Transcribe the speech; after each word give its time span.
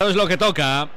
Es 0.00 0.16
lo 0.16 0.26
que 0.26 0.38
toca. 0.38 0.88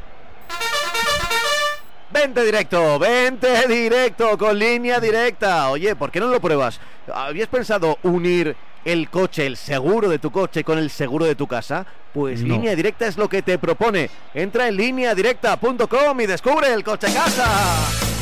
Vente 2.09 2.45
directo, 2.45 2.97
vente 2.97 3.67
directo 3.67 4.37
con 4.37 4.57
línea 4.57 5.01
directa. 5.01 5.69
Oye, 5.71 5.93
¿por 5.93 6.09
qué 6.09 6.21
no 6.21 6.27
lo 6.27 6.39
pruebas? 6.39 6.79
¿Habías 7.13 7.49
pensado 7.49 7.97
unir 8.03 8.55
el 8.85 9.09
coche, 9.09 9.45
el 9.45 9.57
seguro 9.57 10.07
de 10.07 10.19
tu 10.19 10.31
coche 10.31 10.63
con 10.63 10.77
el 10.77 10.89
seguro 10.89 11.25
de 11.25 11.35
tu 11.35 11.47
casa? 11.47 11.85
Pues 12.13 12.41
línea 12.43 12.77
directa 12.77 13.05
es 13.05 13.17
lo 13.17 13.27
que 13.27 13.41
te 13.41 13.57
propone. 13.57 14.09
Entra 14.33 14.69
en 14.69 14.77
lineadirecta.com 14.77 16.21
y 16.21 16.25
descubre 16.25 16.71
el 16.71 16.81
coche 16.85 17.07
casa. 17.13 18.12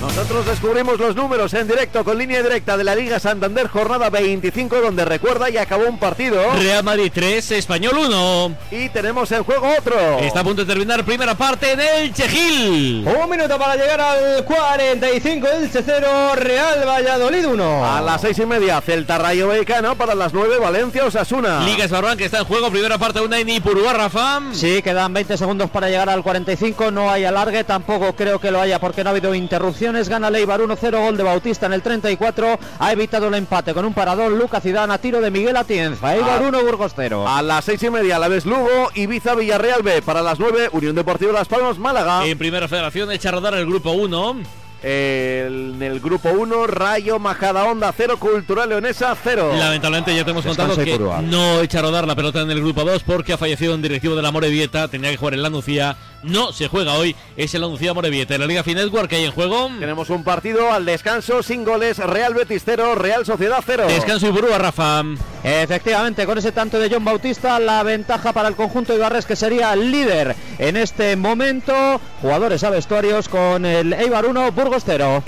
Nosotros 0.00 0.46
descubrimos 0.46 1.00
los 1.00 1.16
números 1.16 1.52
en 1.54 1.66
directo 1.66 2.04
con 2.04 2.16
línea 2.16 2.40
directa 2.40 2.76
de 2.76 2.84
la 2.84 2.94
Liga 2.94 3.18
Santander, 3.18 3.66
jornada 3.66 4.08
25, 4.10 4.80
donde 4.80 5.04
recuerda 5.04 5.50
y 5.50 5.56
acabó 5.56 5.88
un 5.88 5.98
partido. 5.98 6.40
Real 6.52 6.84
Madrid 6.84 7.10
3, 7.12 7.50
Español 7.52 7.98
1. 7.98 8.56
Y 8.70 8.88
tenemos 8.90 9.32
en 9.32 9.42
juego 9.42 9.68
otro. 9.76 9.96
Está 10.20 10.40
a 10.40 10.44
punto 10.44 10.64
de 10.64 10.72
terminar 10.72 11.04
primera 11.04 11.34
parte 11.34 11.74
del 11.74 12.14
Chejil. 12.14 13.08
Un 13.08 13.28
minuto 13.28 13.58
para 13.58 13.74
llegar 13.74 14.00
al 14.00 14.44
45, 14.44 15.48
el 15.48 15.68
0, 15.68 16.08
Real 16.36 16.86
Valladolid 16.86 17.46
1. 17.46 17.84
A 17.96 18.00
las 18.00 18.20
seis 18.20 18.38
y 18.38 18.46
media, 18.46 18.80
Celta 18.80 19.18
Rayo 19.18 19.48
Vallecano, 19.48 19.96
para 19.96 20.14
las 20.14 20.32
9, 20.32 20.58
Valencia 20.60 21.06
Osasuna. 21.06 21.64
Liga 21.64 21.84
Esbarban 21.84 22.16
que 22.16 22.26
está 22.26 22.38
en 22.38 22.44
juego, 22.44 22.70
primera 22.70 22.98
parte 22.98 23.20
una 23.20 23.40
en 23.40 23.48
Ipurúa, 23.48 23.92
Rafa. 23.94 24.42
Sí, 24.52 24.80
quedan 24.80 25.12
20 25.12 25.36
segundos 25.36 25.70
para 25.70 25.88
llegar 25.88 26.08
al 26.08 26.22
45, 26.22 26.92
no 26.92 27.10
hay 27.10 27.24
alargue, 27.24 27.64
tampoco 27.64 28.14
creo 28.14 28.38
que 28.40 28.52
lo 28.52 28.60
haya 28.60 28.78
porque 28.78 29.02
no 29.02 29.10
ha 29.10 29.12
habido 29.12 29.34
interrupción 29.34 29.87
gana 30.08 30.30
Leibar 30.30 30.60
1-0, 30.60 31.00
gol 31.00 31.16
de 31.16 31.22
Bautista 31.22 31.66
en 31.66 31.72
el 31.72 31.82
34, 31.82 32.58
ha 32.78 32.92
evitado 32.92 33.28
el 33.28 33.34
empate 33.34 33.72
con 33.74 33.84
un 33.84 33.94
parador 33.94 34.30
Lucas 34.32 34.62
Zidane 34.62 34.98
tiro 34.98 35.20
de 35.20 35.30
Miguel 35.30 35.56
Atienza, 35.56 36.14
Eibar 36.14 36.42
1, 36.42 36.62
Burgos 36.62 36.92
0. 36.94 37.26
A 37.26 37.42
las 37.42 37.64
seis 37.64 37.82
y 37.82 37.90
media, 37.90 38.18
la 38.18 38.28
vez 38.28 38.44
Lugo, 38.44 38.90
Ibiza, 38.94 39.34
Villarreal 39.34 39.82
B, 39.82 40.02
para 40.02 40.22
las 40.22 40.38
9, 40.38 40.70
Unión 40.72 40.94
Deportiva 40.94 41.32
Las 41.32 41.48
Palmas, 41.48 41.78
Málaga. 41.78 42.26
En 42.26 42.38
primera 42.38 42.68
federación, 42.68 43.10
echa 43.10 43.30
a 43.30 43.32
rodar 43.32 43.54
el 43.54 43.66
grupo 43.66 43.92
1. 43.92 44.36
en 44.82 45.82
el 45.82 46.00
grupo 46.00 46.30
1, 46.30 46.66
Rayo 46.68 47.18
Majada 47.18 47.64
Onda 47.64 47.92
0, 47.96 48.16
Cultural 48.18 48.68
Leonesa 48.68 49.16
0. 49.22 49.52
Lamentablemente 49.56 50.14
ya 50.14 50.24
te 50.24 50.30
hemos 50.30 50.44
contado 50.44 50.76
que 50.76 50.98
no 50.98 51.60
echa 51.60 51.80
a 51.80 51.82
rodar 51.82 52.06
la 52.06 52.14
pelota 52.14 52.42
en 52.42 52.50
el 52.50 52.60
grupo 52.60 52.84
2 52.84 53.02
porque 53.02 53.32
ha 53.32 53.38
fallecido 53.38 53.74
un 53.74 53.82
directivo 53.82 54.14
de 54.14 54.22
la 54.22 54.30
Morevieta, 54.30 54.86
tenía 54.88 55.10
que 55.10 55.16
jugar 55.16 55.34
en 55.34 55.42
la 55.42 55.50
Nucía 55.50 55.96
no 56.22 56.52
se 56.52 56.68
juega 56.68 56.94
hoy. 56.94 57.14
Es 57.36 57.54
el 57.54 57.64
anunciado 57.64 57.94
Morevieta. 57.94 58.34
En 58.34 58.40
la 58.40 58.46
Liga 58.46 58.62
Finetwork 58.62 59.08
que 59.08 59.16
hay 59.16 59.24
en 59.24 59.32
juego. 59.32 59.70
Tenemos 59.78 60.10
un 60.10 60.24
partido 60.24 60.72
al 60.72 60.84
descanso 60.84 61.42
sin 61.42 61.64
goles. 61.64 61.98
Real 61.98 62.34
Betis 62.34 62.62
0, 62.64 62.94
Real 62.94 63.24
Sociedad 63.24 63.62
0. 63.64 63.86
Descanso 63.88 64.26
y 64.26 64.30
burúa, 64.30 64.58
Rafa. 64.58 65.02
Efectivamente, 65.42 66.26
con 66.26 66.38
ese 66.38 66.52
tanto 66.52 66.78
de 66.78 66.90
John 66.90 67.04
Bautista, 67.04 67.58
la 67.60 67.82
ventaja 67.82 68.32
para 68.32 68.48
el 68.48 68.56
conjunto 68.56 68.92
de 68.92 68.98
Ibarres 68.98 69.26
que 69.26 69.36
sería 69.36 69.74
líder 69.76 70.34
en 70.58 70.76
este 70.76 71.16
momento. 71.16 72.00
Jugadores 72.20 72.64
a 72.64 72.70
vestuarios 72.70 73.28
con 73.28 73.64
el 73.64 73.92
Eibar 73.92 74.26
1, 74.26 74.52
Burgos 74.52 74.82
0. 74.84 75.22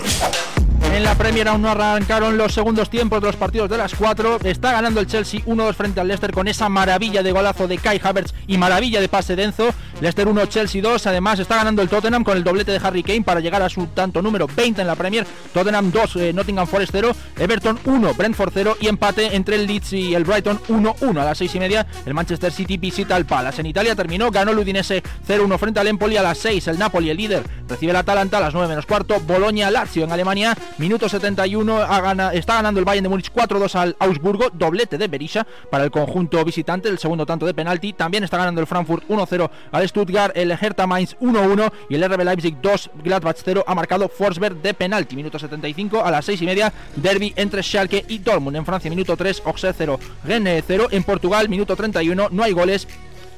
En 0.93 1.05
la 1.05 1.15
Premier 1.15 1.47
aún 1.47 1.63
no 1.63 1.71
arrancaron 1.71 2.37
los 2.37 2.53
segundos 2.53 2.91
tiempos 2.91 3.21
de 3.21 3.29
los 3.29 3.37
partidos 3.37 3.71
de 3.71 3.79
las 3.79 3.95
4. 3.95 4.41
Está 4.43 4.73
ganando 4.73 4.99
el 4.99 5.07
Chelsea 5.07 5.41
1-2 5.47 5.75
frente 5.75 6.01
al 6.01 6.09
Leicester 6.09 6.33
con 6.33 6.49
esa 6.49 6.69
maravilla 6.69 7.23
de 7.23 7.31
golazo 7.31 7.69
de 7.69 7.79
Kai 7.79 8.01
Havertz 8.03 8.35
y 8.49 8.59
maravilla 8.59 9.01
de 9.01 9.09
pase 9.09 9.37
de 9.37 9.45
Enzo. 9.45 9.73
Leicester 10.01 10.27
1, 10.27 10.47
Chelsea 10.47 10.83
2. 10.83 11.07
Además 11.07 11.39
está 11.39 11.57
ganando 11.57 11.81
el 11.81 11.89
Tottenham 11.89 12.25
con 12.25 12.37
el 12.37 12.43
doblete 12.43 12.73
de 12.73 12.81
Harry 12.83 13.05
Kane 13.05 13.23
para 13.23 13.39
llegar 13.39 13.63
a 13.63 13.69
su 13.69 13.87
tanto 13.87 14.21
número 14.21 14.49
20 14.49 14.81
en 14.81 14.87
la 14.87 14.97
Premier. 14.97 15.25
Tottenham 15.55 15.93
2, 15.93 16.17
eh, 16.17 16.33
Nottingham 16.33 16.67
Forest 16.67 16.91
0. 16.93 17.13
Everton 17.39 17.79
1, 17.85 18.15
Brentford 18.15 18.51
0. 18.53 18.77
Y 18.81 18.89
empate 18.89 19.37
entre 19.37 19.57
el 19.57 19.67
Leeds 19.67 19.93
y 19.93 20.15
el 20.15 20.25
Brighton 20.25 20.61
1-1 20.69 21.21
a 21.21 21.25
las 21.25 21.39
6 21.39 21.55
y 21.55 21.61
media. 21.61 21.87
El 22.05 22.15
Manchester 22.15 22.51
City 22.51 22.79
visita 22.79 23.15
al 23.15 23.27
Palace. 23.27 23.61
En 23.61 23.67
Italia 23.67 23.95
terminó, 23.95 24.31
ganó 24.33 24.51
el 24.51 24.59
Udinese 24.59 25.05
0-1 25.29 25.57
frente 25.57 25.79
al 25.79 25.87
Empoli 25.87 26.17
a 26.17 26.23
las 26.23 26.39
6. 26.39 26.67
El 26.67 26.79
Napoli, 26.81 27.11
el 27.11 27.17
líder, 27.17 27.45
recibe 27.69 27.91
el 27.91 27.97
Atalanta 27.97 28.39
a 28.39 28.41
las 28.41 28.55
9 28.55 28.67
menos 28.69 28.87
cuarto. 28.87 29.21
Bolonia, 29.21 29.71
Lazio 29.71 30.03
en 30.05 30.13
Alemania. 30.13 30.57
Minuto 30.81 31.11
71 31.11 32.33
está 32.33 32.55
ganando 32.55 32.81
el 32.81 32.87
Bayern 32.87 33.03
de 33.03 33.11
Múnich 33.11 33.31
4-2 33.31 33.75
al 33.75 33.97
Augsburgo, 33.99 34.49
doblete 34.51 34.97
de 34.97 35.09
Berisha 35.09 35.47
para 35.71 35.85
el 35.85 35.91
conjunto 35.91 36.43
visitante, 36.43 36.89
el 36.89 36.99
segundo 36.99 37.27
tanto 37.27 37.45
de 37.45 37.53
penalti. 37.53 37.93
También 37.93 38.25
está 38.25 38.39
ganando 38.39 38.63
el 38.63 38.67
Frankfurt 38.67 39.07
1-0 39.07 39.51
al 39.73 39.89
Stuttgart, 39.91 40.35
el 40.35 40.51
Hertha 40.53 40.87
Mainz 40.87 41.19
1-1 41.19 41.71
y 41.91 41.97
el 41.97 42.11
RB 42.11 42.25
Leipzig 42.25 42.57
2, 42.63 42.93
Gladbach 43.05 43.37
0 43.45 43.63
ha 43.67 43.75
marcado 43.75 44.09
Forsberg 44.09 44.63
de 44.63 44.73
penalti. 44.73 45.17
Minuto 45.17 45.39
75 45.39 46.03
a 46.03 46.11
las 46.11 46.25
6 46.25 46.41
y 46.41 46.47
media, 46.47 46.73
derby 46.97 47.35
entre 47.37 47.63
Schalke 47.63 48.07
y 48.09 48.17
Dortmund. 48.17 48.57
En 48.57 48.65
Francia, 48.65 48.89
minuto 48.89 49.19
3, 49.19 49.43
Auxerre 49.45 49.75
0, 49.77 50.01
Rennes 50.25 50.65
0. 50.67 50.89
En 50.93 51.05
Portugal, 51.05 51.51
minuto 51.51 51.77
31, 51.77 52.29
no 52.31 52.43
hay 52.43 52.53
goles. 52.53 52.89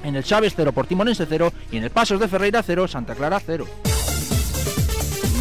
En 0.05 0.15
el 0.15 0.23
Chávez 0.23 0.53
0, 0.55 0.71
Portimonense 0.71 1.27
0 1.29 1.53
y 1.73 1.79
en 1.79 1.83
el 1.83 1.91
Pasos 1.91 2.21
de 2.21 2.29
Ferreira 2.29 2.63
0, 2.63 2.87
Santa 2.87 3.17
Clara 3.17 3.41
0. 3.45 3.67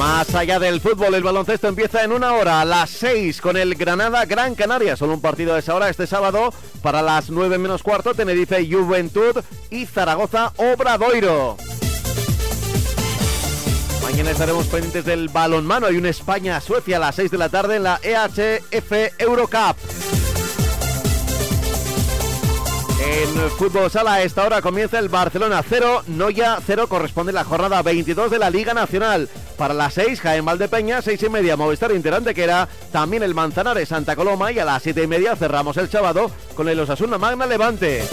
Más 0.02 0.34
allá 0.34 0.58
del 0.58 0.82
fútbol, 0.82 1.14
el 1.14 1.22
baloncesto 1.22 1.68
empieza 1.68 2.04
en 2.04 2.12
una 2.12 2.34
hora, 2.34 2.60
a 2.60 2.66
las 2.66 2.90
6, 2.90 3.40
con 3.40 3.56
el 3.56 3.76
Granada 3.76 4.26
Gran 4.26 4.56
Canaria. 4.56 4.96
Solo 4.96 5.14
un 5.14 5.22
partido 5.22 5.54
de 5.54 5.60
esa 5.60 5.76
hora 5.76 5.90
este 5.90 6.08
sábado 6.08 6.52
para 6.82 7.04
las 7.04 7.30
9 7.30 7.60
menos 7.60 7.84
cuarto, 7.84 8.16
Tenerife 8.16 8.68
Juventud 8.68 9.38
y 9.70 9.86
Zaragoza 9.86 10.54
Obradoiro. 10.58 11.56
Mañana 14.02 14.32
estaremos 14.32 14.66
pendientes 14.66 15.06
del 15.06 15.30
balonmano. 15.30 15.86
Hay 15.86 15.98
un 15.98 16.08
España-Suecia 16.08 16.98
a 16.98 17.00
las 17.00 17.14
6 17.14 17.30
de 17.30 17.38
la 17.38 17.50
tarde 17.50 17.76
en 17.76 17.84
la 17.84 18.00
EHF 18.02 18.92
Eurocup. 19.20 19.78
En 23.04 23.50
fútbol 23.58 23.90
sala 23.90 24.14
a 24.14 24.22
esta 24.22 24.46
hora 24.46 24.62
comienza 24.62 25.00
el 25.00 25.10
Barcelona 25.10 25.64
0, 25.68 26.04
Noya 26.08 26.60
0, 26.66 26.88
corresponde 26.88 27.32
la 27.32 27.44
jornada 27.44 27.82
22 27.82 28.30
de 28.30 28.38
la 28.38 28.52
Liga 28.52 28.76
Nacional. 28.76 29.28
Para 29.58 29.74
las 29.74 29.96
6, 29.96 30.22
Jaén 30.22 30.46
Valdepeña, 30.46 31.02
6 31.02 31.24
y 31.24 31.30
media, 31.30 31.58
Movistar 31.58 31.92
Interante, 31.92 32.36
que 32.36 32.44
era 32.44 32.68
también 32.92 33.24
el 33.24 33.34
Manzanares 33.34 33.90
Santa 33.90 34.16
Coloma 34.16 34.52
y 34.52 34.60
a 34.60 34.66
las 34.66 34.84
7 34.84 35.04
y 35.04 35.08
media 35.08 35.36
cerramos 35.36 35.78
el 35.78 35.90
sábado 35.90 36.30
con 36.56 36.70
el 36.70 36.80
Osasuna 36.80 37.18
Magna 37.18 37.48
Levante. 37.48 38.04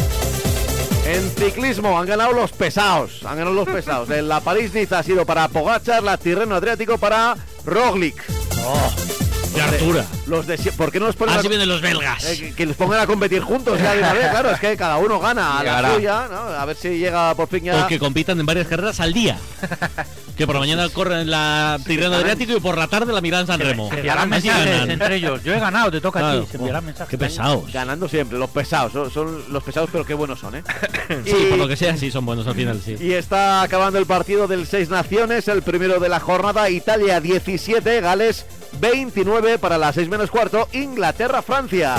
En 1.06 1.31
ciclismo 1.31 1.99
han 1.99 2.06
ganado 2.06 2.32
los 2.32 2.53
pesados, 2.53 3.25
han 3.25 3.38
ganado 3.38 3.55
los 3.55 3.69
pesados. 3.69 4.10
En 4.10 4.28
la 4.28 4.41
París-Niza 4.41 4.99
ha 4.99 5.03
sido 5.03 5.26
para 5.26 5.49
Pogachar, 5.49 6.03
la 6.03 6.16
Tirreno 6.16 6.55
Adriático 6.55 6.97
para 6.99 7.37
Roglic. 7.65 8.22
Oh. 8.65 9.27
De 9.54 9.62
Artura. 9.62 10.04
Los 10.26 10.47
de, 10.47 10.59
¿Por 10.76 10.92
qué 10.92 11.00
no 11.00 11.06
los 11.06 11.16
ponen 11.16 11.36
Así 11.36 11.48
vienen 11.48 11.69
los 11.69 11.81
belgas. 11.81 12.25
Eh, 12.25 12.53
que, 12.56 12.66
les 12.66 12.76
pongan 12.76 13.00
a 13.00 13.06
competir 13.06 13.42
juntos 13.42 13.78
ya 13.81 13.94
de 13.94 14.00
una 14.00 14.12
vez, 14.12 14.28
claro, 14.28 14.50
es 14.50 14.60
que 14.60 14.76
cada 14.76 14.98
uno 14.98 15.19
gana 15.19 15.59
a 15.59 15.64
la 15.64 15.94
suya, 15.94 16.28
¿no? 16.31 16.36
A 16.36 16.64
ver 16.64 16.76
si 16.76 16.98
llega 16.98 17.34
por 17.34 17.48
fin 17.48 17.64
ya... 17.64 17.84
O 17.84 17.87
que 17.87 17.98
compitan 17.98 18.38
en 18.38 18.47
varias 18.47 18.66
carreras 18.66 19.00
al 19.00 19.12
día. 19.12 19.38
que 20.37 20.47
por 20.47 20.54
la 20.54 20.60
mañana 20.60 20.88
corren 20.91 21.31
la 21.31 21.81
Tirreno 21.84 22.14
Adriático 22.14 22.53
y 22.53 22.60
por 22.60 22.78
la 22.78 22.87
tarde 22.87 23.12
la 23.12 23.20
Miran 23.20 23.47
San 23.47 23.58
Remo. 23.58 23.88
Se 23.91 23.97
enviarán 23.97 24.28
mensajes 24.28 24.88
entre 24.88 25.16
ellos. 25.16 25.42
Yo 25.42 25.53
he 25.53 25.58
ganado, 25.58 25.91
te 25.91 26.00
toca 26.00 26.31
a 26.31 26.41
ti. 26.41 26.47
Se 26.50 26.56
enviarán 26.58 26.84
mensajes. 26.84 27.10
Qué 27.10 27.19
pesados. 27.19 27.72
Ganando 27.72 28.08
siempre, 28.08 28.38
los 28.38 28.50
pesados. 28.50 29.12
Son, 29.12 29.53
los 29.53 29.62
pesados, 29.64 29.91
pero 29.91 30.04
qué 30.04 30.14
buenos 30.14 30.38
son, 30.38 30.54
¿eh? 30.54 30.62
sí, 31.25 31.47
por 31.50 31.58
lo 31.58 31.66
que 31.66 31.76
sea, 31.76 31.97
sí 31.97 32.10
son 32.10 32.25
buenos 32.25 32.47
al 32.47 32.54
final, 32.54 32.81
sí. 32.84 32.97
Y 33.00 33.12
está 33.12 33.62
acabando 33.62 33.98
el 33.98 34.06
partido 34.06 34.47
del 34.47 34.66
Seis 34.66 34.91
Naciones, 34.91 35.48
el 35.48 35.62
primero 35.62 35.98
de 35.98 36.08
la 36.08 36.20
jornada. 36.20 36.70
Italia 36.70 37.20
17, 37.20 38.00
Gales 38.00 38.47
29 38.80 39.58
para 39.58 39.78
las 39.78 39.94
6 39.94 40.08
menos 40.08 40.30
cuarto, 40.30 40.68
Inglaterra-Francia. 40.72 41.96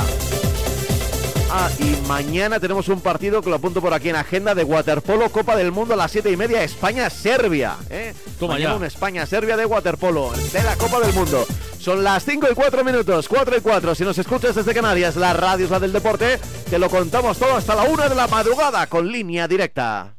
Ah, 1.52 1.68
y 1.80 2.08
mañana 2.08 2.60
tenemos 2.60 2.90
un 2.90 3.02
partido 3.02 3.42
que 3.42 3.50
lo 3.50 3.56
apunto 3.56 3.82
por 3.82 3.92
aquí 3.92 4.10
en 4.10 4.16
agenda 4.16 4.54
de 4.54 4.64
waterpolo, 4.64 5.32
Copa 5.32 5.56
del 5.56 5.72
Mundo 5.72 5.96
a 5.96 5.98
las 5.98 6.12
7 6.12 6.32
y 6.32 6.38
media, 6.38 6.64
España-Serbia. 6.64 7.76
¿eh? 7.90 8.14
mañana 8.40 8.76
un 8.76 8.84
España-Serbia 8.84 9.58
de 9.58 9.66
waterpolo, 9.66 10.32
de 10.54 10.64
la 10.64 10.76
Copa 10.76 11.00
del 11.00 11.12
Mundo. 11.14 11.48
Son 11.80 12.04
las 12.04 12.24
5 12.24 12.48
y 12.52 12.54
4 12.54 12.84
minutos, 12.84 13.28
4 13.28 13.58
y 13.58 13.62
4. 13.62 13.96
Si 13.96 14.04
nos 14.04 14.20
escuchas 14.20 14.54
desde 14.54 14.76
Canarias, 14.76 15.16
la 15.16 15.34
radio 15.34 15.66
es 15.66 15.72
la 15.72 15.80
del 15.80 15.92
deporte, 15.92 16.40
te 16.70 16.78
lo 16.78 16.88
contamos 16.88 17.40
todo 17.40 17.56
hasta 17.56 17.74
la 17.74 17.84
1 17.84 18.10
de 18.10 18.16
la 18.16 18.28
madrugada 18.28 18.86
con 18.86 19.12
línea 19.12 19.48
directa. 19.48 20.14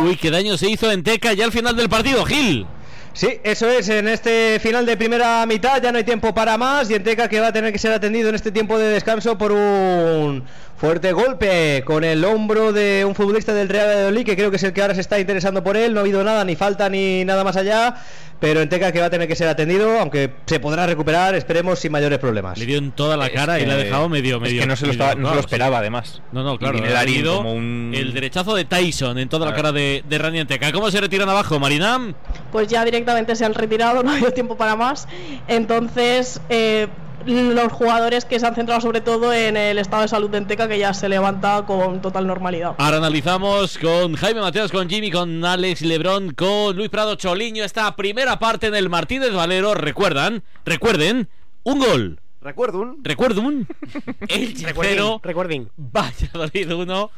Uy, 0.00 0.16
qué 0.16 0.30
daño 0.30 0.58
se 0.58 0.68
hizo 0.68 0.90
en 0.90 1.02
Teca 1.02 1.32
ya 1.32 1.46
al 1.46 1.52
final 1.52 1.76
del 1.76 1.88
partido, 1.88 2.26
Gil. 2.26 2.66
Sí, 3.12 3.40
eso 3.42 3.68
es, 3.68 3.88
en 3.88 4.06
este 4.06 4.60
final 4.60 4.86
de 4.86 4.96
primera 4.96 5.44
mitad 5.44 5.82
ya 5.82 5.90
no 5.90 5.98
hay 5.98 6.04
tiempo 6.04 6.32
para 6.32 6.56
más 6.56 6.88
y 6.90 6.94
Enteca 6.94 7.28
que 7.28 7.40
va 7.40 7.48
a 7.48 7.52
tener 7.52 7.72
que 7.72 7.78
ser 7.78 7.92
atendido 7.92 8.28
en 8.28 8.36
este 8.36 8.52
tiempo 8.52 8.78
de 8.78 8.88
descanso 8.88 9.36
por 9.36 9.50
un 9.50 10.44
fuerte 10.80 11.12
golpe 11.12 11.82
con 11.84 12.04
el 12.04 12.24
hombro 12.24 12.72
de 12.72 13.04
un 13.04 13.14
futbolista 13.14 13.52
del 13.52 13.68
Real 13.68 13.86
Valladolid 13.86 14.24
que 14.24 14.34
creo 14.34 14.50
que 14.50 14.56
es 14.56 14.62
el 14.62 14.72
que 14.72 14.80
ahora 14.80 14.94
se 14.94 15.02
está 15.02 15.20
interesando 15.20 15.62
por 15.62 15.76
él, 15.76 15.92
no 15.92 16.00
ha 16.00 16.02
habido 16.02 16.24
nada, 16.24 16.42
ni 16.44 16.56
falta 16.56 16.88
ni 16.88 17.24
nada 17.24 17.44
más 17.44 17.56
allá 17.56 17.96
pero 18.40 18.62
Enteca 18.62 18.90
que 18.90 19.00
va 19.00 19.06
a 19.06 19.10
tener 19.10 19.28
que 19.28 19.36
ser 19.36 19.48
atendido, 19.48 20.00
aunque 20.00 20.32
se 20.46 20.58
podrá 20.58 20.86
recuperar, 20.86 21.34
esperemos 21.34 21.78
sin 21.78 21.92
mayores 21.92 22.18
problemas. 22.18 22.58
Le 22.58 22.64
dio 22.64 22.78
en 22.78 22.90
toda 22.90 23.18
la 23.18 23.28
cara 23.28 23.60
y 23.60 23.66
le 23.66 23.72
ha 23.72 23.76
dejado 23.76 24.08
medio, 24.08 24.40
medio. 24.40 24.60
Es 24.60 24.60
que 24.62 24.66
no 24.66 24.76
se 24.76 24.86
lo, 24.86 24.92
estaba, 24.92 25.14
no 25.14 25.34
lo 25.34 25.40
esperaba, 25.40 25.78
además. 25.78 26.22
No, 26.32 26.42
no, 26.42 26.58
claro. 26.58 26.78
El, 26.78 26.84
herido, 26.84 27.44
el 27.46 28.14
derechazo 28.14 28.54
de 28.54 28.64
Tyson 28.64 29.18
en 29.18 29.28
toda 29.28 29.46
la 29.46 29.54
cara 29.54 29.72
de, 29.72 30.02
de 30.08 30.18
Randy 30.18 30.38
Enteca. 30.38 30.72
¿Cómo 30.72 30.90
se 30.90 31.00
retiran 31.00 31.28
abajo, 31.28 31.60
Marinam? 31.60 32.14
Pues 32.50 32.68
ya 32.68 32.82
directamente 32.82 33.36
se 33.36 33.44
han 33.44 33.52
retirado, 33.52 34.02
no 34.02 34.10
hay 34.10 34.22
tiempo 34.32 34.56
para 34.56 34.74
más. 34.74 35.06
Entonces. 35.46 36.40
Eh, 36.48 36.88
los 37.26 37.72
jugadores 37.72 38.24
que 38.24 38.38
se 38.38 38.46
han 38.46 38.54
centrado 38.54 38.80
sobre 38.80 39.00
todo 39.00 39.32
en 39.32 39.56
el 39.56 39.78
estado 39.78 40.02
de 40.02 40.08
salud 40.08 40.30
de 40.30 40.38
Enteca 40.38 40.68
que 40.68 40.78
ya 40.78 40.94
se 40.94 41.08
levanta 41.08 41.64
con 41.66 42.00
total 42.00 42.26
normalidad. 42.26 42.74
Ahora 42.78 42.98
analizamos 42.98 43.78
con 43.78 44.14
Jaime 44.14 44.40
Mateos, 44.40 44.72
con 44.72 44.88
Jimmy, 44.88 45.10
con 45.10 45.44
Alex 45.44 45.82
Lebrón, 45.82 46.32
con 46.34 46.76
Luis 46.76 46.88
Prado 46.88 47.14
Choliño 47.14 47.64
esta 47.64 47.94
primera 47.96 48.38
parte 48.38 48.68
en 48.68 48.74
el 48.74 48.88
Martínez 48.88 49.32
Valero. 49.32 49.74
Recuerdan, 49.74 50.42
recuerden, 50.64 51.28
un 51.62 51.78
gol. 51.78 52.20
Recuerdo 52.40 52.80
un. 52.80 53.04
Recuerdo 53.04 53.42
un. 53.42 53.68
El 54.28 54.56
cero. 54.56 55.20
Recuerden. 55.22 55.70
Valladolid 55.76 56.72
1. 56.72 57.10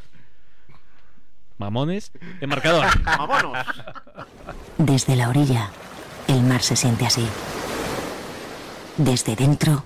Mamones. 1.57 2.11
El 2.41 2.47
marcador. 2.49 2.85
Vámonos. 3.03 3.65
Desde 4.77 5.15
la 5.15 5.29
orilla, 5.29 5.69
el 6.27 6.41
mar 6.41 6.61
se 6.61 6.75
siente 6.75 7.05
así. 7.05 7.25
Desde 8.97 9.35
dentro, 9.35 9.85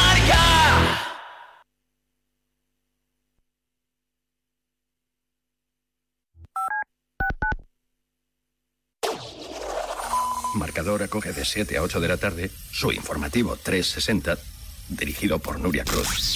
Marcador 10.81 11.03
acoge 11.03 11.31
de 11.31 11.45
7 11.45 11.77
a 11.77 11.83
8 11.83 11.99
de 11.99 12.07
la 12.07 12.17
tarde 12.17 12.49
su 12.71 12.91
informativo 12.91 13.55
360, 13.55 14.35
dirigido 14.89 15.37
por 15.37 15.59
Nuria 15.59 15.83
Cruz. 15.83 16.35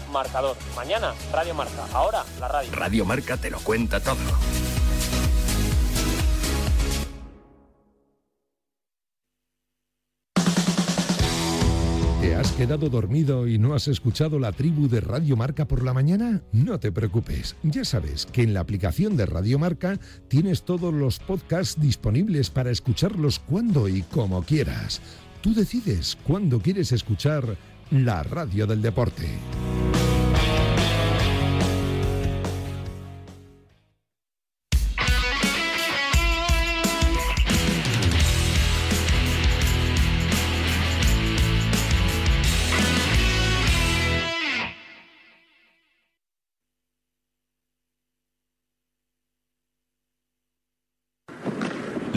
marcador. 0.11 0.57
Mañana, 0.75 1.13
Radio 1.31 1.55
Marca. 1.55 1.85
Ahora, 1.93 2.23
la 2.39 2.47
radio. 2.47 2.71
Radio 2.73 3.05
Marca 3.05 3.37
te 3.37 3.49
lo 3.49 3.59
cuenta 3.59 3.99
todo. 3.99 4.17
¿Te 12.21 12.35
has 12.35 12.51
quedado 12.51 12.87
dormido 12.89 13.47
y 13.47 13.57
no 13.57 13.73
has 13.73 13.87
escuchado 13.87 14.37
la 14.37 14.51
tribu 14.51 14.87
de 14.87 15.01
Radio 15.01 15.35
Marca 15.35 15.67
por 15.67 15.83
la 15.83 15.91
mañana? 15.91 16.43
No 16.51 16.79
te 16.79 16.91
preocupes, 16.91 17.55
ya 17.63 17.83
sabes 17.83 18.27
que 18.27 18.43
en 18.43 18.53
la 18.53 18.59
aplicación 18.59 19.17
de 19.17 19.25
Radio 19.25 19.57
Marca 19.57 19.99
tienes 20.27 20.61
todos 20.61 20.93
los 20.93 21.17
podcasts 21.17 21.81
disponibles 21.81 22.51
para 22.51 22.69
escucharlos 22.69 23.39
cuando 23.39 23.87
y 23.87 24.03
como 24.03 24.43
quieras. 24.43 25.01
Tú 25.41 25.55
decides 25.55 26.15
cuándo 26.27 26.59
quieres 26.59 26.91
escuchar 26.91 27.57
la 27.91 28.23
radio 28.23 28.65
del 28.65 28.81
deporte. 28.81 30.20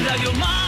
Radio 0.00 0.32
Marca. 0.32 0.61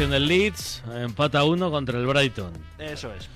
A 0.00 0.02
ver 0.02 0.08
qué 0.08 0.12
está 0.14 0.16
haciendo 0.16 0.16
el 0.16 0.26
Leeds. 0.28 0.82
Empata 0.94 1.44
uno 1.44 1.70
contra 1.70 1.98
el 1.98 2.06
Brighton. 2.06 2.52
Eso 2.78 3.12
es. 3.12 3.28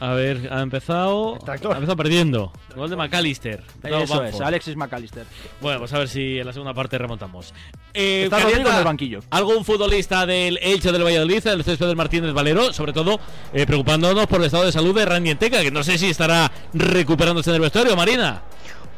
A 0.00 0.14
ver, 0.14 0.48
ha 0.50 0.62
empezado. 0.62 1.38
Ha 1.46 1.54
empezado 1.54 1.96
perdiendo. 1.96 2.52
Gol 2.74 2.88
de 2.88 2.96
McAllister. 2.96 3.62
Eso 3.82 4.24
es, 4.24 4.40
Alexis 4.40 4.76
McAllister. 4.76 5.26
Bueno, 5.60 5.80
pues 5.80 5.92
a 5.92 5.98
ver 5.98 6.08
si 6.08 6.38
en 6.38 6.46
la 6.46 6.52
segunda 6.52 6.72
parte 6.72 6.96
remontamos. 6.96 7.52
Eh, 7.92 8.24
Está 8.24 8.38
Rodrigo 8.40 8.70
en 8.70 8.76
el 8.76 8.84
banquillo. 8.84 9.20
¿Algún 9.30 9.64
futbolista 9.64 10.24
del 10.24 10.58
Elche 10.62 10.92
del 10.92 11.04
Valladolid, 11.04 11.46
el 11.46 11.64
césped 11.64 11.86
del 11.86 11.96
Martínez 11.96 12.32
Valero? 12.32 12.72
Sobre 12.72 12.92
todo 12.92 13.20
eh, 13.52 13.66
preocupándonos 13.66 14.26
por 14.26 14.40
el 14.40 14.46
estado 14.46 14.64
de 14.64 14.72
salud 14.72 14.94
de 14.94 15.04
Randy 15.04 15.30
Enteca, 15.30 15.60
que 15.60 15.70
no 15.70 15.82
sé 15.84 15.98
si 15.98 16.06
estará 16.06 16.50
recuperándose 16.72 17.50
en 17.50 17.56
el 17.56 17.60
vestuario, 17.62 17.96
Marina. 17.96 18.42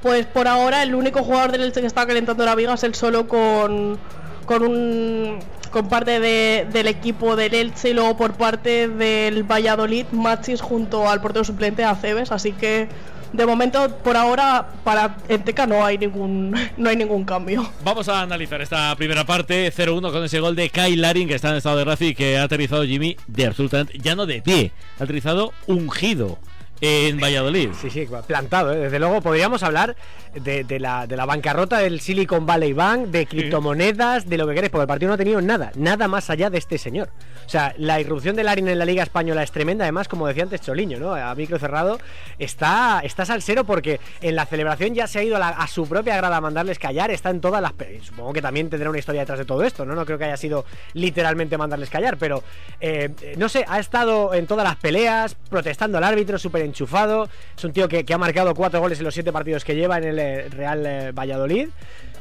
Pues 0.02 0.26
por 0.26 0.46
ahora 0.48 0.82
el 0.82 0.94
único 0.94 1.22
jugador 1.22 1.52
del 1.52 1.62
Elche 1.62 1.80
que 1.80 1.86
está 1.86 2.06
calentando 2.06 2.44
la 2.44 2.54
viga 2.54 2.74
es 2.74 2.84
él 2.84 2.94
solo 2.94 3.26
con, 3.26 3.98
con 4.46 4.62
un 4.62 5.40
con 5.70 5.88
parte 5.88 6.20
de- 6.20 6.66
del 6.72 6.86
equipo 6.88 7.36
del 7.36 7.54
Elche 7.54 7.90
y 7.90 7.94
luego 7.94 8.16
por 8.16 8.34
parte 8.34 8.88
del 8.88 9.44
Valladolid 9.44 10.06
Machis 10.12 10.60
junto 10.60 11.08
al 11.08 11.20
portero 11.20 11.44
suplente 11.44 11.84
Aceves, 11.84 12.32
así 12.32 12.52
que 12.52 12.88
de 13.32 13.46
momento 13.46 13.96
por 13.98 14.16
ahora 14.16 14.70
para 14.82 15.16
Enteca 15.28 15.64
no 15.64 15.84
hay 15.84 15.96
ningún 15.98 16.50
no 16.76 16.88
hay 16.90 16.96
ningún 16.96 17.24
cambio. 17.24 17.70
Vamos 17.84 18.08
a 18.08 18.22
analizar 18.22 18.60
esta 18.60 18.94
primera 18.96 19.24
parte. 19.24 19.70
0-1 19.72 20.10
con 20.10 20.24
ese 20.24 20.40
gol 20.40 20.56
de 20.56 20.68
Kai 20.70 20.96
Larin 20.96 21.28
que 21.28 21.36
está 21.36 21.50
en 21.50 21.56
estado 21.56 21.84
de 21.84 22.06
y 22.06 22.14
que 22.16 22.38
ha 22.38 22.42
aterrizado 22.42 22.84
Jimmy 22.84 23.16
de 23.28 23.46
absolutamente 23.46 23.96
ya 23.98 24.16
no 24.16 24.26
de 24.26 24.42
pie, 24.42 24.72
ha 24.98 25.04
aterrizado 25.04 25.52
ungido 25.68 26.38
en 26.80 27.20
Valladolid. 27.20 27.70
Sí, 27.80 27.90
sí, 27.90 28.08
plantado. 28.26 28.72
¿eh? 28.72 28.76
Desde 28.78 28.98
luego 28.98 29.20
podríamos 29.20 29.62
hablar 29.62 29.96
de, 30.34 30.64
de 30.64 30.80
la, 30.80 31.06
de 31.06 31.16
la 31.16 31.26
bancarrota 31.26 31.78
del 31.78 32.00
Silicon 32.00 32.46
Valley 32.46 32.72
Bank, 32.72 33.06
de 33.08 33.26
criptomonedas, 33.26 34.28
de 34.28 34.38
lo 34.38 34.46
que 34.46 34.54
queréis, 34.54 34.70
porque 34.70 34.82
el 34.82 34.88
partido 34.88 35.08
no 35.08 35.14
ha 35.14 35.18
tenido 35.18 35.40
nada, 35.42 35.72
nada 35.74 36.08
más 36.08 36.30
allá 36.30 36.48
de 36.50 36.58
este 36.58 36.78
señor. 36.78 37.08
O 37.46 37.48
sea, 37.50 37.74
la 37.78 38.00
irrupción 38.00 38.36
del 38.36 38.46
Larin 38.46 38.68
en 38.68 38.78
la 38.78 38.84
Liga 38.84 39.02
Española 39.02 39.42
es 39.42 39.50
tremenda, 39.50 39.84
además, 39.84 40.06
como 40.08 40.26
decía 40.26 40.44
antes 40.44 40.60
Choliño, 40.60 40.98
¿no? 41.00 41.14
A 41.14 41.34
micro 41.34 41.58
cerrado, 41.58 41.98
está, 42.38 43.00
está 43.02 43.24
salsero 43.24 43.64
porque 43.64 44.00
en 44.20 44.36
la 44.36 44.46
celebración 44.46 44.94
ya 44.94 45.06
se 45.06 45.18
ha 45.18 45.22
ido 45.24 45.36
a, 45.36 45.38
la- 45.40 45.48
a 45.48 45.66
su 45.66 45.88
propia 45.88 46.16
grada 46.16 46.36
a 46.36 46.40
mandarles 46.40 46.78
callar, 46.78 47.10
está 47.10 47.30
en 47.30 47.40
todas 47.40 47.60
las... 47.60 47.72
Supongo 48.02 48.32
que 48.32 48.40
también 48.42 48.70
tendrá 48.70 48.88
una 48.88 48.98
historia 48.98 49.22
detrás 49.22 49.38
de 49.40 49.44
todo 49.44 49.64
esto, 49.64 49.84
¿no? 49.84 49.94
No 49.94 50.06
creo 50.06 50.16
que 50.18 50.24
haya 50.24 50.36
sido 50.36 50.64
literalmente 50.94 51.58
mandarles 51.58 51.90
callar, 51.90 52.16
pero 52.18 52.42
eh, 52.80 53.10
no 53.36 53.48
sé, 53.48 53.64
ha 53.68 53.80
estado 53.80 54.32
en 54.34 54.46
todas 54.46 54.64
las 54.64 54.76
peleas, 54.76 55.34
protestando 55.34 55.98
al 55.98 56.04
árbitro, 56.04 56.38
súper 56.38 56.62
enchufado. 56.70 57.28
Es 57.56 57.64
un 57.64 57.72
tío 57.72 57.88
que, 57.88 58.04
que 58.04 58.14
ha 58.14 58.18
marcado 58.18 58.54
cuatro 58.54 58.80
goles 58.80 58.98
en 58.98 59.04
los 59.04 59.14
siete 59.14 59.32
partidos 59.32 59.64
que 59.64 59.74
lleva 59.74 59.98
en 59.98 60.04
el 60.04 60.18
eh, 60.18 60.48
Real 60.48 60.86
eh, 60.86 61.12
Valladolid. 61.12 61.68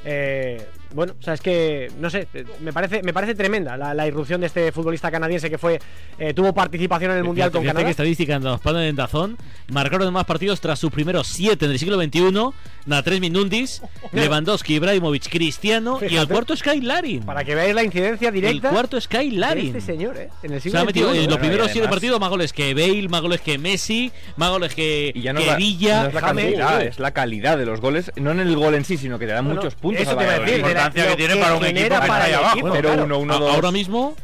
Eh, 0.06 0.66
bueno, 0.94 1.14
o 1.20 1.22
sea, 1.22 1.36
es 1.36 1.42
que, 1.42 1.92
no 2.00 2.10
sé, 2.10 2.28
eh, 2.34 2.46
me 2.62 2.74
parece, 2.74 3.04
me 3.04 3.14
parece 3.14 3.36
tremenda 3.36 3.78
la, 3.78 4.08
irrupción 4.08 4.42
de 4.42 4.48
este 4.48 4.72
futbolista 4.72 5.12
canadiense 5.12 5.50
que 5.50 5.60
fue 5.60 5.80
eh, 6.18 6.34
tuvo 6.34 6.54
participación 6.54 7.12
en 7.12 7.18
el 7.18 7.24
Mundial 7.24 7.52
con 7.52 7.64
Canadá. 7.64 7.86
que 7.86 7.92
estadística 7.92 8.36
en 8.36 8.44
los 8.44 8.60
paneles 8.60 8.96
de 8.96 9.02
Dazón 9.02 9.38
marcaron 9.72 10.12
más 10.12 10.26
partidos 10.26 10.60
tras 10.62 10.80
sus 10.80 10.92
primeros 10.92 11.28
siete 11.28 11.66
en 11.66 11.72
el 11.72 11.80
siglo 11.80 12.02
XXI, 12.02 12.32
Natres 12.88 13.20
Minundis, 13.20 13.84
Lewandowski, 14.14 14.76
Ibrahimovic, 14.76 15.30
Cristiano 15.30 16.00
y 16.02 16.16
el 16.16 16.28
cuarto 16.28 16.54
es 16.54 16.64
Kyle 16.64 16.86
Larin. 16.86 17.24
Para 17.24 17.44
que 17.44 17.54
veáis 17.54 17.76
la 17.76 17.84
incidencia 17.84 18.32
directa. 18.32 18.70
El 18.70 18.74
cuarto 18.74 18.98
es 18.98 19.08
Kyle 19.08 19.40
Larin. 19.40 19.68
Este 19.68 19.82
señor, 19.82 20.18
¿eh? 20.18 20.30
En 20.42 20.54
el 20.54 20.62
siglo 20.62 20.82
XXI. 20.82 21.02
En 21.02 21.30
los 21.30 21.38
primeros 21.38 21.72
siete 21.72 21.88
partidos 21.88 22.20
más 22.20 22.30
goles 22.30 22.52
que 22.52 22.74
Bale, 22.74 23.08
más 23.10 23.22
goles 23.22 23.42
que 23.42 23.60
Messi, 23.60 24.12
más 24.38 24.50
goles 24.50 24.74
que, 24.74 25.12
y 25.14 25.22
ya 25.22 25.34
no 25.34 25.42
Villa. 25.58 26.08
es 26.08 26.14
la 26.16 26.22
cantidad, 26.22 26.82
es 26.82 27.00
la 27.00 27.12
calidad 27.12 27.58
de 27.58 27.66
los 27.66 27.80
goles, 27.80 28.12
no 28.16 28.32
en 28.32 28.40
el 28.40 28.56
gol 28.56 28.74
en 28.74 28.86
sí, 28.86 28.98
sino 28.98 29.20
que 29.20 29.28
te 29.28 29.34
dan 29.34 29.46
muchos 29.46 29.76
puntos. 29.76 29.89
Eso 29.96 30.16
te 30.16 30.26
va 30.26 30.34
a 30.34 30.40
decir, 30.40 30.52
la 30.52 30.58
importancia 30.58 31.08
que 31.08 31.16
tiene 31.16 31.36
para 31.38 31.56
un 31.56 31.66
equipo 31.66 31.96
para 32.08 32.26
abajo. 32.26 32.70
Pero 32.72 33.04
uno, 33.04 33.20
uno, 33.20 33.40
dos. 33.40 33.56
Ahora 33.56 33.72
mismo 33.72 34.16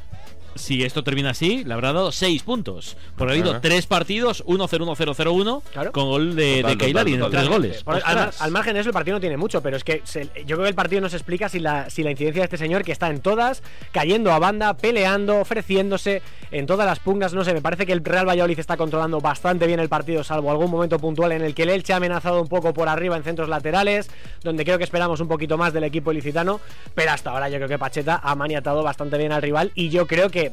si 0.56 0.84
esto 0.84 1.04
termina 1.04 1.32
así, 1.32 1.64
le 1.64 1.74
habrá 1.74 1.94
dado 1.94 2.12
6 2.12 2.44
puntos. 2.44 2.98
Porque 3.18 3.34
ha 3.34 3.36
habido 3.36 3.60
3 3.60 3.86
partidos, 3.86 4.44
1-0-1-0-0-1, 4.46 5.92
con 5.92 6.06
gol 6.06 6.36
de, 6.36 6.64
de 6.64 6.78
Keilari 6.78 7.14
en 7.14 7.30
3 7.30 7.48
goles. 7.48 7.84
al, 7.86 8.52
margen 8.52 8.74
de 8.74 8.80
eso, 8.80 8.90
el 8.90 8.94
partido 8.94 9.18
no 9.18 9.22
tiene 9.22 9.38
mucho, 9.38 9.62
pero 9.62 9.78
es 9.78 9.84
que 9.84 10.02
yo 10.46 10.56
creo 10.56 10.64
que 10.64 10.70
el 10.70 10.76
partido 10.76 11.02
nos 11.02 11.14
explica 11.14 11.50
si 11.50 11.60
la, 11.60 11.90
si 11.90 12.04
la 12.04 12.12
incidencia 12.12 12.42
de 12.42 12.46
este 12.46 12.58
señor, 12.58 12.84
que 12.84 12.92
está 12.92 13.10
en 13.10 13.20
todas, 13.20 13.62
cayendo 13.92 14.32
a 14.32 14.40
banda, 14.40 14.76
peleando, 14.76 15.40
ofreciéndose 15.40 16.22
en 16.52 16.66
todas 16.66 16.86
las 16.86 17.00
pungas. 17.00 17.34
No 17.34 17.44
sé, 17.44 17.54
me 17.54 17.62
parece 17.62 17.86
que 17.86 17.94
el 17.94 18.04
Real 18.04 18.28
Valladolid 18.28 18.60
está 18.60 18.78
controlando 18.78 19.20
bastante 19.20 19.68
bien 19.68 19.80
el 19.80 19.90
partido, 19.90 20.24
salvo 20.24 20.52
algún 20.52 20.72
momento 20.72 21.00
puntual 21.00 21.34
en 21.34 21.42
el 21.42 21.54
que 21.54 21.64
el 21.64 21.70
Elche 21.70 21.94
ha 21.94 21.98
amenazado 21.98 22.42
un 22.42 22.48
poco 22.48 22.74
por 22.74 22.88
arriba 22.88 23.18
en 23.18 23.24
centros 23.24 23.50
laterales, 23.50 24.10
donde 24.42 24.64
creo 24.64 24.78
que 24.78 24.86
esperamos 24.86 25.20
un 25.20 25.28
poquito 25.28 25.58
más 25.58 25.74
del 25.74 25.84
equipo 25.84 26.12
ilicitano. 26.12 26.62
Pero 26.94 27.12
hasta 27.12 27.32
ahora 27.32 27.50
yo 27.50 27.58
creo 27.58 27.68
que 27.68 27.78
Pacheta 27.78 28.22
ha 28.24 28.36
maniatado 28.36 28.84
bastante 28.84 29.18
bien 29.18 29.32
al 29.32 29.42
rival 29.42 29.72
y 29.76 29.90
yo 29.90 30.08
creo 30.08 30.30
que 30.30 30.45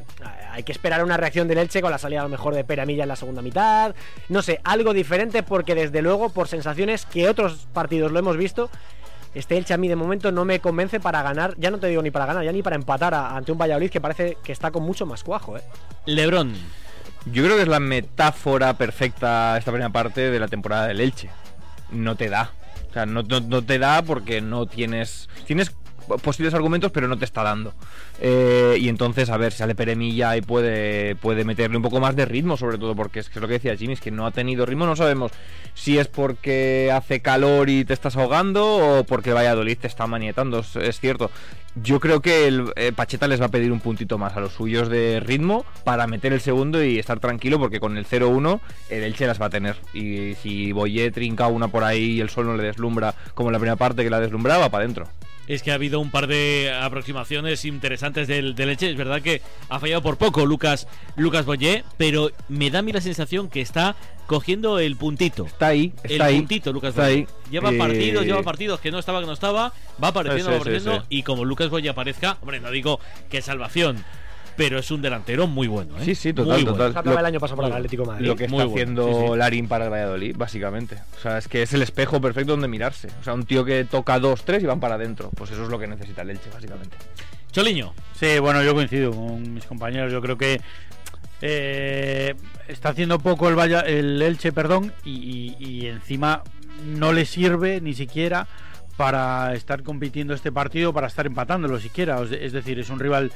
hay 0.51 0.63
que 0.63 0.71
esperar 0.71 1.03
una 1.03 1.17
reacción 1.17 1.47
del 1.47 1.57
Elche 1.57 1.81
con 1.81 1.91
la 1.91 1.97
salida 1.97 2.21
a 2.21 2.23
lo 2.23 2.29
mejor 2.29 2.53
de 2.53 2.63
Peramilla 2.63 3.03
en 3.03 3.09
la 3.09 3.15
segunda 3.15 3.41
mitad. 3.41 3.95
No 4.29 4.41
sé, 4.41 4.61
algo 4.63 4.93
diferente 4.93 5.43
porque 5.43 5.75
desde 5.75 6.01
luego 6.01 6.29
por 6.29 6.47
sensaciones 6.47 7.05
que 7.05 7.27
otros 7.27 7.67
partidos 7.73 8.11
lo 8.11 8.19
hemos 8.19 8.37
visto, 8.37 8.69
este 9.33 9.57
Elche 9.57 9.73
a 9.73 9.77
mí 9.77 9.87
de 9.87 9.95
momento 9.95 10.31
no 10.31 10.45
me 10.45 10.59
convence 10.59 10.99
para 10.99 11.23
ganar, 11.23 11.55
ya 11.57 11.71
no 11.71 11.79
te 11.79 11.87
digo 11.87 12.01
ni 12.01 12.11
para 12.11 12.25
ganar, 12.25 12.43
ya 12.43 12.51
ni 12.51 12.61
para 12.61 12.75
empatar 12.75 13.13
ante 13.13 13.51
un 13.51 13.57
Valladolid 13.57 13.89
que 13.89 14.01
parece 14.01 14.37
que 14.43 14.51
está 14.51 14.71
con 14.71 14.83
mucho 14.83 15.05
más 15.05 15.23
cuajo. 15.23 15.57
¿eh? 15.57 15.63
Lebron. 16.05 16.53
Yo 17.25 17.43
creo 17.43 17.55
que 17.55 17.63
es 17.63 17.67
la 17.67 17.79
metáfora 17.79 18.77
perfecta 18.77 19.57
esta 19.57 19.71
primera 19.71 19.89
parte 19.89 20.29
de 20.29 20.39
la 20.39 20.47
temporada 20.47 20.87
del 20.87 20.99
Elche. 20.99 21.29
No 21.89 22.15
te 22.15 22.29
da. 22.29 22.51
O 22.89 22.93
sea, 22.93 23.05
no, 23.05 23.23
no 23.23 23.63
te 23.63 23.79
da 23.79 24.03
porque 24.03 24.41
no 24.41 24.65
tienes... 24.65 25.29
Tienes 25.47 25.73
posibles 26.21 26.53
argumentos, 26.53 26.91
pero 26.91 27.07
no 27.07 27.17
te 27.17 27.25
está 27.25 27.43
dando. 27.43 27.73
Eh, 28.19 28.77
y 28.79 28.89
entonces, 28.89 29.29
a 29.29 29.37
ver, 29.37 29.53
sale 29.53 29.75
Peremilla 29.75 30.35
y 30.37 30.41
puede, 30.41 31.15
puede 31.15 31.45
meterle 31.45 31.77
un 31.77 31.83
poco 31.83 31.99
más 31.99 32.15
de 32.15 32.25
ritmo, 32.25 32.57
sobre 32.57 32.77
todo 32.77 32.95
porque 32.95 33.19
es 33.19 33.29
que 33.29 33.39
es 33.39 33.41
lo 33.41 33.47
que 33.47 33.55
decía 33.55 33.75
Jimmy, 33.75 33.93
es 33.93 34.01
que 34.01 34.11
no 34.11 34.25
ha 34.25 34.31
tenido 34.31 34.65
ritmo, 34.65 34.85
no 34.85 34.95
sabemos 34.95 35.31
si 35.73 35.97
es 35.97 36.07
porque 36.07 36.91
hace 36.93 37.21
calor 37.21 37.69
y 37.69 37.85
te 37.85 37.93
estás 37.93 38.15
ahogando 38.15 38.99
o 38.99 39.03
porque 39.03 39.33
Valladolid 39.33 39.77
te 39.77 39.87
está 39.87 40.07
manietando, 40.07 40.59
es, 40.59 40.99
cierto. 40.99 41.31
Yo 41.75 41.99
creo 41.99 42.21
que 42.21 42.47
el 42.47 42.71
eh, 42.75 42.91
Pacheta 42.95 43.27
les 43.27 43.41
va 43.41 43.45
a 43.45 43.49
pedir 43.49 43.71
un 43.71 43.79
puntito 43.79 44.19
más 44.19 44.37
a 44.37 44.39
los 44.39 44.53
suyos 44.53 44.89
de 44.89 45.19
ritmo 45.19 45.65
para 45.83 46.05
meter 46.05 46.31
el 46.31 46.39
segundo 46.39 46.83
y 46.83 46.99
estar 46.99 47.19
tranquilo 47.19 47.57
porque 47.57 47.79
con 47.79 47.97
el 47.97 48.05
0-1 48.05 48.59
el 48.89 49.03
Elche 49.03 49.25
las 49.25 49.41
va 49.41 49.47
a 49.47 49.49
tener. 49.49 49.77
Y 49.91 50.35
si 50.35 50.71
Boyé 50.71 51.09
trinca 51.09 51.47
una 51.47 51.69
por 51.69 51.83
ahí 51.83 52.11
y 52.11 52.21
el 52.21 52.29
sol 52.29 52.45
no 52.45 52.55
le 52.55 52.63
deslumbra 52.63 53.15
como 53.33 53.49
la 53.49 53.57
primera 53.57 53.75
parte 53.75 54.03
que 54.03 54.11
la 54.11 54.19
deslumbraba, 54.19 54.69
para 54.69 54.83
adentro 54.83 55.07
es 55.47 55.63
que 55.63 55.71
ha 55.71 55.75
habido 55.75 55.99
un 55.99 56.11
par 56.11 56.27
de 56.27 56.73
aproximaciones 56.81 57.65
interesantes 57.65 58.27
del, 58.27 58.55
del 58.55 58.69
Es 58.69 58.95
verdad 58.95 59.21
que 59.21 59.41
ha 59.69 59.79
fallado 59.79 60.01
por 60.01 60.17
poco 60.17 60.45
Lucas, 60.45 60.87
Lucas 61.15 61.45
Boyé, 61.45 61.83
pero 61.97 62.31
me 62.49 62.69
da 62.69 62.79
a 62.79 62.81
mí 62.81 62.91
la 62.91 63.01
sensación 63.01 63.49
que 63.49 63.61
está 63.61 63.95
cogiendo 64.27 64.79
el 64.79 64.95
puntito. 64.95 65.45
Está 65.45 65.67
ahí, 65.67 65.93
está 66.03 66.13
el 66.13 66.21
ahí. 66.21 66.37
puntito, 66.39 66.71
Lucas 66.71 66.89
está 66.91 67.05
ahí. 67.05 67.27
Lleva 67.51 67.71
partidos, 67.77 68.25
lleva 68.25 68.41
partidos 68.41 68.79
que 68.79 68.91
no 68.91 68.99
estaba, 68.99 69.19
que 69.19 69.27
no 69.27 69.33
estaba, 69.33 69.73
va 70.01 70.07
apareciendo, 70.07 70.51
va 70.51 70.57
apareciendo, 70.57 71.05
y 71.09 71.23
como 71.23 71.45
Lucas 71.45 71.69
Boyé 71.69 71.89
aparezca, 71.89 72.37
hombre, 72.41 72.59
no 72.59 72.71
digo 72.71 72.99
que 73.29 73.41
salvación 73.41 74.03
pero 74.55 74.79
es 74.79 74.91
un 74.91 75.01
delantero 75.01 75.47
muy 75.47 75.67
bueno. 75.67 75.97
¿eh? 75.97 76.05
Sí, 76.05 76.15
sí, 76.15 76.33
total, 76.33 76.65
total. 76.65 76.93
Lo, 77.05 77.19
el 77.19 77.25
año 77.25 77.39
pasado 77.39 77.57
para 77.57 77.69
el 77.69 77.73
Atlético 77.75 78.05
Madrid. 78.05 78.25
Lo 78.25 78.35
que 78.35 78.45
está 78.45 78.63
haciendo 78.63 79.35
Larín 79.35 79.67
para 79.67 79.85
el 79.85 79.91
Valladolid, 79.91 80.35
básicamente. 80.37 80.97
O 81.17 81.21
sea, 81.21 81.37
es 81.37 81.47
que 81.47 81.63
es 81.63 81.73
el 81.73 81.81
espejo 81.81 82.21
perfecto 82.21 82.53
donde 82.53 82.67
mirarse. 82.67 83.09
O 83.19 83.23
sea, 83.23 83.33
un 83.33 83.45
tío 83.45 83.65
que 83.65 83.85
toca 83.85 84.19
dos, 84.19 84.43
tres 84.43 84.63
y 84.63 84.65
van 84.65 84.79
para 84.79 84.95
adentro. 84.95 85.29
Pues 85.35 85.51
eso 85.51 85.63
es 85.63 85.69
lo 85.69 85.79
que 85.79 85.87
necesita 85.87 86.21
el 86.21 86.31
Elche, 86.31 86.49
básicamente. 86.53 86.97
Choliño. 87.51 87.93
Sí, 88.13 88.39
bueno, 88.39 88.63
yo 88.63 88.73
coincido 88.73 89.11
con 89.11 89.53
mis 89.53 89.65
compañeros. 89.65 90.11
Yo 90.11 90.21
creo 90.21 90.37
que 90.37 90.61
eh, 91.41 92.35
está 92.67 92.89
haciendo 92.89 93.19
poco 93.19 93.49
el, 93.49 93.73
el 93.87 94.21
Elche, 94.21 94.51
perdón, 94.51 94.93
y 95.03 95.85
encima 95.87 96.43
no 96.85 97.13
le 97.13 97.25
sirve 97.25 97.81
ni 97.81 97.93
siquiera 97.93 98.47
para 98.97 99.53
estar 99.53 99.83
compitiendo 99.83 100.33
este 100.33 100.51
partido, 100.51 100.93
para 100.93 101.07
estar 101.07 101.25
empatándolo 101.25 101.79
siquiera. 101.79 102.21
Es 102.21 102.51
decir, 102.51 102.79
es 102.79 102.89
un 102.89 102.99
rival 102.99 103.31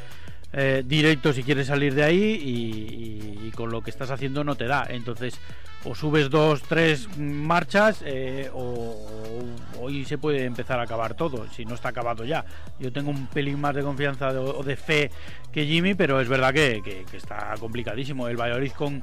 eh, 0.54 0.84
directo 0.86 1.34
si 1.34 1.44
quieres 1.44 1.68
salir 1.68 1.94
de 1.94 2.04
ahí 2.04 2.39
y, 2.42 3.51
con 3.51 3.72
lo 3.72 3.82
que 3.82 3.89
estás 3.89 4.12
haciendo 4.12 4.44
no 4.44 4.56
te 4.56 4.66
da. 4.66 4.86
Entonces, 4.88 5.39
o 5.84 5.96
subes 5.96 6.30
dos, 6.30 6.62
tres 6.62 7.08
marchas 7.18 8.04
eh, 8.06 8.51
o, 8.54 8.96
hoy 9.80 10.06
se 10.06 10.18
puede 10.18 10.46
empezar 10.46 10.80
a 10.80 10.84
acabar 10.84 11.16
todo, 11.16 11.48
si 11.51 11.66
no 11.66 11.74
está 11.74 11.89
acabado 11.89 12.24
ya. 12.24 12.46
Yo 12.80 12.92
tengo 12.92 13.10
un 13.10 13.27
pelín 13.27 13.60
más 13.60 13.74
de 13.74 13.82
confianza 13.82 14.30
o 14.30 14.63
de, 14.63 14.75
fe 14.75 15.10
que 15.51 15.66
Jimmy, 15.66 15.96
pero 15.96 16.22
es 16.22 16.30
verdad 16.30 16.54
que, 16.54 16.82
que 16.84 17.18
está 17.18 17.56
complicadísimo. 17.60 18.27
El 18.27 18.38
Valladolid 18.38 18.72
con 18.74 19.01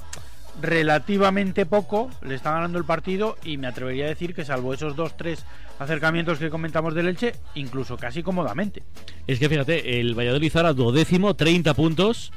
relativamente 0.61 1.67
poco 1.67 2.11
le 2.23 2.35
está 2.35 2.53
ganando 2.53 2.79
el 2.79 2.85
partido 2.85 3.37
y 3.45 3.57
me 3.57 3.67
atrevería 3.67 4.07
a 4.07 4.09
decir 4.09 4.35
que 4.35 4.45
salvo 4.45 4.75
esos 4.75 4.97
dos, 4.97 5.17
tres 5.17 5.45
acercamientos 5.79 6.39
que 6.39 6.51
comentamos 6.51 6.95
del 6.95 7.09
Elche, 7.09 7.35
incluso 7.55 7.97
casi 7.97 8.23
cómodamente. 8.23 8.83
Es 9.27 9.39
que 9.39 9.49
fíjate, 9.49 10.01
el 10.01 10.15
Valladolid 10.15 10.57
ahora 10.57 10.73
duodécimo, 10.73 11.35
30 11.35 11.75
puntos. 11.75 12.33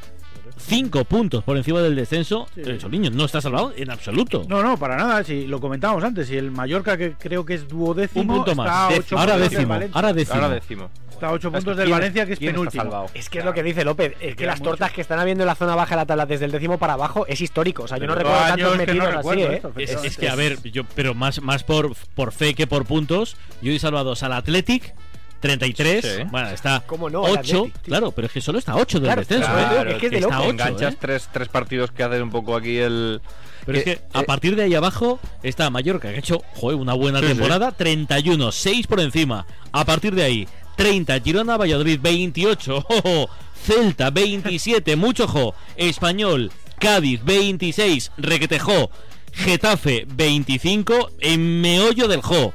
5 0.58 1.06
puntos 1.06 1.44
por 1.44 1.58
encima 1.58 1.82
del 1.82 1.96
descenso. 1.96 2.48
Sí. 2.56 2.62
niño 2.90 3.12
no 3.12 3.26
está 3.26 3.42
salvado 3.42 3.74
en 3.76 3.92
absoluto. 3.92 4.46
No, 4.48 4.62
no, 4.64 4.78
para 4.78 4.96
nada. 4.98 5.24
Si 5.24 5.48
lo 5.48 5.60
comentábamos 5.60 6.04
antes, 6.04 6.30
y 6.32 6.38
el 6.38 6.52
Mallorca, 6.52 6.98
que 6.98 7.14
creo 7.14 7.46
que 7.46 7.56
es 7.56 7.68
duodécimo, 7.68 8.34
un 8.34 8.40
punto 8.40 8.56
más. 8.56 8.68
ahora, 8.70 9.38
décimo, 9.38 9.74
ahora 9.94 10.14
décimo. 10.14 10.36
Ahora 10.36 10.50
décimo. 10.50 10.90
Está 11.18 11.30
a 11.30 11.32
8 11.32 11.52
puntos 11.52 11.78
del 11.78 11.90
Valencia, 11.90 12.28
que 12.28 12.34
es 12.34 12.40
penúltimo. 12.40 13.08
Es 13.16 13.28
que 13.28 13.40
es 13.40 13.46
lo 13.46 13.52
que 13.52 13.64
dice 13.64 13.84
López, 13.84 14.14
es 14.20 14.36
que 14.36 14.46
las 14.46 14.62
tortas 14.62 14.92
que 14.92 15.02
están 15.02 15.20
habiendo 15.20 15.44
en 15.44 15.48
la 15.48 15.56
zona 15.56 15.76
baja 15.76 15.96
de 15.96 16.02
la 16.02 16.06
tabla 16.06 16.26
desde 16.28 16.46
el 16.46 16.52
décimo 16.52 16.78
para 16.78 16.94
abajo 16.94 17.26
es 17.28 17.42
histórico. 17.42 17.84
O 17.84 17.88
sea, 17.88 17.98
yo 17.98 18.06
no 18.06 18.14
recuerdo 18.14 18.40
tantos 18.40 18.78
metidos 18.78 19.16
así, 19.16 19.42
¿eh? 19.42 19.62
Es, 19.78 20.18
que, 20.18 20.30
a 20.30 20.36
ver, 20.36 20.62
yo, 20.72 20.84
pero 20.96 21.16
más, 21.16 21.42
más 21.42 21.64
por, 21.64 21.96
por 22.14 22.32
fe 22.34 22.54
que 22.54 22.68
por 22.68 22.86
puntos, 22.86 23.36
yo 23.64 23.72
he 23.72 23.80
salvado 23.80 24.14
al 24.20 24.34
Athletic, 24.34 24.94
33, 25.40 26.32
bueno, 26.32 26.50
está 26.50 26.84
¿Cómo 26.86 27.10
no, 27.10 27.22
8, 27.22 27.70
claro, 27.84 28.12
pero 28.12 28.28
es 28.28 28.34
que 28.34 28.42
solo 28.42 28.60
está 28.60 28.76
8 28.76 29.00
del 29.00 29.16
descenso. 29.16 29.50
¿eh? 29.58 29.92
es 29.92 29.98
que, 29.98 30.10
de 30.10 30.18
está 30.18 30.40
8, 30.40 30.50
enganchas 30.50 30.94
¿eh? 30.94 30.98
tres, 31.00 31.30
tres 31.32 31.48
partidos 31.50 31.92
que 31.92 32.04
hacen 32.04 32.24
un 32.24 32.32
poco 32.32 32.56
aquí 32.56 32.78
el... 32.78 33.22
Pero 33.66 33.78
es 33.80 33.84
que 33.84 34.02
a 34.14 34.24
partir 34.24 34.56
de 34.56 34.64
ahí 34.64 34.76
abajo 34.76 35.20
está 35.44 35.70
Mallorca, 35.70 36.10
que 36.10 36.16
ha 36.16 36.20
hecho 36.20 36.42
joder, 36.56 36.78
una 36.78 36.94
buena 36.94 37.20
temporada, 37.20 37.74
31, 37.74 38.52
6 38.52 38.88
por 38.88 39.02
encima. 39.02 39.46
A 39.74 39.84
partir 39.84 40.16
de 40.16 40.24
ahí, 40.24 40.48
30, 40.78 41.20
Girona, 41.20 41.58
Valladolid 41.58 42.00
28, 42.02 42.86
Celta 43.66 44.10
27, 44.10 44.96
mucho 44.96 45.28
jo, 45.28 45.54
Español, 45.76 46.52
Cádiz 46.80 47.24
26, 47.26 48.12
Requetejo, 48.18 48.90
Getafe 49.34 50.06
25, 50.08 51.12
en 51.20 51.62
meollo 51.62 52.08
del 52.08 52.22
jo. 52.22 52.54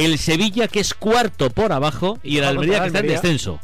El 0.00 0.18
Sevilla 0.18 0.66
que 0.66 0.80
es 0.80 0.94
cuarto 0.94 1.50
por 1.50 1.72
abajo 1.72 2.18
y 2.22 2.38
el 2.38 2.44
Almería 2.44 2.80
que 2.80 2.86
está 2.86 3.00
en 3.00 3.06
descenso. 3.08 3.60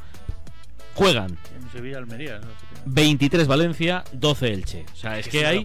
Juegan. 0.94 1.38
Sevilla, 1.72 1.98
Almería. 1.98 2.40
23 2.84 3.46
Valencia, 3.46 4.04
12 4.12 4.52
Elche. 4.52 4.84
O 4.92 4.96
sea, 4.96 5.18
es, 5.18 5.28
que 5.28 5.46
hay. 5.46 5.64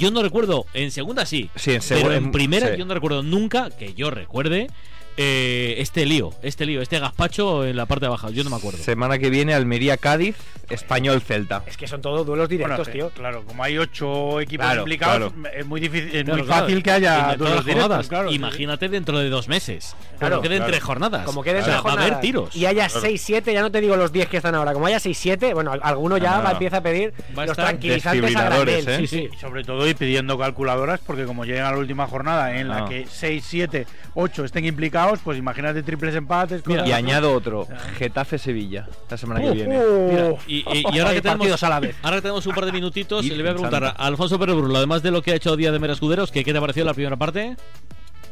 Yo, 0.00 0.10
no 0.10 0.22
recuerdo, 0.22 0.66
en 0.72 0.92
segunda 0.92 1.26
sí. 1.26 1.50
Sí, 1.56 1.72
en 1.72 1.80
Pero 1.88 2.12
en 2.12 2.32
primera 2.32 2.76
yo 2.76 2.84
no 2.86 2.94
recuerdo 2.94 3.22
nunca 3.22 3.70
que 3.70 3.94
yo 3.94 4.10
recuerde 4.10 4.68
eh, 5.16 5.76
este 5.78 6.04
lío, 6.06 6.32
este 6.42 6.66
lío, 6.66 6.82
este 6.82 6.98
gazpacho 6.98 7.64
en 7.64 7.76
la 7.76 7.86
parte 7.86 8.02
de 8.02 8.06
abajo, 8.08 8.30
yo 8.30 8.42
no 8.44 8.50
me 8.50 8.56
acuerdo. 8.56 8.78
Semana 8.82 9.18
que 9.18 9.30
viene 9.30 9.54
Almería 9.54 9.96
Cádiz 9.96 10.36
Español 10.70 11.20
Celta. 11.20 11.62
Es 11.66 11.76
que 11.76 11.86
son 11.86 12.00
todos 12.00 12.26
duelos 12.26 12.48
directos, 12.48 12.78
Bueno, 12.88 12.92
tío. 12.92 13.10
Claro, 13.10 13.44
como 13.44 13.62
hay 13.62 13.76
ocho 13.78 14.40
equipos 14.40 14.64
Claro, 14.64 14.80
implicados, 14.80 15.32
claro. 15.32 15.56
es 15.56 15.66
muy 15.66 15.80
difícil, 15.80 16.08
es 16.16 16.24
Claro, 16.24 16.38
muy 16.38 16.46
claro. 16.46 16.62
fácil 16.62 16.82
que 16.82 16.90
haya 16.90 17.36
duelos 17.36 17.64
directos. 17.64 17.82
jornadas. 17.82 18.08
claro, 18.08 18.28
sí, 18.28 18.34
sí. 18.34 18.36
Imagínate 18.40 18.88
dentro 18.88 19.18
de 19.18 19.28
dos 19.28 19.46
meses. 19.46 19.94
Claro, 19.94 20.16
Cuando 20.18 20.40
queden 20.42 20.58
claro. 20.58 20.70
tres 20.72 20.82
jornadas. 20.82 21.24
Como 21.26 21.42
queden 21.42 21.62
tres 21.62 21.74
va 21.74 21.78
a 21.78 21.80
haber 21.80 21.92
jornadas 21.92 22.20
tiros. 22.20 22.56
y 22.56 22.66
haya 22.66 22.88
Claro. 22.88 23.06
6-7, 23.06 23.52
ya 23.52 23.60
no 23.62 23.70
te 23.70 23.80
digo 23.80 23.96
los 23.96 24.10
10 24.12 24.28
que 24.28 24.38
están 24.38 24.54
ahora, 24.54 24.72
como 24.72 24.86
haya 24.86 24.98
6-7, 25.00 25.52
bueno, 25.54 25.72
al- 25.72 25.80
alguno 25.82 26.16
ya 26.18 26.40
no. 26.42 26.50
empieza 26.50 26.78
a 26.78 26.82
pedir 26.82 27.12
Va 27.36 27.44
los 27.46 27.56
tranquilizantes 27.56 28.06
a 28.06 28.12
desfibriladores, 28.12 28.84
granel. 28.86 29.04
¿eh? 29.04 29.06
Sí, 29.08 29.16
sí. 29.18 29.28
Y 29.32 29.36
sobre 29.38 29.64
todo 29.64 29.86
y 29.86 29.94
pidiendo 29.94 30.38
calculadoras, 30.38 30.98
porque 31.06 31.24
como 31.24 31.44
llegan 31.44 31.66
a 31.66 31.72
la 31.72 31.78
última 31.78 32.06
jornada 32.06 32.56
en 32.58 32.68
la 32.68 32.78
Ah. 32.84 32.88
que 32.88 33.06
6, 33.10 33.44
7, 33.46 33.86
8 34.14 34.44
estén 34.46 34.64
implicados, 34.64 35.03
pues 35.22 35.38
imagínate 35.38 35.82
triples 35.82 36.14
empates. 36.14 36.62
cosas 36.62 36.86
Y 36.88 36.92
añado 36.92 37.32
otro, 37.34 37.66
Getafe-Sevilla, 37.98 38.88
la 39.10 39.16
semana 39.16 39.40
que 39.40 39.50
viene. 39.50 39.78
Mira, 39.78 40.30
y, 40.46 40.56
y- 40.56 40.84
y 40.92 40.98
ahora, 40.98 41.12
que 41.14 41.22
tenemos, 41.22 41.62
a 41.62 41.68
la 41.68 41.80
vez. 41.80 41.96
ahora 42.02 42.16
que 42.16 42.22
tenemos 42.22 42.46
un 42.46 42.54
par 42.54 42.66
de 42.66 42.72
minutitos, 42.72 43.24
Y 43.24 43.30
le 43.30 43.36
voy 43.42 43.48
a 43.48 43.52
preguntar 43.54 43.80
pensando. 43.82 44.02
a 44.02 44.06
Alfonso 44.06 44.38
Pérez 44.38 44.54
Brulo, 44.56 44.76
además 44.76 45.02
de 45.02 45.10
lo 45.10 45.22
que 45.22 45.32
ha 45.32 45.34
hecho 45.34 45.56
Día 45.56 45.72
de 45.72 45.78
Mera 45.78 45.92
Escuderos, 45.94 46.30
que, 46.30 46.44
¿qué 46.44 46.52
te 46.52 46.58
ha 46.58 46.60
parecido 46.60 46.86
la 46.86 46.94
primera 46.94 47.16
parte? 47.16 47.56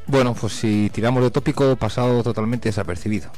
Bueno, 0.06 0.34
pues 0.34 0.52
si 0.54 0.90
tiramos 0.92 1.22
de 1.22 1.30
tópico, 1.30 1.76
pasado 1.76 2.22
totalmente 2.22 2.68
desapercibido. 2.68 3.30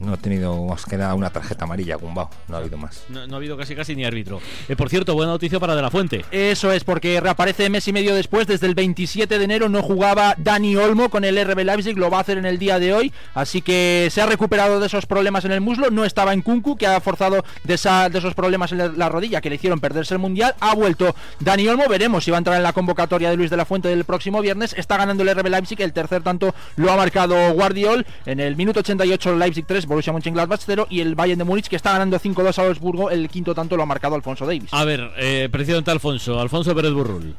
No 0.00 0.14
ha 0.14 0.16
tenido 0.16 0.64
más 0.64 0.86
que 0.86 0.96
nada 0.96 1.14
una 1.14 1.28
tarjeta 1.30 1.64
amarilla, 1.66 1.96
Gumbao. 1.96 2.30
No 2.48 2.56
ha 2.56 2.60
habido 2.60 2.78
más. 2.78 3.04
No, 3.10 3.26
no 3.26 3.34
ha 3.34 3.36
habido 3.36 3.56
casi 3.58 3.76
casi 3.76 3.94
ni 3.94 4.04
árbitro. 4.06 4.40
Eh, 4.68 4.74
por 4.74 4.88
cierto, 4.88 5.14
buena 5.14 5.32
noticia 5.32 5.60
para 5.60 5.76
De 5.76 5.82
La 5.82 5.90
Fuente. 5.90 6.24
Eso 6.30 6.72
es, 6.72 6.84
porque 6.84 7.20
reaparece 7.20 7.68
mes 7.68 7.86
y 7.86 7.92
medio 7.92 8.14
después, 8.14 8.46
desde 8.46 8.66
el 8.66 8.74
27 8.74 9.38
de 9.38 9.44
enero 9.44 9.68
no 9.68 9.82
jugaba 9.82 10.34
Dani 10.38 10.74
Olmo 10.76 11.10
con 11.10 11.24
el 11.24 11.36
RB 11.44 11.64
Leipzig, 11.64 11.98
lo 11.98 12.10
va 12.10 12.16
a 12.18 12.20
hacer 12.22 12.38
en 12.38 12.46
el 12.46 12.58
día 12.58 12.78
de 12.78 12.94
hoy, 12.94 13.12
así 13.34 13.60
que 13.60 14.08
se 14.10 14.22
ha 14.22 14.26
recuperado 14.26 14.80
de 14.80 14.86
esos 14.86 15.04
problemas 15.04 15.44
en 15.44 15.52
el 15.52 15.60
muslo, 15.60 15.90
no 15.90 16.06
estaba 16.06 16.32
en 16.32 16.40
Kunku, 16.40 16.76
que 16.78 16.86
ha 16.86 16.98
forzado 17.02 17.44
de, 17.64 17.74
esa- 17.74 18.08
de 18.08 18.18
esos 18.18 18.34
problemas 18.34 18.72
en 18.72 18.78
la, 18.78 18.88
la 18.88 19.08
rodilla 19.10 19.40
que 19.42 19.50
le 19.50 19.56
hicieron 19.56 19.80
perderse 19.80 20.14
el 20.14 20.20
Mundial, 20.20 20.54
ha 20.60 20.74
vuelto 20.74 21.14
Dani 21.40 21.68
Olmo, 21.68 21.86
veremos 21.88 22.24
si 22.24 22.30
va 22.30 22.36
a 22.36 22.38
entrar 22.38 22.56
en 22.56 22.62
la 22.62 22.72
convocatoria 22.72 23.28
de 23.28 23.36
Luis 23.36 23.50
de 23.50 23.58
la 23.58 23.66
Fuente 23.66 23.88
del 23.88 24.04
próximo 24.04 24.40
viernes, 24.40 24.74
está 24.78 24.96
ganando 24.96 25.22
el 25.24 25.34
RB 25.36 25.48
Leipzig, 25.48 25.80
el 25.82 25.92
tercer 25.92 26.22
tanto 26.22 26.54
lo 26.76 26.90
ha 26.90 26.96
marcado 26.96 27.52
Guardiol, 27.52 28.06
en 28.24 28.40
el 28.40 28.56
minuto 28.56 28.80
88 28.80 29.36
Leipzig 29.36 29.66
3, 29.66 29.86
Borussia 29.90 30.12
Mönchengladbach 30.12 30.60
0 30.64 30.86
y 30.88 31.00
el 31.00 31.16
Bayern 31.16 31.38
de 31.38 31.44
Múnich 31.44 31.66
que 31.66 31.74
está 31.76 31.92
ganando 31.92 32.18
5-2 32.18 32.58
a 32.58 32.62
Wolfsburgo, 32.62 33.10
el 33.10 33.28
quinto 33.28 33.54
tanto 33.54 33.76
lo 33.76 33.82
ha 33.82 33.86
marcado 33.86 34.14
Alfonso 34.14 34.46
Davis. 34.46 34.72
A 34.72 34.84
ver, 34.84 35.10
eh, 35.18 35.48
presidente 35.50 35.90
Alfonso, 35.90 36.40
Alfonso 36.40 36.74
Pérez 36.74 36.92
Burrul. 36.92 37.34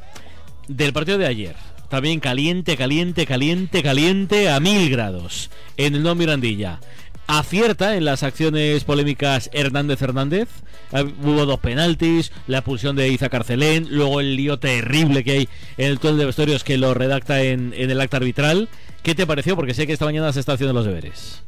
Del 0.67 0.91
partido 0.93 1.17
de 1.17 1.27
ayer, 1.27 1.55
también 1.89 2.19
caliente, 2.19 2.75
caliente, 2.77 3.25
caliente, 3.25 3.81
caliente 3.81 4.49
a 4.49 4.59
mil 4.59 4.89
grados 4.89 5.49
en 5.77 5.95
el 5.95 6.03
No 6.03 6.13
Mirandilla. 6.13 6.79
Acierta 7.27 7.95
en 7.95 8.03
las 8.03 8.23
acciones 8.23 8.83
polémicas 8.83 9.49
Hernández 9.53 10.01
Hernández. 10.01 10.49
Eh, 10.91 11.05
Hubo 11.23 11.45
dos 11.45 11.59
penaltis, 11.59 12.33
la 12.47 12.57
expulsión 12.57 12.97
de 12.97 13.07
Iza 13.07 13.29
Carcelén, 13.29 13.87
luego 13.89 14.19
el 14.19 14.35
lío 14.35 14.59
terrible 14.59 15.23
que 15.23 15.31
hay 15.31 15.49
en 15.77 15.91
el 15.91 15.99
túnel 15.99 16.17
de 16.17 16.25
vestuarios 16.25 16.65
que 16.65 16.77
lo 16.77 16.93
redacta 16.93 17.41
en, 17.41 17.73
en 17.77 17.89
el 17.89 18.01
acta 18.01 18.17
arbitral. 18.17 18.67
¿Qué 19.03 19.15
te 19.15 19.25
pareció? 19.25 19.55
Porque 19.55 19.73
sé 19.73 19.87
que 19.87 19.93
esta 19.93 20.05
mañana 20.05 20.33
se 20.33 20.41
está 20.41 20.53
haciendo 20.53 20.73
los 20.73 20.85
deberes. 20.85 21.43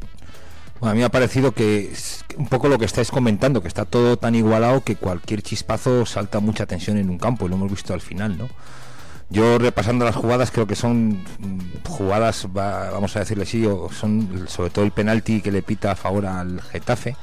Bueno, 0.83 0.91
a 0.91 0.95
mí 0.95 0.99
me 0.99 1.05
ha 1.05 1.09
parecido 1.11 1.53
que 1.53 1.91
es 1.93 2.25
un 2.35 2.47
poco 2.47 2.67
lo 2.67 2.77
que 2.77 2.83
estáis 2.83 3.09
comentando, 3.09 3.61
que 3.61 3.69
está 3.69 3.85
todo 3.85 4.17
tan 4.17 4.35
igualado 4.35 4.81
que 4.83 4.97
cualquier 4.97 5.41
chispazo 5.41 6.05
salta 6.05 6.41
mucha 6.41 6.65
tensión 6.65 6.97
en 6.97 7.09
un 7.09 7.17
campo, 7.17 7.45
y 7.45 7.49
lo 7.49 7.55
hemos 7.55 7.71
visto 7.71 7.93
al 7.93 8.01
final, 8.01 8.37
¿no? 8.37 8.49
Yo 9.29 9.59
repasando 9.59 10.03
las 10.03 10.15
jugadas 10.17 10.51
creo 10.51 10.67
que 10.67 10.75
son 10.75 11.23
mm, 11.39 11.87
jugadas, 11.87 12.47
va- 12.55 12.91
vamos 12.91 13.15
a 13.15 13.19
decirle 13.19 13.43
así, 13.43 13.65
o 13.65 13.89
son 13.93 14.43
sobre 14.49 14.71
todo 14.71 14.83
el 14.83 14.91
penalti 14.91 15.39
que 15.41 15.53
le 15.53 15.61
pita 15.61 15.91
a 15.91 15.95
favor 15.95 16.25
al 16.25 16.59
Getafe, 16.61 17.15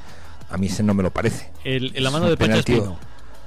a 0.49 0.57
mí 0.57 0.65
ese 0.65 0.81
no 0.81 0.95
me 0.95 1.03
lo 1.03 1.11
parece. 1.11 1.51
El, 1.63 1.93
la 1.95 2.09
mano 2.09 2.29
de 2.31 2.37
Pacha 2.37 2.53
Espino. 2.79 2.97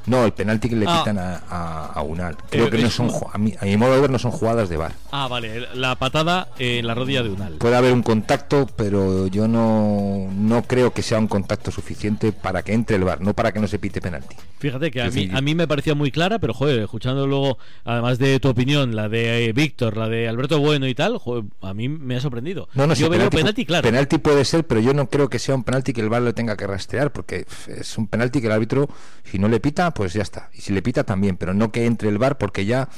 No, 0.07 0.25
el 0.25 0.33
penalti 0.33 0.69
que 0.69 0.77
le 0.77 0.87
Ah. 0.89 0.99
pitan 0.99 1.19
a, 1.19 1.43
a- 1.49 1.87
a 1.95 2.03
Unal. 2.03 2.37
Creo 2.51 2.67
Eh, 2.67 2.71
que 2.71 2.79
no 2.79 2.87
es 2.89 2.93
son, 2.95 3.11
a 3.33 3.39
mi, 3.39 3.55
a 3.59 3.65
mi 3.65 3.77
modo 3.77 3.95
de 3.95 4.01
ver, 4.03 4.11
no 4.11 4.19
son 4.19 4.31
jugadas 4.33 4.69
de 4.69 4.77
bar. 4.77 4.93
Ah, 5.13 5.29
vale, 5.29 5.67
la 5.75 5.95
patada 5.97 6.49
en 6.59 6.87
la 6.87 6.95
rodilla 6.95 7.23
de 7.23 7.31
Unal. 7.31 7.55
Puede 7.55 7.77
haber 7.77 7.93
un 7.93 8.03
contacto, 8.03 8.67
pero 8.77 9.27
yo 9.29 9.49
no, 9.49 10.29
no 10.37 10.63
creo 10.63 10.93
que 10.93 11.03
sea 11.03 11.19
un 11.19 11.29
contacto 11.29 11.71
suficiente 11.71 12.33
para 12.33 12.63
que 12.63 12.73
entre 12.75 12.97
el 12.97 13.05
bar, 13.05 13.21
no 13.21 13.35
para 13.35 13.53
que 13.53 13.61
no 13.61 13.67
se 13.67 13.79
pite 13.79 14.01
penalti. 14.01 14.37
Fíjate 14.59 14.91
que 14.91 15.03
a 15.03 15.11
mí, 15.11 15.31
a 15.33 15.41
mí 15.41 15.55
me 15.55 15.67
parecía 15.69 15.95
muy 15.95 16.11
clara, 16.11 16.39
pero 16.39 16.55
joder, 16.55 16.81
escuchando 16.81 17.27
luego, 17.27 17.59
además 17.85 18.19
de 18.19 18.39
tu 18.41 18.49
opinión, 18.49 18.95
la 18.97 19.09
de 19.09 19.47
eh, 19.47 19.53
Víctor, 19.53 19.97
la 19.97 20.09
de 20.09 20.29
Alberto 20.29 20.59
Bueno 20.59 20.87
y 20.87 20.95
tal, 20.95 21.19
joder, 21.19 21.45
a 21.63 21.75
mí 21.75 21.89
me 21.89 22.17
ha 22.17 22.21
sorprendido. 22.21 22.69
No, 22.75 22.87
no, 22.87 22.95
Yo 22.95 23.07
sí, 23.07 23.11
veo 23.11 23.13
penalti, 23.13 23.37
penalti, 23.39 23.65
claro. 23.67 23.83
penalti 23.83 24.19
puede 24.19 24.45
ser, 24.45 24.67
pero 24.67 24.81
yo 24.81 24.93
no 24.95 25.09
creo 25.09 25.29
que 25.29 25.39
sea 25.39 25.55
un 25.55 25.65
penalti 25.65 25.93
que 25.93 26.01
el 26.01 26.09
VAR 26.09 26.23
lo 26.23 26.35
tenga 26.35 26.57
que 26.57 26.67
rastrear, 26.67 27.13
porque 27.13 27.47
es 27.69 27.97
un 27.99 28.07
penalti 28.07 28.41
que 28.41 28.47
el 28.47 28.53
árbitro, 28.53 28.89
si 29.31 29.39
no 29.39 29.49
le 29.49 29.61
pita, 29.61 29.94
pues 29.95 30.13
ya 30.13 30.23
está. 30.23 30.51
Y 30.53 30.61
si 30.61 30.73
le 30.73 30.83
pita 30.83 31.05
también, 31.05 31.37
pero 31.37 31.55
no 31.55 31.73
que 31.73 31.87
entre 31.87 32.09
el 32.09 32.19
VAR, 32.19 32.37
porque 32.39 32.67
ya, 32.67 32.89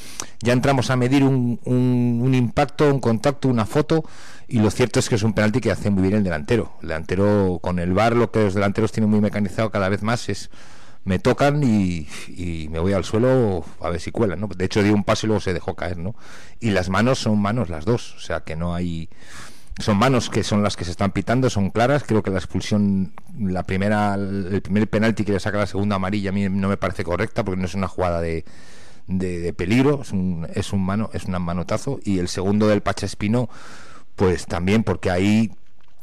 ya 0.40 0.52
entramos 0.52 0.90
a 0.90 0.96
medir 0.96 1.22
un, 1.24 1.60
un- 1.64 2.20
un 2.22 2.34
impacto, 2.34 2.92
un 2.92 3.00
contacto, 3.00 3.48
una 3.48 3.66
foto, 3.66 4.04
y 4.48 4.58
lo 4.60 4.70
cierto 4.70 4.98
es 5.00 5.08
que 5.08 5.14
es 5.16 5.22
un 5.22 5.32
penalti 5.34 5.60
que 5.60 5.70
hace 5.70 5.90
muy 5.90 6.02
bien 6.02 6.14
el 6.14 6.24
delantero. 6.24 6.72
El 6.82 6.88
delantero, 6.88 7.58
con 7.62 7.78
el 7.78 7.92
VAR, 7.92 8.16
lo 8.16 8.30
que 8.30 8.44
los 8.44 8.54
delanteros 8.54 8.92
tienen 8.92 9.10
muy 9.10 9.20
mecanizado 9.20 9.70
cada 9.70 9.88
vez 9.88 10.02
más 10.02 10.28
es 10.28 10.50
me 11.04 11.20
tocan 11.20 11.62
y, 11.62 12.08
y 12.26 12.68
me 12.70 12.80
voy 12.80 12.92
al 12.92 13.04
suelo 13.04 13.64
a 13.80 13.90
ver 13.90 14.00
si 14.00 14.10
cuelan, 14.10 14.40
¿no? 14.40 14.48
De 14.48 14.64
hecho 14.64 14.82
dio 14.82 14.92
un 14.92 15.04
paso 15.04 15.26
y 15.26 15.28
luego 15.28 15.40
se 15.40 15.52
dejó 15.54 15.76
caer, 15.76 15.98
¿no? 15.98 16.16
Y 16.58 16.70
las 16.70 16.88
manos 16.88 17.20
son 17.20 17.38
manos 17.40 17.68
las 17.68 17.84
dos, 17.84 18.14
o 18.16 18.20
sea 18.20 18.40
que 18.40 18.56
no 18.56 18.74
hay 18.74 19.08
son 19.78 19.98
manos 19.98 20.30
que 20.30 20.42
son 20.42 20.62
las 20.62 20.76
que 20.76 20.84
se 20.84 20.90
están 20.90 21.12
pitando, 21.12 21.50
son 21.50 21.70
claras. 21.70 22.04
Creo 22.04 22.22
que 22.22 22.30
la 22.30 22.38
expulsión, 22.38 23.14
la 23.38 23.64
primera, 23.64 24.14
el 24.14 24.62
primer 24.62 24.88
penalti 24.88 25.24
que 25.24 25.32
le 25.32 25.40
saca 25.40 25.58
la 25.58 25.66
segunda 25.66 25.96
amarilla 25.96 26.30
a 26.30 26.32
mí 26.32 26.48
no 26.48 26.68
me 26.68 26.76
parece 26.76 27.04
correcta 27.04 27.44
porque 27.44 27.60
no 27.60 27.66
es 27.66 27.74
una 27.74 27.88
jugada 27.88 28.20
de, 28.20 28.44
de, 29.06 29.52
peligro, 29.52 30.00
es 30.02 30.12
un, 30.12 30.46
es 30.54 30.72
un 30.72 30.84
mano, 30.84 31.10
es 31.12 31.26
un 31.26 31.40
manotazo. 31.42 32.00
Y 32.04 32.18
el 32.18 32.28
segundo 32.28 32.68
del 32.68 32.80
Pacha 32.80 33.06
Espino, 33.06 33.50
pues 34.16 34.46
también 34.46 34.82
porque 34.82 35.10
ahí 35.10 35.52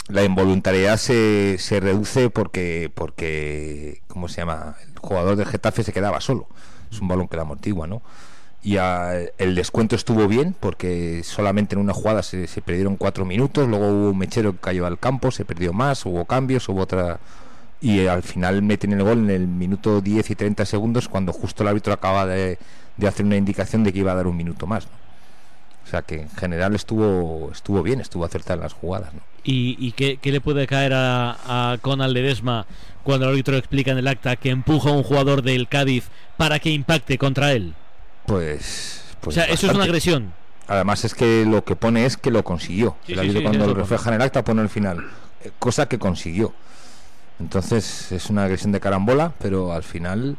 la 0.07 0.23
involuntariedad 0.23 0.97
se, 0.97 1.57
se 1.57 1.79
reduce 1.79 2.29
porque, 2.29 2.91
porque, 2.93 4.01
¿cómo 4.07 4.27
se 4.27 4.41
llama? 4.41 4.75
El 4.83 4.99
jugador 4.99 5.35
del 5.35 5.47
Getafe 5.47 5.83
se 5.83 5.93
quedaba 5.93 6.21
solo. 6.21 6.47
Es 6.91 7.01
un 7.01 7.07
balón 7.07 7.27
que 7.27 7.37
la 7.37 7.43
amortigua, 7.43 7.87
¿no? 7.87 8.03
Y 8.63 8.77
a- 8.77 9.19
el 9.37 9.55
descuento 9.55 9.95
estuvo 9.95 10.27
bien 10.27 10.55
porque 10.59 11.21
solamente 11.23 11.75
en 11.75 11.81
una 11.81 11.93
jugada 11.93 12.23
se, 12.23 12.47
perdieron 12.65 12.95
cuatro 12.95 13.25
minutos, 13.25 13.67
luego 13.67 13.87
hubo 13.89 14.09
un 14.11 14.17
mechero 14.17 14.53
que 14.53 14.59
cayó 14.59 14.85
al 14.85 14.97
campo, 14.97 15.31
se 15.31 15.45
perdió 15.45 15.73
más, 15.73 16.05
hubo 16.05 16.25
cambios, 16.25 16.67
hubo 16.69 16.81
otra 16.81 17.19
y 17.81 18.07
al 18.07 18.23
final 18.23 18.61
meten 18.61 18.93
el 18.93 19.03
gol 19.03 19.19
en 19.19 19.29
el 19.29 19.47
minuto 19.47 19.99
10 19.99 20.29
y 20.29 20.35
30 20.35 20.65
segundos 20.65 21.09
cuando 21.09 21.33
justo 21.33 21.63
el 21.63 21.69
árbitro 21.69 21.91
acaba 21.91 22.25
de, 22.25 22.57
de 22.95 23.07
hacer 23.07 23.25
una 23.25 23.35
indicación 23.35 23.83
de 23.83 23.91
que 23.91 23.99
iba 23.99 24.13
a 24.13 24.15
dar 24.15 24.27
un 24.27 24.37
minuto 24.37 24.65
más. 24.65 24.87
O 25.85 25.89
sea 25.89 26.01
que 26.01 26.21
en 26.21 26.29
general 26.29 26.75
estuvo 26.75 27.49
estuvo 27.51 27.83
bien, 27.83 27.99
estuvo 27.99 28.23
acertada 28.23 28.55
en 28.55 28.61
las 28.61 28.71
jugadas. 28.71 29.13
¿no? 29.13 29.19
¿Y, 29.43 29.91
qué 29.91 30.17
le 30.23 30.39
puede 30.39 30.65
caer 30.65 30.93
a, 30.93 31.73
a 31.73 31.77
Conal 31.79 32.13
Ledesma 32.13 32.65
cuando 33.03 33.25
el 33.25 33.31
árbitro 33.31 33.57
explica 33.57 33.91
en 33.91 33.97
el 33.97 34.07
acta 34.07 34.37
que 34.37 34.49
empuja 34.49 34.89
a 34.89 34.93
un 34.93 35.03
jugador 35.03 35.41
del 35.41 35.67
Cádiz 35.67 36.05
para 36.37 36.59
que 36.59 36.69
impacte 36.69 37.17
contra 37.17 37.51
él? 37.51 37.73
Pues, 38.25 39.03
pues 39.21 39.37
o 39.37 39.39
sea, 39.41 39.45
eso 39.51 39.67
es 39.67 39.73
una 39.73 39.83
agresión. 39.83 40.33
Además 40.67 41.03
es 41.03 41.13
que 41.13 41.45
lo 41.45 41.63
que 41.63 41.75
pone 41.75 42.05
es 42.05 42.17
que 42.17 42.31
lo 42.31 42.43
consiguió. 42.43 42.95
Sí, 43.05 43.13
el 43.13 43.17
sí, 43.17 43.19
árbitro 43.21 43.39
sí, 43.39 43.43
cuando 43.45 43.67
lo 43.67 43.73
refleja 43.73 44.09
en 44.09 44.15
el 44.15 44.21
acta 44.21 44.43
pone 44.43 44.61
al 44.61 44.69
final, 44.69 45.05
eh, 45.43 45.51
cosa 45.59 45.87
que 45.87 45.99
consiguió. 45.99 46.53
Entonces 47.39 48.11
es 48.11 48.29
una 48.29 48.45
agresión 48.45 48.71
de 48.71 48.79
carambola, 48.79 49.33
pero 49.39 49.73
al 49.73 49.83
final 49.83 50.37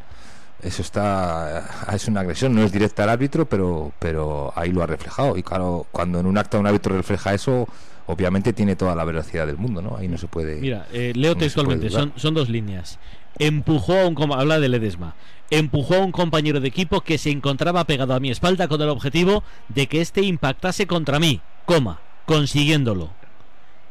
eso 0.63 0.81
está 0.81 1.69
es 1.93 2.09
una 2.09 2.21
agresión, 2.21 2.55
no 2.55 2.63
es 2.63 2.73
directa 2.73 3.03
al 3.03 3.11
árbitro, 3.11 3.45
pero 3.47 3.93
pero 3.99 4.53
ahí 4.57 4.73
lo 4.73 4.83
ha 4.83 4.87
reflejado 4.87 5.37
y 5.37 5.43
claro, 5.43 5.87
cuando 5.93 6.21
en 6.21 6.27
un 6.27 6.39
acta 6.39 6.59
un 6.59 6.67
árbitro 6.67 6.97
refleja 6.97 7.35
eso, 7.35 7.69
obviamente 8.07 8.53
tiene 8.53 8.77
toda 8.77 8.95
la 8.95 9.05
velocidad 9.05 9.47
del 9.47 9.59
mundo, 9.59 9.83
¿no? 9.83 9.97
Ahí 9.97 10.09
no 10.09 10.17
se 10.17 10.27
puede 10.27 10.57
Mira, 10.57 10.87
eh, 10.93 11.13
leo 11.15 11.35
no 11.35 11.41
textualmente, 11.41 11.91
son, 11.91 12.13
son 12.17 12.33
dos 12.33 12.49
líneas. 12.49 12.99
Empujó 13.39 13.95
a 13.99 14.07
un 14.07 14.33
habla 14.33 14.61
de 14.61 14.69
Ledesma. 14.69 15.15
Empujó 15.51 15.97
a 15.97 16.01
un 16.01 16.13
compañero 16.13 16.61
de 16.61 16.69
equipo 16.69 17.03
que 17.03 17.19
se 17.19 17.31
encontraba 17.31 17.85
pegado 17.85 18.15
a 18.15 18.21
mi 18.21 18.31
espalda 18.31 18.69
con 18.69 18.81
el 18.81 18.89
objetivo 18.89 19.45
de 19.69 19.87
que 19.87 20.01
éste 20.01 20.23
impactase 20.23 20.87
contra 20.87 21.19
mí, 21.19 21.41
coma, 21.67 22.01
consiguiéndolo. 22.27 23.11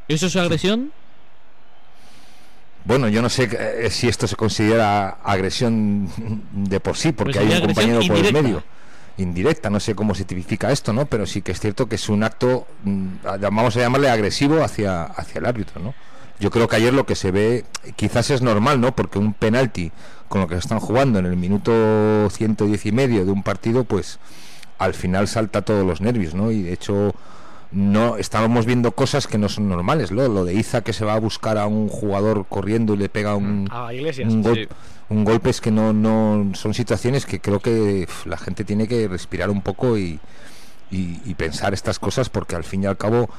¿Eso 0.08 0.27
es 0.27 0.36
agresión? 0.36 0.91
Bueno, 2.86 3.08
yo 3.08 3.21
no 3.21 3.29
sé 3.29 3.49
eh, 3.51 3.89
si 3.89 4.08
esto 4.08 4.27
se 4.27 4.36
considera 4.36 5.10
agresión 5.23 6.10
de 6.51 6.79
por 6.79 6.97
sí, 6.97 7.12
porque 7.13 7.39
Pues 7.39 7.47
hay 7.47 7.62
un 7.62 7.67
compañero 7.67 7.99
por 8.06 8.17
el 8.17 8.34
medio. 8.34 8.63
Indirecta, 9.17 9.69
no 9.69 9.79
sé 9.79 9.93
cómo 9.93 10.15
se 10.15 10.25
tipifica 10.25 10.71
esto, 10.71 10.91
¿no? 10.91 11.06
Pero 11.06 11.25
sí 11.27 11.41
que 11.41 11.51
es 11.51 11.60
cierto 11.60 11.88
que 11.88 11.95
es 11.95 12.10
un 12.10 12.23
acto, 12.23 12.67
mm, 12.84 13.08
vamos 13.39 13.77
a 13.77 13.79
llamarle 13.79 14.10
agresivo 14.10 14.63
hacia, 14.63 15.03
hacia 15.03 15.39
el 15.39 15.45
árbitro, 15.45 15.82
¿no? 15.82 15.93
Yo 16.43 16.51
creo 16.51 16.67
que 16.67 16.75
ayer 16.75 16.93
lo 16.93 17.06
que 17.06 17.15
se 17.15 17.32
ve, 17.32 17.63
quizás 17.95 18.29
es 18.29 18.41
normal, 18.41 18.82
¿no? 18.82 18.93
Porque 18.93 19.17
un 19.17 19.34
penalti 19.34 19.93
con 20.27 20.41
lo 20.41 20.47
que 20.49 20.56
están 20.56 20.82
jugando 20.82 21.19
en 21.19 21.25
el 21.25 21.38
minuto 21.38 22.29
110 22.29 22.86
y 22.86 22.91
medio 22.91 23.23
de 23.23 23.32
un 23.32 23.43
partido, 23.43 23.86
pues 23.86 24.19
al 24.77 24.93
final 24.93 25.29
salta 25.29 25.62
todos 25.62 25.86
los 25.88 26.01
nervios, 26.01 26.34
¿no? 26.36 26.51
Y 26.51 26.62
de 26.63 26.73
hecho 26.73 27.15
no 27.71 28.17
estábamos 28.17 28.65
viendo 28.65 28.91
cosas 28.91 29.25
que 29.25 29.38
no 29.38 29.47
son 29.47 29.69
normales. 29.69 30.12
Lo, 30.12 30.27
lo 30.27 30.43
de 30.43 30.53
Iza 30.53 30.82
que 30.82 30.91
se 30.91 31.06
va 31.06 31.13
a 31.13 31.19
buscar 31.19 31.58
a 31.58 31.65
un 31.67 31.88
jugador 31.88 32.45
corriendo 32.49 32.93
y 32.93 32.97
le 32.97 33.08
pega 33.08 33.36
un, 33.38 33.69
A 33.71 33.93
Iglesias, 33.93 34.29
un, 34.34 34.43
gol- 34.43 34.56
sí. 34.56 34.67
un 35.08 35.23
golpe 35.23 35.49
es 35.49 35.62
que 35.62 35.71
no, 35.71 35.93
no 35.93 36.51
son 36.56 36.73
situaciones 36.73 37.25
que 37.25 37.39
creo 37.39 37.62
que 37.62 38.06
la 38.25 38.38
gente 38.38 38.65
tiene 38.65 38.86
que 38.86 39.08
respirar 39.08 39.49
un 39.49 39.62
poco 39.62 39.97
y, 39.97 40.19
y- 40.91 41.21
y 41.23 41.36
pensar 41.36 41.73
estas 41.73 41.99
cosas 41.99 42.27
porque 42.27 42.58
al 42.58 42.65
fin 42.65 42.84
y 42.84 42.86
al 42.88 42.97
cabo 42.97 43.29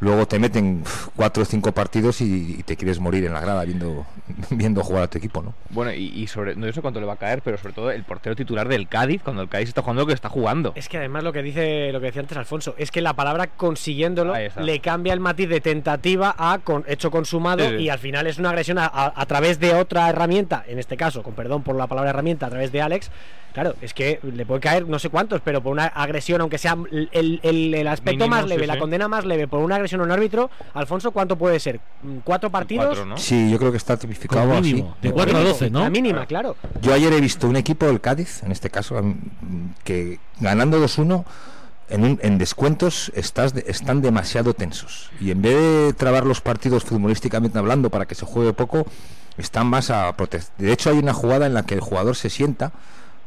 luego 0.00 0.26
te 0.26 0.38
meten 0.38 0.84
cuatro 1.16 1.42
o 1.42 1.46
cinco 1.46 1.72
partidos 1.72 2.20
y, 2.20 2.56
y 2.58 2.62
te 2.62 2.76
quieres 2.76 3.00
morir 3.00 3.24
en 3.24 3.32
la 3.32 3.40
grada 3.40 3.64
viendo 3.64 4.06
viendo 4.50 4.82
jugar 4.82 5.04
a 5.04 5.06
tu 5.08 5.18
equipo, 5.18 5.42
¿no? 5.42 5.54
Bueno, 5.70 5.92
y, 5.92 6.06
y 6.06 6.26
sobre, 6.26 6.54
no 6.54 6.70
sé 6.72 6.80
cuánto 6.80 7.00
le 7.00 7.06
va 7.06 7.14
a 7.14 7.16
caer, 7.16 7.42
pero 7.42 7.58
sobre 7.58 7.72
todo 7.74 7.90
el 7.90 8.04
portero 8.04 8.36
titular 8.36 8.68
del 8.68 8.86
Cádiz, 8.88 9.22
cuando 9.22 9.42
el 9.42 9.48
Cádiz 9.48 9.68
está 9.68 9.82
jugando 9.82 10.02
lo 10.02 10.06
que 10.06 10.12
está 10.14 10.28
jugando. 10.28 10.72
Es 10.76 10.88
que 10.88 10.98
además 10.98 11.24
lo 11.24 11.32
que 11.32 11.42
dice 11.42 11.90
lo 11.92 12.00
que 12.00 12.06
decía 12.06 12.20
antes 12.22 12.36
Alfonso 12.38 12.74
es 12.78 12.90
que 12.90 13.00
la 13.00 13.14
palabra 13.14 13.48
consiguiéndolo 13.48 14.34
le 14.60 14.80
cambia 14.80 15.12
el 15.12 15.20
matiz 15.20 15.48
de 15.48 15.60
tentativa 15.60 16.34
a 16.38 16.58
con, 16.62 16.84
hecho 16.86 17.10
consumado 17.10 17.64
Sí, 17.68 17.76
sí. 17.78 17.82
y 17.84 17.88
al 17.88 17.98
final 17.98 18.26
es 18.26 18.38
una 18.38 18.50
agresión 18.50 18.78
a, 18.78 18.86
a- 18.86 19.12
a 19.16 19.26
través 19.26 19.58
de 19.58 19.74
otra 19.74 20.08
herramienta, 20.08 20.64
en 20.68 20.78
este 20.78 20.96
caso, 20.96 21.22
con 21.22 21.34
perdón 21.34 21.62
por 21.62 21.74
la 21.76 21.86
palabra 21.86 22.10
herramienta, 22.10 22.46
a 22.46 22.50
través 22.50 22.70
de 22.72 22.82
Alex. 22.82 23.10
Claro, 23.54 23.74
es 23.80 23.94
que 23.94 24.20
le 24.22 24.44
puede 24.44 24.60
caer 24.60 24.86
no 24.86 24.98
sé 24.98 25.08
cuántos, 25.08 25.40
pero 25.40 25.62
por 25.62 25.72
una 25.72 25.86
agresión, 25.86 26.40
aunque 26.42 26.58
sea 26.58 26.76
el, 26.92 27.40
el- 27.42 27.88
aspecto 27.88 28.24
Mínimo, 28.24 28.36
más 28.36 28.42
sí, 28.44 28.48
leve, 28.50 28.66
la 28.66 28.74
sí. 28.74 28.78
condena 28.78 29.08
más 29.08 29.24
leve 29.24 29.48
por 29.48 29.60
una 29.60 29.76
agresión 29.76 29.87
a 29.96 29.98
un 30.02 30.10
árbitro, 30.10 30.50
Alfonso, 30.74 31.10
¿cuánto 31.10 31.36
puede 31.36 31.58
ser? 31.60 31.80
Mm, 32.02 32.18
¿Cuatro 32.24 32.50
partidos? 32.50 32.98
Sí, 33.16 33.50
yo 33.50 33.58
creo 33.58 33.70
que 33.70 33.76
está 33.78 33.96
tipificado 33.96 34.52
así. 34.56 34.84
de 35.02 35.12
cuatro 35.12 35.36
a 35.36 35.38
Mínimo, 35.40 35.52
doce, 35.54 35.70
¿no? 35.70 35.80
La 35.80 35.90
mínima, 35.90 36.26
claro. 36.26 36.56
Yo 36.80 36.92
ayer 36.94 37.12
he 37.12 37.20
visto 37.20 37.48
un 37.48 37.56
equipo 37.56 37.86
del 37.86 38.00
Cádiz, 38.00 38.42
en 38.42 38.52
este 38.52 38.70
caso, 38.70 39.00
mm, 39.02 39.14
que 39.84 40.20
ganando 40.40 40.78
2-1, 40.80 41.24
en, 41.90 42.04
un- 42.04 42.20
en 42.22 42.36
descuentos 42.38 43.10
estás 43.14 43.54
de- 43.54 43.64
están 43.66 44.02
demasiado 44.02 44.52
tensos. 44.54 45.10
Y 45.20 45.30
en 45.30 45.40
vez 45.40 45.54
de 45.56 45.92
trabar 45.94 46.26
los 46.26 46.40
partidos 46.42 46.84
futbolísticamente 46.84 47.58
hablando 47.58 47.88
para 47.90 48.04
que 48.06 48.14
se 48.14 48.26
juegue 48.26 48.52
poco, 48.52 48.86
están 49.38 49.66
más 49.68 49.88
a 49.90 50.14
protestar. 50.16 50.54
De 50.58 50.72
hecho, 50.72 50.90
hay 50.90 50.98
una 50.98 51.14
jugada 51.14 51.46
en 51.46 51.54
la 51.54 51.62
que 51.64 51.74
el 51.74 51.80
jugador 51.80 52.14
se 52.16 52.28
sienta, 52.28 52.72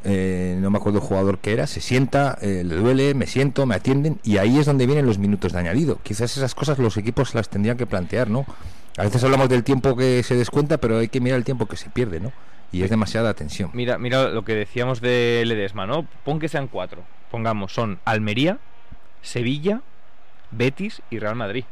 eh, 0.04 0.56
no 0.60 0.70
me 0.70 0.78
acuerdo 0.78 0.98
el 0.98 1.04
jugador 1.04 1.38
que 1.38 1.52
era, 1.52 1.66
se 1.66 1.80
sienta, 1.80 2.38
eh, 2.40 2.62
le 2.64 2.76
duele, 2.76 3.14
me 3.14 3.26
siento, 3.26 3.66
me 3.66 3.74
atienden, 3.74 4.18
y 4.22 4.38
ahí 4.38 4.58
es 4.58 4.66
donde 4.66 4.86
vienen 4.86 5.06
los 5.06 5.18
minutos 5.18 5.52
de 5.52 5.58
añadido. 5.58 5.98
Quizás 6.02 6.36
esas 6.36 6.54
cosas 6.54 6.78
los 6.78 6.96
equipos 6.96 7.34
las 7.34 7.48
tendrían 7.48 7.76
que 7.76 7.86
plantear, 7.86 8.30
¿no? 8.30 8.46
A 8.96 9.04
veces 9.04 9.24
hablamos 9.24 9.48
del 9.48 9.64
tiempo 9.64 9.96
que 9.96 10.22
se 10.22 10.34
descuenta, 10.34 10.78
pero 10.78 10.98
hay 10.98 11.08
que 11.08 11.20
mirar 11.20 11.38
el 11.38 11.44
tiempo 11.44 11.66
que 11.66 11.76
se 11.76 11.90
pierde, 11.90 12.20
¿no? 12.20 12.32
Y 12.72 12.82
es 12.82 12.90
demasiada 12.90 13.34
tensión. 13.34 13.70
Mira, 13.74 13.98
mira 13.98 14.28
lo 14.30 14.44
que 14.44 14.54
decíamos 14.54 15.00
de 15.00 15.42
Ledesma, 15.46 15.86
¿no? 15.86 16.06
Pon 16.24 16.38
que 16.38 16.48
sean 16.48 16.68
cuatro. 16.68 17.02
Pongamos, 17.30 17.72
son 17.72 18.00
Almería, 18.04 18.58
Sevilla, 19.20 19.82
Betis 20.50 21.02
y 21.10 21.18
Real 21.18 21.36
Madrid. 21.36 21.64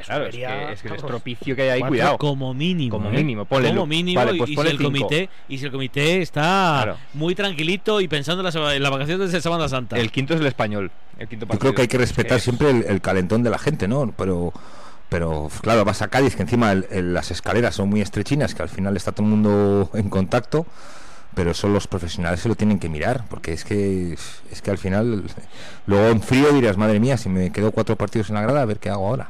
Es 0.00 0.06
Claro, 0.06 0.26
es 0.26 0.34
que, 0.34 0.42
es 0.72 0.80
que 0.82 0.88
el 0.88 0.92
vamos. 0.94 1.04
estropicio 1.04 1.56
que 1.56 1.62
hay 1.62 1.68
ahí, 1.70 1.78
Cuatro 1.80 1.92
cuidado. 1.92 2.18
Como 2.18 2.54
mínimo. 2.54 2.96
Como 2.96 3.08
¿eh? 3.10 3.12
mínimo, 3.12 3.44
ponle 3.44 3.68
Como 3.68 3.86
mínimo. 3.86 4.20
vale, 4.24 4.38
pues 4.38 4.50
y, 4.50 4.54
si 4.54 4.60
el 4.60 4.68
cinco. 4.78 4.82
comité, 4.84 5.30
y 5.48 5.58
si 5.58 5.64
el 5.66 5.70
comité 5.72 6.22
está 6.22 6.80
Claro. 6.82 6.96
muy 7.14 7.34
tranquilito 7.34 8.00
y 8.00 8.08
pensando 8.08 8.40
en 8.40 8.44
las, 8.46 8.54
en 8.56 8.82
las 8.82 8.90
vacaciones 8.92 9.32
de 9.32 9.40
Semana 9.40 9.68
Santa. 9.68 9.96
El 9.98 10.10
quinto 10.10 10.34
es 10.34 10.40
el 10.40 10.46
español. 10.46 10.90
El 11.18 11.28
quinto 11.28 11.46
Yo 11.50 11.58
creo 11.58 11.74
que 11.74 11.82
hay 11.82 11.88
que 11.88 11.98
respetar 11.98 12.38
Es- 12.38 12.44
siempre 12.44 12.70
el, 12.70 12.84
el 12.88 13.00
calentón 13.00 13.42
de 13.42 13.50
la 13.50 13.58
gente, 13.58 13.86
¿no? 13.88 14.12
Pero, 14.16 14.52
pero 15.08 15.48
claro, 15.60 15.84
vas 15.84 16.02
a 16.02 16.08
Cádiz, 16.08 16.34
que 16.36 16.42
encima 16.42 16.72
el- 16.72 16.86
el- 16.90 17.14
las 17.14 17.30
escaleras 17.30 17.74
son 17.74 17.88
muy 17.90 18.00
estrechinas, 18.00 18.54
que 18.54 18.62
al 18.62 18.68
final 18.68 18.96
está 18.96 19.12
todo 19.12 19.24
el 19.26 19.30
mundo 19.30 19.90
en 19.94 20.08
contacto, 20.08 20.66
pero 21.34 21.54
son 21.54 21.72
los 21.72 21.86
profesionales 21.86 22.40
se 22.40 22.48
lo 22.48 22.54
tienen 22.56 22.78
que 22.78 22.88
mirar, 22.90 23.24
porque 23.30 23.52
es 23.54 23.64
que 23.64 24.12
es 24.50 24.60
que 24.62 24.70
al 24.70 24.76
final, 24.78 25.22
luego 25.86 26.08
en 26.08 26.20
frío 26.20 26.52
dirás, 26.52 26.76
madre 26.76 27.00
mía, 27.00 27.16
si 27.16 27.28
me 27.30 27.50
quedo 27.50 27.72
cuatro 27.72 27.96
partidos 27.96 28.28
en 28.28 28.34
la 28.34 28.42
grada, 28.42 28.60
a 28.62 28.64
ver 28.66 28.78
qué 28.78 28.90
hago 28.90 29.06
ahora. 29.06 29.28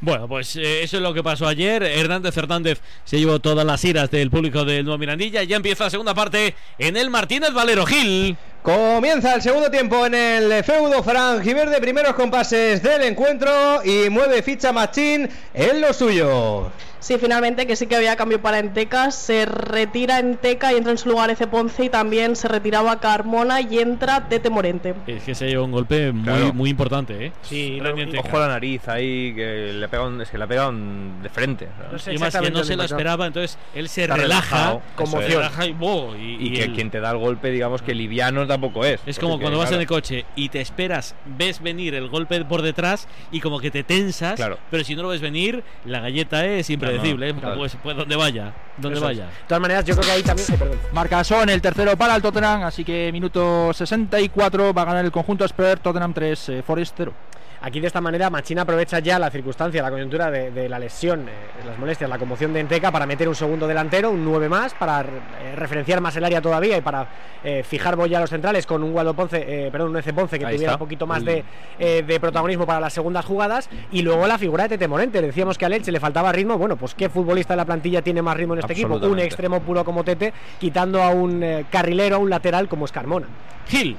Bueno, 0.00 0.28
pues 0.28 0.54
eh, 0.56 0.82
eso 0.82 0.96
es 0.98 1.02
lo 1.02 1.12
que 1.12 1.22
pasó 1.22 1.46
ayer. 1.46 1.82
Hernández 1.82 2.36
Hernández 2.36 2.80
se 3.04 3.18
llevó 3.18 3.40
todas 3.40 3.66
las 3.66 3.84
iras 3.84 4.10
del 4.10 4.30
público 4.30 4.64
del 4.64 4.84
Nuevo 4.84 4.98
Mirandilla. 4.98 5.42
Ya 5.42 5.56
empieza 5.56 5.84
la 5.84 5.90
segunda 5.90 6.14
parte 6.14 6.54
en 6.78 6.96
el 6.96 7.10
Martínez 7.10 7.52
Valero 7.52 7.84
Gil. 7.84 8.36
Comienza 8.62 9.34
el 9.34 9.42
segundo 9.42 9.70
tiempo 9.70 10.06
en 10.06 10.14
el 10.14 10.64
feudo 10.64 11.02
franjiverde, 11.02 11.80
primeros 11.80 12.14
compases 12.14 12.82
del 12.82 13.02
encuentro 13.02 13.82
y 13.84 14.10
mueve 14.10 14.42
ficha 14.42 14.72
Machín 14.72 15.28
en 15.54 15.80
lo 15.80 15.92
suyo. 15.92 16.70
Sí, 17.00 17.16
finalmente 17.18 17.66
que 17.66 17.76
sí 17.76 17.86
que 17.86 17.96
había 17.96 18.16
cambio 18.16 18.42
para 18.42 18.58
Enteca. 18.58 19.10
Se 19.10 19.46
retira 19.46 20.18
Enteca 20.18 20.72
y 20.72 20.76
entra 20.76 20.92
en 20.92 20.98
su 20.98 21.08
lugar 21.08 21.30
Ece 21.30 21.46
Ponce 21.46 21.84
y 21.84 21.88
también 21.88 22.34
se 22.36 22.48
retiraba 22.48 22.98
Carmona 23.00 23.60
y 23.60 23.78
entra 23.78 24.28
Tete 24.28 24.50
Morente. 24.50 24.94
Es 25.06 25.22
que 25.22 25.34
se 25.34 25.46
llevó 25.48 25.64
un 25.64 25.72
golpe 25.72 26.12
muy, 26.12 26.24
Claro. 26.24 26.52
muy 26.54 26.70
importante, 26.70 27.26
¿eh? 27.26 27.32
Sí, 27.42 27.78
Enteca. 27.84 28.20
Ojo 28.20 28.36
a 28.36 28.40
la 28.40 28.48
nariz 28.48 28.86
ahí, 28.88 29.32
que 29.34 29.72
le 29.74 29.88
pegan, 29.88 30.20
es 30.20 30.28
que 30.30 30.38
pegan 30.48 31.22
de 31.22 31.28
frente. 31.28 31.68
No 31.92 31.98
sé 31.98 32.14
y 32.14 32.18
más 32.18 32.36
que 32.36 32.50
no 32.50 32.64
se 32.64 32.74
lo 32.76 32.82
esperaba, 32.82 33.26
entonces 33.26 33.58
él 33.74 33.88
se 33.88 34.02
Está 34.02 34.16
relaja, 34.16 34.56
relajado, 34.56 34.82
se 35.20 35.28
relaja 35.28 35.66
y, 35.66 35.72
¡boh! 35.72 36.14
y, 36.16 36.36
Y, 36.38 36.46
y 36.48 36.52
que 36.54 36.72
quien 36.72 36.90
te 36.90 37.00
da 37.00 37.10
el 37.10 37.18
golpe, 37.18 37.50
digamos 37.50 37.82
que 37.82 37.94
liviano 37.94 38.46
tampoco 38.46 38.84
es. 38.84 39.00
Es 39.06 39.18
como 39.18 39.38
cuando 39.38 39.58
vas 39.58 39.70
en 39.72 39.80
el 39.80 39.86
coche 39.86 40.24
y 40.36 40.48
te 40.48 40.60
esperas, 40.60 41.14
ves 41.26 41.62
venir 41.62 41.94
el 41.94 42.08
golpe 42.08 42.44
por 42.44 42.62
detrás 42.62 43.06
y 43.30 43.40
como 43.40 43.60
que 43.60 43.70
te 43.70 43.82
tensas, 43.84 44.34
Claro. 44.36 44.58
pero 44.70 44.82
si 44.84 44.94
no 44.94 45.02
lo 45.02 45.08
ves 45.08 45.20
venir, 45.20 45.62
la 45.84 46.00
galleta 46.00 46.44
es 46.46 46.70
impredecible, 46.92 47.28
¿eh? 47.28 47.34
total. 47.34 47.56
pues, 47.56 47.76
pues 47.82 47.96
donde 47.96 48.16
vaya, 48.16 48.52
donde 48.76 48.98
Eso 48.98 49.10
es. 49.10 49.16
vaya. 49.18 49.26
De 49.26 49.46
todas 49.48 49.60
maneras, 49.60 49.84
yo 49.84 49.94
creo 49.94 50.06
que 50.06 50.12
ahí 50.12 50.22
también. 50.22 50.48
perdón. 50.58 50.78
Marcasón, 50.92 51.48
el 51.48 51.60
tercero 51.60 51.96
para 51.96 52.16
el 52.16 52.22
Tottenham, 52.22 52.62
así 52.62 52.84
que 52.84 53.10
minuto 53.12 53.72
64 53.72 54.74
va 54.74 54.82
a 54.82 54.84
ganar 54.84 55.04
el 55.04 55.12
conjunto 55.12 55.44
Spurs, 55.44 55.80
Tottenham 55.80 56.12
3, 56.12 56.48
eh, 56.48 56.62
Forest 56.66 56.94
0. 56.96 57.12
Aquí 57.60 57.80
de 57.80 57.88
esta 57.88 58.00
manera 58.00 58.30
Machín 58.30 58.58
aprovecha 58.58 59.00
ya 59.00 59.18
la 59.18 59.30
circunstancia, 59.30 59.82
la 59.82 59.90
coyuntura 59.90 60.30
de, 60.30 60.50
de 60.52 60.68
la 60.68 60.78
lesión, 60.78 61.28
eh, 61.28 61.32
las 61.66 61.78
molestias, 61.78 62.08
la 62.08 62.18
conmoción 62.18 62.52
de 62.52 62.60
Enteca 62.60 62.92
para 62.92 63.04
meter 63.04 63.28
un 63.28 63.34
segundo 63.34 63.66
delantero, 63.66 64.10
un 64.10 64.24
9 64.24 64.48
más, 64.48 64.74
para 64.74 65.00
eh, 65.00 65.54
referenciar 65.56 66.00
más 66.00 66.14
el 66.16 66.24
área 66.24 66.40
todavía 66.40 66.76
y 66.76 66.80
para 66.80 67.08
eh, 67.42 67.62
fijar 67.64 67.98
ya 68.08 68.18
a 68.18 68.20
los 68.20 68.30
centrales 68.30 68.64
con 68.64 68.82
un 68.84 68.92
Guado 68.92 69.12
Ponce, 69.14 69.66
eh, 69.66 69.70
perdón, 69.72 69.90
un 69.90 69.96
Ece 69.96 70.12
Ponce 70.12 70.38
que 70.38 70.46
Ahí 70.46 70.54
tuviera 70.54 70.72
está. 70.72 70.82
un 70.82 70.86
poquito 70.86 71.06
más 71.06 71.24
de, 71.24 71.44
eh, 71.80 72.04
de 72.06 72.20
protagonismo 72.20 72.64
para 72.64 72.78
las 72.80 72.92
segundas 72.92 73.24
jugadas 73.24 73.68
y 73.90 74.02
luego 74.02 74.26
la 74.26 74.38
figura 74.38 74.64
de 74.64 74.70
Tete 74.70 74.86
Morente. 74.86 75.20
Le 75.20 75.26
decíamos 75.28 75.58
que 75.58 75.64
a 75.64 75.68
Leche 75.68 75.90
le 75.90 75.98
faltaba 76.00 76.30
ritmo, 76.32 76.58
bueno, 76.58 76.76
pues 76.76 76.94
qué 76.94 77.08
futbolista 77.08 77.54
de 77.54 77.58
la 77.58 77.64
plantilla 77.64 78.02
tiene 78.02 78.22
más 78.22 78.36
ritmo 78.36 78.54
en 78.54 78.60
este 78.60 78.72
equipo, 78.72 78.94
un 78.96 79.18
extremo 79.18 79.60
puro 79.60 79.84
como 79.84 80.04
Tete, 80.04 80.32
quitando 80.60 81.02
a 81.02 81.10
un 81.10 81.42
eh, 81.42 81.64
carrilero, 81.70 82.16
a 82.16 82.18
un 82.18 82.30
lateral 82.30 82.68
como 82.68 82.84
es 82.84 82.92
Carmona. 82.92 83.26
Gil, 83.66 83.96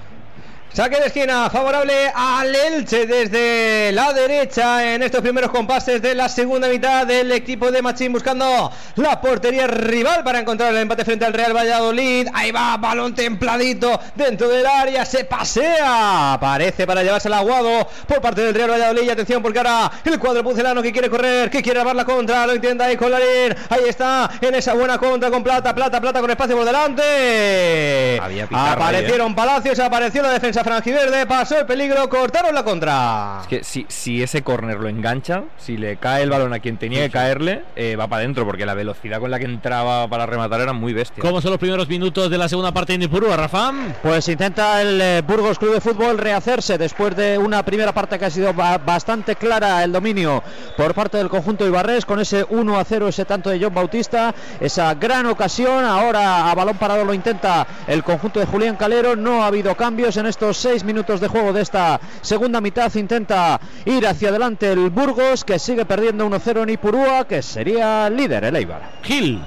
Saque 0.71 0.99
de 0.99 1.07
esquina 1.07 1.49
favorable 1.49 2.11
al 2.13 2.55
Elche 2.55 3.07
desde 3.07 3.91
la 3.91 4.13
derecha 4.13 4.93
en 4.93 5.01
estos 5.01 5.21
primeros 5.21 5.49
compases 5.49 5.99
de 5.99 6.13
la 6.13 6.29
segunda 6.29 6.67
mitad 6.67 7.07
del 7.07 7.31
equipo 7.31 7.71
de 7.71 7.81
Machín 7.81 8.13
buscando 8.13 8.71
la 8.95 9.19
portería 9.19 9.65
rival 9.65 10.23
para 10.23 10.39
encontrar 10.39 10.71
el 10.71 10.77
empate 10.77 11.03
frente 11.03 11.25
al 11.25 11.33
Real 11.33 11.55
Valladolid. 11.57 12.27
Ahí 12.35 12.51
va, 12.51 12.77
balón 12.77 13.15
templadito 13.15 13.99
dentro 14.13 14.47
del 14.47 14.65
área, 14.67 15.05
se 15.05 15.25
pasea. 15.25 16.33
Aparece 16.33 16.85
para 16.85 17.01
llevarse 17.01 17.29
el 17.29 17.33
aguado 17.33 17.87
por 18.07 18.21
parte 18.21 18.41
del 18.41 18.53
Real 18.53 18.69
Valladolid. 18.69 19.01
Y 19.01 19.09
atención 19.09 19.41
porque 19.41 19.57
ahora 19.57 19.91
el 20.05 20.19
cuadro 20.19 20.43
pucelano 20.43 20.83
que 20.83 20.91
quiere 20.91 21.09
correr, 21.09 21.49
que 21.49 21.63
quiere 21.63 21.79
lavar 21.79 21.95
la 21.95 22.05
contra, 22.05 22.45
lo 22.45 22.53
intenta 22.53 22.85
ahí 22.85 22.95
con 22.95 23.09
Larín. 23.09 23.55
Ahí 23.69 23.85
está 23.87 24.29
en 24.39 24.53
esa 24.53 24.75
buena 24.75 24.99
contra 24.99 25.31
con 25.31 25.43
plata, 25.43 25.73
plata, 25.73 25.99
plata 25.99 26.21
con 26.21 26.29
espacio 26.29 26.55
por 26.55 26.65
delante. 26.65 28.19
Había 28.21 28.45
pitarra 28.45 28.69
ahí, 28.69 28.69
¿eh? 28.69 28.83
Aparecieron 28.83 29.33
Palacios, 29.33 29.79
apareció 29.79 30.21
la 30.21 30.29
defensa 30.29 30.58
franjiverde, 30.63 31.25
pasó 31.25 31.59
el 31.59 31.65
peligro, 31.65 32.07
cortaron 32.09 32.53
la 32.53 32.63
contra. 32.63 33.39
Es 33.41 33.47
que 33.47 33.63
si, 33.63 33.85
si 33.89 34.21
ese 34.23 34.41
córner 34.43 34.77
lo 34.79 34.87
engancha, 34.89 35.43
si 35.57 35.77
le 35.77 35.97
cae 35.97 36.23
el 36.23 36.29
balón 36.29 36.53
a 36.53 36.59
quien 36.59 36.77
tenía 36.77 37.01
que 37.03 37.11
caerle, 37.11 37.63
eh, 37.75 37.95
va 37.95 38.07
para 38.07 38.21
adentro, 38.21 38.45
porque 38.45 38.65
la 38.65 38.73
velocidad 38.73 39.19
con 39.19 39.31
la 39.31 39.39
que 39.39 39.45
entraba 39.45 40.07
para 40.07 40.25
rematar 40.25 40.61
era 40.61 40.73
muy 40.73 40.93
bestia. 40.93 41.21
¿cómo 41.21 41.41
son 41.41 41.51
los 41.51 41.59
primeros 41.59 41.87
minutos 41.87 42.29
de 42.29 42.37
la 42.37 42.47
segunda 42.49 42.71
parte 42.71 42.93
en 42.93 43.01
Ipurúa, 43.03 43.35
Rafa? 43.35 43.71
Pues 44.01 44.27
intenta 44.29 44.81
el 44.81 44.99
eh, 45.01 45.21
Burgos 45.25 45.59
Club 45.59 45.73
de 45.73 45.81
Fútbol 45.81 46.17
rehacerse 46.17 46.77
después 46.77 47.15
de 47.15 47.37
una 47.37 47.63
primera 47.63 47.91
parte 47.93 48.17
que 48.17 48.25
ha 48.25 48.29
sido 48.29 48.53
ba- 48.53 48.77
bastante 48.77 49.35
clara 49.35 49.83
el 49.83 49.91
dominio 49.91 50.43
por 50.77 50.93
parte 50.93 51.17
del 51.17 51.29
conjunto 51.29 51.65
Ibarres 51.67 52.05
con 52.05 52.19
ese 52.19 52.45
1 52.49 52.79
a 52.79 52.83
0, 52.83 53.07
ese 53.07 53.25
tanto 53.25 53.49
de 53.49 53.59
John 53.61 53.73
Bautista, 53.73 54.33
esa 54.59 54.93
gran 54.95 55.25
ocasión. 55.25 55.85
Ahora 55.85 56.49
a 56.49 56.55
balón 56.55 56.77
parado 56.77 57.05
lo 57.05 57.13
intenta 57.13 57.67
el 57.87 58.03
conjunto 58.03 58.39
de 58.39 58.45
Julián 58.45 58.75
Calero. 58.75 59.15
No 59.15 59.43
ha 59.43 59.47
habido 59.47 59.75
cambios 59.75 60.17
en 60.17 60.25
estos 60.25 60.48
seis 60.57 60.83
minutos 60.83 61.19
de 61.19 61.27
juego 61.27 61.53
de 61.53 61.61
esta 61.61 61.99
segunda 62.21 62.61
mitad. 62.61 62.93
Intenta 62.95 63.59
ir 63.85 64.05
hacia 64.07 64.29
adelante 64.29 64.71
el 64.71 64.89
Burgos 64.89 65.43
que 65.43 65.59
sigue 65.59 65.85
perdiendo 65.85 66.27
1-0 66.29 66.63
en 66.63 66.69
Ipurúa, 66.69 67.27
que 67.27 67.41
sería 67.41 68.09
líder 68.09 68.45
el 68.45 68.55
Eibar. 68.55 68.81
Gil, 69.03 69.41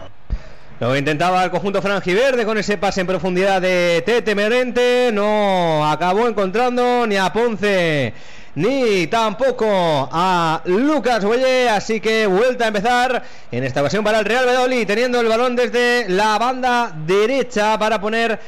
Lo 0.80 0.96
intentaba 0.96 1.44
el 1.44 1.50
conjunto 1.50 1.80
franjiverde 1.80 2.44
con 2.44 2.58
ese 2.58 2.78
pase 2.78 3.02
en 3.02 3.06
profundidad 3.06 3.60
de 3.60 4.02
Tete 4.04 4.34
Merente. 4.34 5.10
No 5.12 5.88
acabó 5.88 6.26
encontrando 6.26 7.06
ni 7.06 7.16
a 7.16 7.32
Ponce 7.32 8.12
ni 8.54 9.06
tampoco 9.06 10.08
a 10.12 10.60
Lucas 10.64 11.24
Huelle. 11.24 11.68
Así 11.68 12.00
que 12.00 12.26
vuelta 12.26 12.64
a 12.64 12.68
empezar 12.68 13.22
en 13.50 13.64
esta 13.64 13.80
ocasión 13.80 14.04
para 14.04 14.18
el 14.18 14.24
Real 14.24 14.46
Valladolid, 14.46 14.86
teniendo 14.86 15.20
el 15.20 15.28
balón 15.28 15.56
desde 15.56 16.08
la 16.08 16.38
banda 16.38 16.92
derecha 17.06 17.78
para 17.78 18.00
poner 18.00 18.38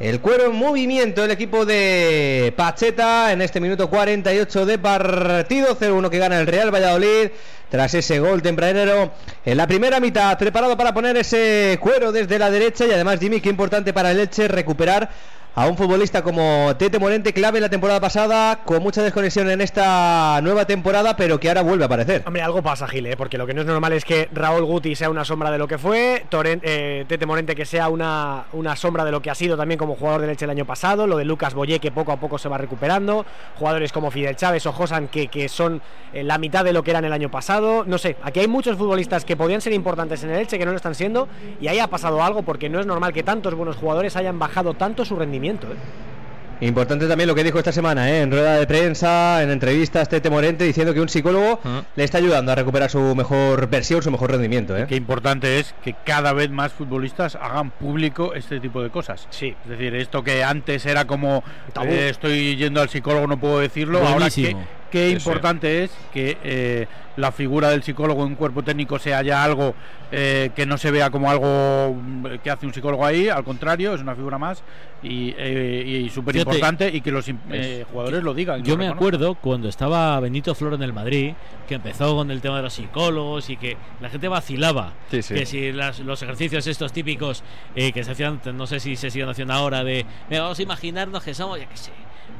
El 0.00 0.22
cuero 0.22 0.46
en 0.46 0.56
movimiento, 0.56 1.22
el 1.22 1.30
equipo 1.30 1.66
de 1.66 2.54
Pacheta 2.56 3.32
en 3.32 3.42
este 3.42 3.60
minuto 3.60 3.90
48 3.90 4.64
de 4.64 4.78
partido, 4.78 5.76
0-1 5.78 6.08
que 6.08 6.16
gana 6.16 6.40
el 6.40 6.46
Real 6.46 6.74
Valladolid 6.74 7.28
tras 7.68 7.92
ese 7.92 8.18
gol 8.18 8.40
tempranero 8.40 9.12
en 9.44 9.58
la 9.58 9.66
primera 9.66 10.00
mitad, 10.00 10.38
preparado 10.38 10.74
para 10.74 10.94
poner 10.94 11.18
ese 11.18 11.78
cuero 11.82 12.12
desde 12.12 12.38
la 12.38 12.50
derecha 12.50 12.86
y 12.86 12.92
además 12.92 13.20
Jimmy, 13.20 13.42
qué 13.42 13.50
importante 13.50 13.92
para 13.92 14.12
el 14.12 14.20
Elche 14.20 14.48
recuperar 14.48 15.10
a 15.54 15.66
un 15.66 15.76
futbolista 15.76 16.22
como 16.22 16.74
Tete 16.78 16.98
Morente, 16.98 17.32
clave 17.32 17.60
la 17.60 17.68
temporada 17.68 18.00
pasada, 18.00 18.60
con 18.64 18.82
mucha 18.82 19.02
desconexión 19.02 19.50
en 19.50 19.60
esta 19.60 20.40
nueva 20.42 20.64
temporada, 20.64 21.16
pero 21.16 21.40
que 21.40 21.48
ahora 21.48 21.62
vuelve 21.62 21.84
a 21.84 21.86
aparecer. 21.86 22.22
Hombre, 22.24 22.42
algo 22.42 22.62
pasa, 22.62 22.86
Gil, 22.86 23.06
¿eh? 23.06 23.16
porque 23.16 23.36
lo 23.36 23.46
que 23.46 23.54
no 23.54 23.62
es 23.62 23.66
normal 23.66 23.92
es 23.92 24.04
que 24.04 24.28
Raúl 24.32 24.64
Guti 24.64 24.94
sea 24.94 25.10
una 25.10 25.24
sombra 25.24 25.50
de 25.50 25.58
lo 25.58 25.66
que 25.66 25.76
fue, 25.76 26.24
eh, 26.32 27.04
Tete 27.08 27.26
Morente 27.26 27.56
que 27.56 27.66
sea 27.66 27.88
una, 27.88 28.44
una 28.52 28.76
sombra 28.76 29.04
de 29.04 29.10
lo 29.10 29.20
que 29.20 29.30
ha 29.30 29.34
sido 29.34 29.56
también 29.56 29.78
como 29.78 29.96
jugador 29.96 30.20
de 30.20 30.28
leche 30.28 30.44
el 30.44 30.50
año 30.50 30.64
pasado, 30.64 31.06
lo 31.06 31.16
de 31.16 31.24
Lucas 31.24 31.54
Boyé 31.54 31.80
que 31.80 31.90
poco 31.90 32.12
a 32.12 32.20
poco 32.20 32.38
se 32.38 32.48
va 32.48 32.56
recuperando, 32.56 33.26
jugadores 33.58 33.92
como 33.92 34.10
Fidel 34.12 34.36
Chávez 34.36 34.66
o 34.66 34.72
Josan 34.72 35.08
que, 35.08 35.26
que 35.26 35.48
son 35.48 35.82
eh, 36.12 36.22
la 36.22 36.38
mitad 36.38 36.64
de 36.64 36.72
lo 36.72 36.84
que 36.84 36.92
eran 36.92 37.04
el 37.04 37.12
año 37.12 37.30
pasado, 37.30 37.84
no 37.84 37.98
sé, 37.98 38.16
aquí 38.22 38.38
hay 38.38 38.48
muchos 38.48 38.76
futbolistas 38.76 39.24
que 39.24 39.36
podían 39.36 39.60
ser 39.60 39.72
importantes 39.72 40.22
en 40.22 40.30
el 40.30 40.38
Elche 40.38 40.58
que 40.58 40.64
no 40.64 40.70
lo 40.70 40.76
están 40.76 40.94
siendo 40.94 41.28
y 41.60 41.66
ahí 41.66 41.80
ha 41.80 41.88
pasado 41.88 42.22
algo 42.22 42.42
porque 42.42 42.68
no 42.68 42.78
es 42.78 42.86
normal 42.86 43.12
que 43.12 43.24
tantos 43.24 43.54
buenos 43.54 43.76
jugadores 43.76 44.14
hayan 44.16 44.38
bajado 44.38 44.74
tanto 44.74 45.04
su 45.04 45.16
rendimiento. 45.16 45.39
¿Eh? 45.44 46.66
Importante 46.66 47.08
también 47.08 47.26
lo 47.26 47.34
que 47.34 47.42
dijo 47.42 47.58
esta 47.58 47.72
semana, 47.72 48.10
¿eh? 48.10 48.20
en 48.20 48.30
rueda 48.30 48.56
de 48.56 48.66
prensa, 48.66 49.42
en 49.42 49.50
entrevistas, 49.50 50.10
Tete 50.10 50.28
Morente 50.28 50.64
diciendo 50.64 50.92
que 50.92 51.00
un 51.00 51.08
psicólogo 51.08 51.58
le 51.96 52.04
está 52.04 52.18
ayudando 52.18 52.52
a 52.52 52.54
recuperar 52.54 52.90
su 52.90 53.14
mejor 53.14 53.68
versión, 53.68 54.02
su 54.02 54.10
mejor 54.10 54.32
rendimiento. 54.32 54.76
¿eh? 54.76 54.84
Qué 54.86 54.96
importante 54.96 55.58
es 55.58 55.74
que 55.82 55.94
cada 56.04 56.34
vez 56.34 56.50
más 56.50 56.72
futbolistas 56.72 57.34
hagan 57.36 57.70
público 57.70 58.34
este 58.34 58.60
tipo 58.60 58.82
de 58.82 58.90
cosas. 58.90 59.26
Sí. 59.30 59.54
Es 59.64 59.70
decir, 59.70 59.94
esto 59.94 60.22
que 60.22 60.44
antes 60.44 60.84
era 60.84 61.06
como 61.06 61.42
eh, 61.82 62.08
estoy 62.10 62.56
yendo 62.56 62.82
al 62.82 62.90
psicólogo, 62.90 63.26
no 63.26 63.40
puedo 63.40 63.58
decirlo. 63.58 64.00
Ahora 64.00 64.12
Buenísimo. 64.16 64.60
Qué 64.90 65.04
Sí, 65.06 65.10
sí. 65.10 65.16
importante 65.16 65.84
es 65.84 65.90
que 66.12 66.36
eh, 66.42 66.86
la 67.16 67.32
figura 67.32 67.70
del 67.70 67.82
psicólogo 67.82 68.22
en 68.22 68.28
un 68.30 68.34
cuerpo 68.36 68.62
técnico 68.62 68.98
sea 68.98 69.22
ya 69.22 69.42
algo 69.44 69.74
eh, 70.12 70.50
que 70.56 70.64
no 70.66 70.78
se 70.78 70.90
vea 70.90 71.10
como 71.10 71.30
algo 71.30 71.94
mm, 71.94 72.26
que 72.42 72.50
hace 72.50 72.66
un 72.66 72.74
psicólogo 72.74 73.04
ahí, 73.04 73.28
al 73.28 73.44
contrario, 73.44 73.94
es 73.94 74.00
una 74.00 74.14
figura 74.14 74.38
más 74.38 74.62
y, 75.02 75.34
eh, 75.38 76.02
y 76.04 76.10
súper 76.10 76.36
importante 76.36 76.88
y 76.92 77.00
que 77.00 77.10
los 77.10 77.26
eh, 77.50 77.84
jugadores 77.90 78.22
lo 78.22 78.34
digan. 78.34 78.62
Yo 78.64 78.74
lo 78.74 78.78
me 78.78 78.88
acuerdo 78.88 79.34
cuando 79.34 79.68
estaba 79.68 80.18
Benito 80.20 80.54
Floro 80.54 80.76
en 80.76 80.82
el 80.82 80.92
Madrid, 80.92 81.32
que 81.68 81.74
empezó 81.76 82.14
con 82.16 82.30
el 82.30 82.40
tema 82.40 82.56
de 82.56 82.62
los 82.62 82.72
psicólogos 82.74 83.48
y 83.50 83.56
que 83.56 83.76
la 84.00 84.08
gente 84.10 84.28
vacilaba. 84.28 84.92
Sí, 85.10 85.22
sí. 85.22 85.34
Que 85.34 85.46
si 85.46 85.72
las- 85.72 86.00
los 86.00 86.22
ejercicios 86.22 86.66
estos 86.66 86.92
típicos 86.92 87.42
eh, 87.76 87.92
que 87.92 88.02
se 88.04 88.12
hacían, 88.12 88.40
no 88.54 88.66
sé 88.66 88.80
si 88.80 88.96
se 88.96 89.10
siguen 89.10 89.28
haciendo 89.28 89.54
ahora, 89.54 89.84
de 89.84 90.04
"Venga, 90.28 90.42
vamos 90.42 90.58
a 90.58 90.62
imaginarnos 90.62 91.22
que 91.22 91.34
somos, 91.34 91.58
ya 91.60 91.66
que 91.68 91.76
sé, 91.76 91.92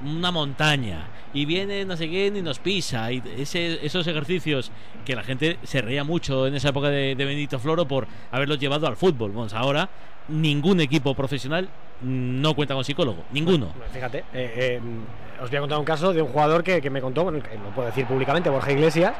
una 0.05 0.31
montaña 0.31 1.09
y 1.33 1.44
viene 1.44 1.85
no 1.85 1.96
sé 1.96 2.09
quién 2.09 2.37
y 2.37 2.42
nos 2.42 2.59
pisa. 2.59 3.12
Y 3.12 3.22
esos 3.37 4.07
ejercicios 4.07 4.72
que 5.05 5.14
la 5.14 5.22
gente 5.22 5.59
se 5.62 5.81
reía 5.81 6.05
mucho 6.05 6.46
en 6.46 6.55
esa 6.55 6.70
época 6.70 6.88
de, 6.88 7.14
de 7.14 7.24
Benito 7.24 7.59
Floro 7.59 7.87
por 7.87 8.07
haberlos 8.31 8.59
llevado 8.59 8.87
al 8.87 8.96
fútbol. 8.96 9.31
Bueno, 9.31 9.50
ahora 9.57 9.88
ningún 10.31 10.81
equipo 10.81 11.14
profesional 11.14 11.68
no 12.03 12.55
cuenta 12.55 12.74
con 12.74 12.85
psicólogo, 12.85 13.24
ninguno. 13.33 13.68
Fíjate, 13.92 14.18
eh, 14.18 14.24
eh, 14.33 14.81
os 15.42 15.50
voy 15.50 15.57
a 15.57 15.61
contar 15.61 15.79
un 15.79 15.85
caso 15.85 16.12
de 16.12 16.22
un 16.22 16.29
jugador 16.29 16.62
que, 16.62 16.88
me 16.90 17.00
contó, 17.00 17.31
lo 17.31 17.40
puedo 17.74 17.87
decir 17.87 18.07
públicamente, 18.07 18.48
Borja 18.48 18.72
Iglesias, 18.72 19.14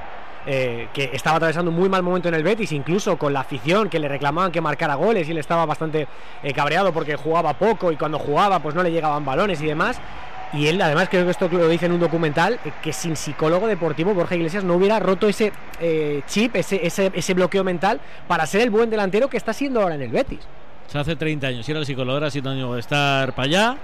eh, 0.47 0.89
que 0.95 1.11
estaba 1.13 1.37
atravesando 1.37 1.71
un 1.71 1.77
muy 1.77 1.91
mal 1.91 2.03
momento 2.03 2.29
en 2.29 2.35
el 2.35 2.43
Betis, 2.43 2.73
incluso 2.73 3.19
con 3.19 3.33
la 3.35 3.41
afición 3.41 3.91
que 3.91 3.99
le 3.99 4.09
reclamaban 4.09 4.51
que 4.51 4.63
marcara 4.63 4.95
goles 4.95 5.29
y 5.29 5.33
él 5.33 5.39
estaba 5.39 5.67
bastante 5.67 6.09
cabreado 6.55 6.93
porque 6.93 7.17
jugaba 7.17 7.53
poco 7.55 7.93
y 7.93 7.97
cuando 7.97 8.19
jugaba 8.19 8.61
pues 8.61 8.75
no 8.75 8.83
le 8.83 8.91
llegaban 8.91 9.25
balones 9.25 9.61
y 9.61 9.67
demás. 9.67 10.01
Y 10.53 10.67
él 10.67 10.81
además 10.83 11.09
creo 11.09 11.25
que 11.25 11.31
esto 11.31 11.49
lo 11.49 11.69
dice 11.69 11.87
en 11.87 11.93
un 11.93 12.01
documental, 12.01 12.55
eh, 12.65 12.73
que 12.83 12.93
sin 12.93 13.17
psicólogo 13.17 13.67
deportivo 13.69 14.15
Borja 14.15 14.35
Iglesias 14.35 14.65
no 14.65 14.75
hubiera 14.75 14.99
roto 14.99 15.29
ese 15.29 15.53
eh, 15.81 16.23
chip, 16.27 16.57
ese, 16.57 16.85
ese, 16.85 17.13
ese 17.15 17.35
bloqueo 17.35 17.63
mental 17.63 18.01
para 18.27 18.47
ser 18.47 18.63
el 18.63 18.71
buen 18.71 18.91
delantero 18.91 19.29
que 19.29 19.37
está 19.37 19.53
siendo 19.53 19.81
ahora 19.81 19.95
en 19.95 20.03
el 20.03 20.11
Betis. 20.11 20.41
O 20.89 20.91
sea, 20.91 21.03
hace 21.03 21.15
30 21.15 21.47
años 21.47 21.69
ir 21.69 21.77
al 21.77 21.87
psicólogo 21.87 22.19
era 22.19 22.31
sinónimo 22.31 22.75
de 22.75 22.81
estar 22.81 23.33
para 23.35 23.47
allá 23.47 23.77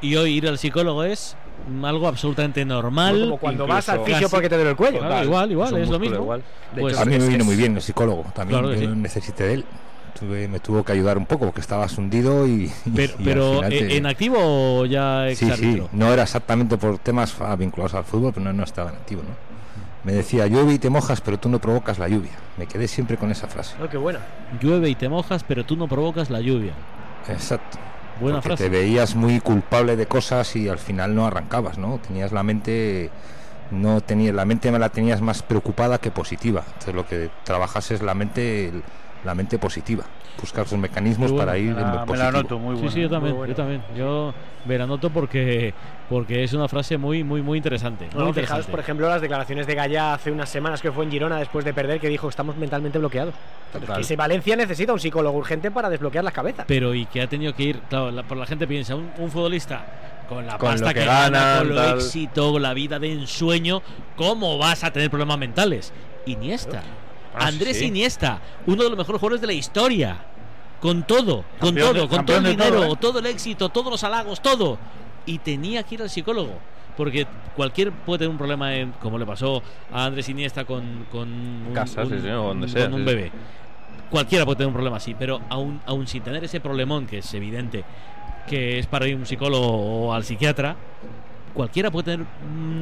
y 0.00 0.14
hoy 0.14 0.36
ir 0.36 0.46
al 0.46 0.58
psicólogo 0.58 1.02
es 1.02 1.36
algo 1.82 2.06
absolutamente 2.06 2.64
normal. 2.64 3.20
Como 3.22 3.38
cuando 3.38 3.66
vas 3.66 3.88
al 3.88 4.04
fisio 4.04 4.28
porque 4.28 4.48
te 4.48 4.54
duele 4.54 4.70
el 4.70 4.76
cuello. 4.76 5.00
Claro, 5.00 5.24
igual, 5.24 5.50
igual, 5.50 5.76
Es 5.78 5.88
lo 5.88 5.98
mismo. 5.98 6.16
igual. 6.16 6.42
De 6.74 6.80
Pues 6.80 6.98
a 6.98 7.04
mí 7.04 7.18
me 7.18 7.26
vino 7.26 7.44
muy 7.44 7.56
bien 7.56 7.74
el 7.74 7.82
psicólogo 7.82 8.24
también. 8.34 8.60
Claro 8.60 8.74
que 8.74 8.84
yo 8.84 8.90
sí. 8.90 8.96
necesité 8.96 9.44
de 9.44 9.54
él. 9.54 9.64
Tuve- 10.18 10.48
me 10.48 10.60
tuvo 10.60 10.84
que 10.84 10.92
ayudar 10.92 11.18
un 11.18 11.26
poco 11.26 11.46
porque 11.46 11.60
estabas 11.60 11.96
hundido 11.98 12.46
y. 12.46 12.70
Pero, 13.24 13.62
y 13.68 13.74
¿e- 13.74 13.78
te- 13.80 13.96
¿en 13.96 14.06
activo 14.06 14.38
o 14.40 14.86
ya 14.86 15.28
ex 15.28 15.38
Sí, 15.40 15.50
sí, 15.56 15.82
no 15.92 16.12
era 16.12 16.22
exactamente 16.22 16.76
por 16.78 16.98
temas 16.98 17.34
ah, 17.40 17.56
vinculados 17.56 17.94
al 17.94 18.04
fútbol, 18.04 18.32
pero 18.32 18.44
no, 18.44 18.52
no 18.52 18.62
estaba 18.64 18.90
en 18.90 18.96
activo, 18.96 19.22
¿no? 19.22 19.30
Me 20.04 20.12
decía, 20.12 20.46
llueve 20.46 20.74
y 20.74 20.78
te 20.78 20.90
mojas, 20.90 21.20
pero 21.20 21.38
tú 21.38 21.48
no 21.48 21.58
provocas 21.60 21.98
la 21.98 22.08
lluvia. 22.08 22.32
Me 22.58 22.66
quedé 22.66 22.86
siempre 22.88 23.16
con 23.16 23.30
esa 23.30 23.48
frase. 23.48 23.74
Oh, 23.82 23.88
qué 23.88 23.96
buena. 23.96 24.20
Llueve 24.60 24.88
y 24.90 24.94
te 24.94 25.08
mojas, 25.08 25.42
pero 25.44 25.64
tú 25.64 25.76
no 25.76 25.88
provocas 25.88 26.28
la 26.30 26.40
lluvia. 26.40 26.74
Exacto. 27.28 27.78
Buena 28.20 28.36
Porque 28.36 28.48
frase. 28.50 28.64
te 28.64 28.68
veías 28.70 29.16
muy 29.16 29.40
culpable 29.40 29.96
de 29.96 30.06
cosas 30.06 30.54
y 30.56 30.68
al 30.68 30.78
final 30.78 31.14
no 31.16 31.26
arrancabas, 31.26 31.78
¿no? 31.78 31.98
Tenías 32.06 32.30
la 32.32 32.42
mente 32.42 33.10
no 33.70 34.02
tenías 34.02 34.34
la 34.34 34.44
mente 34.44 34.70
me 34.70 34.78
la 34.78 34.90
tenías 34.90 35.20
más 35.22 35.42
preocupada 35.42 35.98
que 35.98 36.10
positiva. 36.10 36.62
Entonces 36.66 36.94
lo 36.94 37.06
que 37.08 37.30
trabajas 37.44 37.90
es 37.90 38.02
la 38.02 38.14
mente 38.14 38.68
el- 38.68 38.82
la 39.24 39.34
mente 39.34 39.58
positiva, 39.58 40.04
buscar 40.40 40.66
sus 40.68 40.78
mecanismos 40.78 41.30
bueno. 41.30 41.46
para 41.46 41.58
ir 41.58 41.74
Me 41.74 41.80
en 41.80 41.86
la- 41.86 41.92
lo 41.94 42.00
me 42.00 42.06
positivo. 42.06 42.16
la 42.16 42.28
anoto, 42.28 42.58
muy 42.58 42.76
Sí, 42.78 42.88
sí, 42.90 43.00
yo 43.02 43.10
también, 43.10 43.36
yo 43.46 43.54
también. 43.54 43.82
Yo 43.96 44.34
me 44.66 44.78
la 44.78 44.84
anoto 44.84 45.10
porque 45.10 45.72
porque 46.08 46.44
es 46.44 46.52
una 46.52 46.68
frase 46.68 46.98
muy 46.98 47.24
muy 47.24 47.40
muy 47.42 47.56
interesante, 47.58 48.04
muy 48.06 48.14
Bueno, 48.14 48.28
fijaos, 48.34 48.42
interesante. 48.50 48.70
por 48.70 48.80
ejemplo, 48.80 49.08
las 49.08 49.20
declaraciones 49.22 49.66
de 49.66 49.74
Gaya 49.74 50.12
hace 50.14 50.30
unas 50.30 50.48
semanas 50.50 50.82
que 50.82 50.92
fue 50.92 51.04
en 51.04 51.10
Girona 51.10 51.38
después 51.38 51.64
de 51.64 51.72
perder, 51.72 51.98
que 52.00 52.08
dijo 52.08 52.28
estamos 52.28 52.56
mentalmente 52.56 52.98
bloqueados. 52.98 53.34
Total. 53.72 53.96
Que 53.96 54.02
ese 54.02 54.14
Valencia 54.16 54.54
necesita 54.56 54.92
un 54.92 55.00
psicólogo 55.00 55.38
urgente 55.38 55.70
para 55.70 55.88
desbloquear 55.88 56.22
las 56.24 56.32
cabezas. 56.34 56.66
pero 56.68 56.94
y 56.94 57.06
que 57.06 57.22
ha 57.22 57.26
tenido 57.26 57.54
que 57.54 57.62
ir, 57.64 57.78
claro, 57.88 58.10
la, 58.10 58.22
por 58.22 58.36
la 58.36 58.46
gente 58.46 58.66
piensa, 58.66 58.94
un, 58.94 59.10
un 59.18 59.30
futbolista 59.30 59.84
con 60.28 60.46
la 60.46 60.58
Con 60.58 60.70
pasta 60.70 60.88
lo 60.88 60.94
que, 60.94 61.00
que 61.00 61.06
gana, 61.06 61.38
gana, 61.38 61.58
con 61.58 61.68
lo 61.70 61.74
tal. 61.76 61.96
éxito, 61.98 62.58
la 62.58 62.74
vida 62.74 62.98
de 62.98 63.12
ensueño, 63.12 63.82
¿cómo 64.16 64.58
vas 64.58 64.84
a 64.84 64.90
tener 64.92 65.10
problemas 65.10 65.38
mentales? 65.38 65.92
Iniesta. 66.26 66.82
Ah, 67.34 67.46
Andrés 67.46 67.78
sí. 67.78 67.86
Iniesta, 67.86 68.40
uno 68.66 68.82
de 68.84 68.88
los 68.90 68.98
mejores 68.98 69.20
jugadores 69.20 69.40
de 69.40 69.46
la 69.48 69.52
historia. 69.52 70.16
Con 70.80 71.02
todo, 71.04 71.44
con 71.58 71.70
Campeón 71.70 71.94
todo, 71.94 72.08
con 72.08 72.26
todo 72.26 72.36
el 72.36 72.44
dinero, 72.44 72.80
todo, 72.82 72.92
¿eh? 72.92 72.96
todo 73.00 73.18
el 73.20 73.26
éxito, 73.26 73.70
todos 73.70 73.90
los 73.90 74.04
halagos, 74.04 74.42
todo. 74.42 74.76
Y 75.24 75.38
tenía 75.38 75.82
que 75.82 75.94
ir 75.94 76.02
al 76.02 76.10
psicólogo. 76.10 76.58
Porque 76.94 77.26
cualquier 77.56 77.90
puede 77.90 78.18
tener 78.18 78.30
un 78.30 78.36
problema, 78.36 78.74
en, 78.74 78.92
como 78.92 79.18
le 79.18 79.24
pasó 79.24 79.62
a 79.90 80.04
Andrés 80.04 80.28
Iniesta 80.28 80.64
con, 80.66 81.06
con 81.10 81.26
un, 81.28 81.72
Casa, 81.74 82.04
sí, 82.04 82.12
un- 82.12 82.20
sí, 82.20 82.28
donde 82.28 82.66
con 82.66 82.68
sea, 82.68 82.86
un 82.88 82.96
sí. 82.98 83.02
bebé. 83.02 83.32
Cualquiera 84.10 84.44
puede 84.44 84.56
tener 84.58 84.68
un 84.68 84.74
problema 84.74 84.98
así, 84.98 85.14
pero 85.14 85.40
aún, 85.48 85.80
aún 85.86 86.06
sin 86.06 86.22
tener 86.22 86.44
ese 86.44 86.60
problemón, 86.60 87.06
que 87.06 87.18
es 87.18 87.32
evidente, 87.34 87.82
que 88.46 88.78
es 88.78 88.86
para 88.86 89.08
ir 89.08 89.14
a 89.14 89.16
un 89.18 89.26
psicólogo 89.26 89.66
o 89.66 90.12
al 90.12 90.22
psiquiatra, 90.22 90.76
cualquiera 91.54 91.90
puede 91.90 92.12
tener 92.16 92.26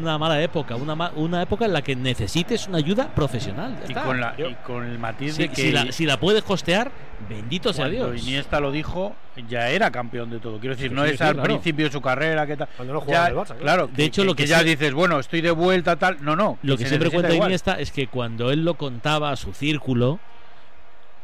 una 0.02 0.16
mala 0.18 0.42
época, 0.42 0.74
una, 0.76 0.94
ma- 0.96 1.12
una 1.14 1.42
época 1.42 1.66
en 1.66 1.72
la 1.74 1.82
que 1.82 1.94
necesites 1.94 2.66
una 2.66 2.78
ayuda 2.78 3.08
profesional. 3.14 3.76
ya 3.80 3.84
Y 3.84 3.88
está. 3.88 4.02
con, 4.02 4.20
la, 4.20 4.34
y 4.38 4.54
con 4.66 4.84
el 4.84 4.98
matiz 4.98 5.34
Si, 5.36 5.42
de 5.42 5.48
que 5.50 5.54
si 5.62 5.70
la, 5.72 5.92
si 5.92 6.06
la 6.06 6.18
puedes 6.18 6.42
costear, 6.42 6.90
bendito 7.28 7.72
sea 7.72 7.84
cuando 7.86 8.10
Dios. 8.12 8.26
Iniesta 8.26 8.58
lo 8.60 8.72
dijo, 8.72 9.14
ya 9.48 9.68
era 9.68 9.90
campeón 9.90 10.30
de 10.30 10.38
todo. 10.40 10.58
Quiero 10.58 10.74
decir, 10.74 10.88
Sí, 10.90 10.94
no 10.96 11.04
sí, 11.04 11.10
es 11.10 11.18
sí, 11.18 11.22
al 11.24 11.34
claro. 11.34 11.46
principio 11.48 11.84
de 11.86 11.92
su 11.92 12.00
carrera, 12.00 12.46
que 12.46 12.56
tal. 12.56 12.68
Cuando 12.76 12.94
no 12.94 13.00
Ya, 13.00 13.04
jugaba 13.06 13.26
en 13.26 13.32
el 13.32 13.38
Barça, 13.38 13.46
claro. 13.46 13.60
claro. 13.62 13.86
De 13.88 13.92
que- 13.94 14.04
hecho, 14.04 14.22
que- 14.22 14.26
lo 14.26 14.34
que 14.34 14.46
ya 14.46 14.58
sí- 14.60 14.64
dices, 14.64 14.92
bueno, 14.94 15.18
estoy 15.20 15.40
de 15.42 15.50
vuelta, 15.50 15.96
tal. 15.96 16.16
No, 16.24 16.34
no. 16.34 16.58
Lo 16.62 16.76
que 16.76 16.86
siempre 16.86 17.10
cuenta 17.10 17.32
igual. 17.32 17.50
Iniesta 17.50 17.78
es 17.78 17.92
que 17.92 18.06
cuando 18.08 18.50
él 18.50 18.64
lo 18.64 18.74
contaba 18.74 19.30
a 19.30 19.36
su 19.36 19.52
círculo, 19.52 20.18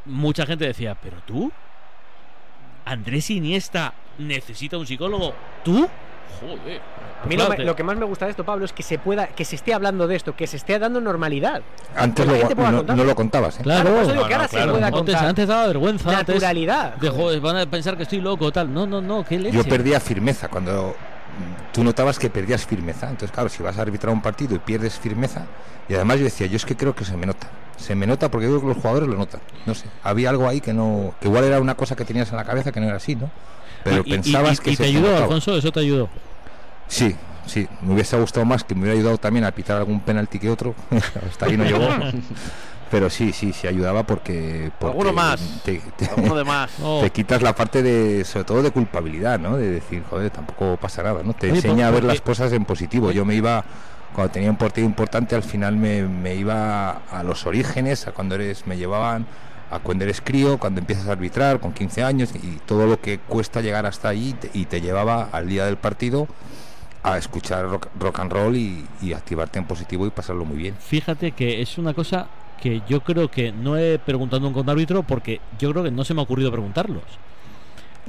mucha 0.05 0.45
gente 0.47 0.67
decía, 0.67 0.95
pero 1.03 1.17
tú, 1.27 1.51
Andrés 2.85 3.31
Iniesta 3.31 3.93
necesita 4.19 4.79
un 4.79 4.87
psicólogo, 4.87 5.35
tú, 5.65 5.89
joder. 6.41 6.81
A 7.23 7.27
mí 7.27 7.37
lo, 7.37 7.49
me- 7.49 7.59
lo 7.59 7.75
que 7.75 7.83
más 7.83 7.97
me 7.97 8.05
gusta 8.05 8.27
de 8.27 8.31
esto, 8.31 8.45
Pablo, 8.45 8.65
es 8.65 8.73
que 8.73 8.83
se 8.83 8.99
pueda, 8.99 9.27
que 9.27 9.45
se 9.45 9.57
esté 9.57 9.75
hablando 9.75 10.07
de 10.07 10.15
esto, 10.17 10.37
que 10.37 10.47
se 10.47 10.57
esté 10.57 10.79
dando 10.79 11.01
normalidad. 11.01 11.63
Antes 11.97 12.27
lo- 12.27 12.71
no, 12.71 12.83
no 12.83 13.05
lo 13.05 13.15
contabas, 13.17 13.59
¿eh? 13.59 13.63
Claro, 13.65 13.91
por 13.91 14.03
eso 14.03 14.13
digo 14.13 14.27
que 14.29 14.35
ahora 14.35 14.49
se 14.49 14.57
pueda 14.57 14.87
Antes, 14.87 14.91
contar. 14.93 15.25
antes 15.27 15.49
daba 15.49 15.67
vergüenza. 15.67 16.11
antes 16.11 16.35
Naturalidad, 16.37 16.95
de, 16.95 17.11
joder, 17.11 17.41
van 17.41 17.57
a 17.57 17.67
pensar 17.67 17.97
que 17.97 18.05
estoy 18.05 18.21
loco, 18.21 18.53
tal. 18.53 18.73
No, 18.73 18.87
no, 18.87 19.01
no, 19.01 19.25
qué 19.25 19.39
leche. 19.39 19.57
Yo 19.57 19.65
perdía 19.65 19.99
firmeza 20.01 20.49
cuando 20.49 20.95
tú 21.73 21.83
notabas 21.85 22.19
que 22.19 22.31
perdías 22.31 22.65
firmeza. 22.67 23.07
Entonces, 23.09 23.33
claro, 23.33 23.49
si 23.49 23.63
vas 23.63 23.77
a 23.79 23.83
arbitrar 23.83 24.13
un 24.13 24.23
partido 24.23 24.55
y 24.55 24.59
pierdes 24.61 24.99
firmeza, 24.99 25.47
y 25.89 25.95
además 25.95 26.19
yo 26.19 26.25
decía, 26.25 26.47
yo 26.47 26.57
es 26.57 26.65
que 26.65 26.77
creo 26.77 26.95
que 26.95 27.05
se 27.05 27.17
me 27.17 27.27
nota. 27.27 27.49
Se 27.77 27.95
me 27.95 28.07
nota 28.07 28.31
porque 28.31 28.47
creo 28.47 28.61
que 28.61 28.67
los 28.69 28.77
jugadores 28.77 29.09
lo 29.09 29.17
notan. 29.17 29.41
No 29.67 29.75
sé, 29.75 29.87
había 30.05 30.31
algo 30.31 30.49
ahí 30.49 30.61
que 30.61 30.73
no, 30.73 31.15
que 31.21 31.29
igual 31.29 31.45
era 31.45 31.61
una 31.61 31.75
cosa 31.77 31.95
que 31.97 32.05
tenías 32.05 32.31
en 32.31 32.37
la 32.37 32.45
cabeza 32.45 32.71
que 32.73 32.81
no 32.81 32.87
era 32.87 32.97
así, 32.97 33.15
¿no? 33.17 33.31
Pero 33.85 34.03
Y- 34.05 34.09
y- 34.09 34.11
pensabas 34.15 34.59
y- 34.59 34.63
que 34.63 34.71
y 34.73 34.77
se 34.77 34.83
te 34.83 34.89
ayudó, 34.89 35.03
notaba. 35.09 35.25
Alfonso, 35.25 35.57
eso 35.57 35.71
te 35.73 35.81
ayudó. 35.81 36.09
Sí, 36.88 37.14
sí, 37.46 37.68
me 37.83 37.94
hubiese 37.94 38.18
gustado 38.18 38.44
más 38.46 38.64
que 38.64 38.74
me 38.74 38.83
hubiera 38.83 38.98
ayudado 38.98 39.18
también 39.18 39.44
a 39.44 39.51
pitar 39.53 39.77
algún 39.79 40.01
penalti 40.01 40.38
que 40.38 40.51
otro. 40.51 40.74
Hasta 41.29 41.46
ahí 41.46 41.57
no 41.57 41.64
llegó. 41.64 41.88
Pero 42.90 43.11
sí, 43.11 43.33
sí, 43.35 43.53
sí 43.53 43.66
ayudaba 43.66 44.03
porque. 44.05 44.70
porque 44.79 44.92
Alguno 44.98 45.12
más. 45.12 45.40
Te, 45.62 45.79
te- 45.96 46.07
Alguno 46.07 46.35
de 46.38 46.44
más. 46.44 46.70
te 47.03 47.11
quitas 47.11 47.42
la 47.42 47.55
parte 47.55 47.83
de, 47.83 48.24
sobre 48.24 48.44
todo 48.44 48.62
de 48.62 48.70
culpabilidad, 48.70 49.38
¿no? 49.38 49.57
De 49.59 49.70
decir, 49.70 50.03
joder, 50.09 50.31
tampoco 50.31 50.79
pasa 50.81 51.03
nada, 51.03 51.22
¿no? 51.22 51.35
Te 51.35 51.48
Oye, 51.51 51.57
enseña 51.57 51.88
a 51.88 51.90
ver 51.90 52.05
las 52.05 52.22
cosas 52.22 52.51
en 52.55 52.64
positivo. 52.64 53.11
Yo 53.12 53.27
me 53.27 53.35
iba, 53.35 53.62
cuando 54.14 54.33
tenía 54.33 54.51
un 54.51 54.57
partido 54.57 54.87
importante, 54.87 55.35
al 55.37 55.42
final 55.42 55.77
me, 55.77 56.03
me 56.05 56.35
iba 56.35 57.03
a 57.11 57.22
los 57.22 57.44
orígenes, 57.46 58.07
a 58.07 58.12
cuando 58.12 58.37
eres, 58.37 58.66
me 58.66 58.79
llevaban 58.79 59.27
a 59.70 59.81
cuando 59.81 60.05
eres 60.05 60.22
crío, 60.22 60.57
cuando 60.57 60.81
empiezas 60.81 61.09
a 61.09 61.12
arbitrar 61.12 61.61
con 61.61 61.74
15 61.74 62.03
años 62.03 62.31
y 62.42 62.59
todo 62.64 62.87
lo 62.87 63.03
que 63.03 63.18
cuesta 63.18 63.61
llegar 63.61 63.85
hasta 63.85 64.09
allí 64.09 64.33
te- 64.33 64.51
y 64.55 64.64
te 64.64 64.81
llevaba 64.81 65.29
al 65.31 65.46
día 65.46 65.66
del 65.66 65.77
partido 65.77 66.27
a 67.03 67.17
escuchar 67.19 67.69
rock, 67.69 67.87
rock 67.99 68.19
and 68.21 68.33
roll 68.33 68.57
y, 68.57 68.87
y 69.01 69.13
activarte 69.13 69.59
en 69.59 69.65
positivo 69.67 70.07
y 70.07 70.11
pasarlo 70.11 70.45
muy 70.45 70.57
bien. 70.59 70.75
Fíjate 70.79 71.33
que 71.33 71.63
es 71.63 71.79
una 71.79 71.95
cosa 71.95 72.27
que 72.61 72.83
yo 72.89 73.01
creo 73.03 73.31
que 73.31 73.53
no 73.53 73.77
he 73.77 73.99
preguntado 73.99 74.47
a 74.47 74.51
un 74.51 74.69
árbitro 74.71 75.03
porque 75.05 75.41
yo 75.59 75.71
creo 75.71 75.85
que 75.85 75.91
no 75.91 76.05
se 76.05 76.13
me 76.15 76.21
ha 76.21 76.25
ocurrido 76.25 76.51
preguntarlos. 76.51 77.03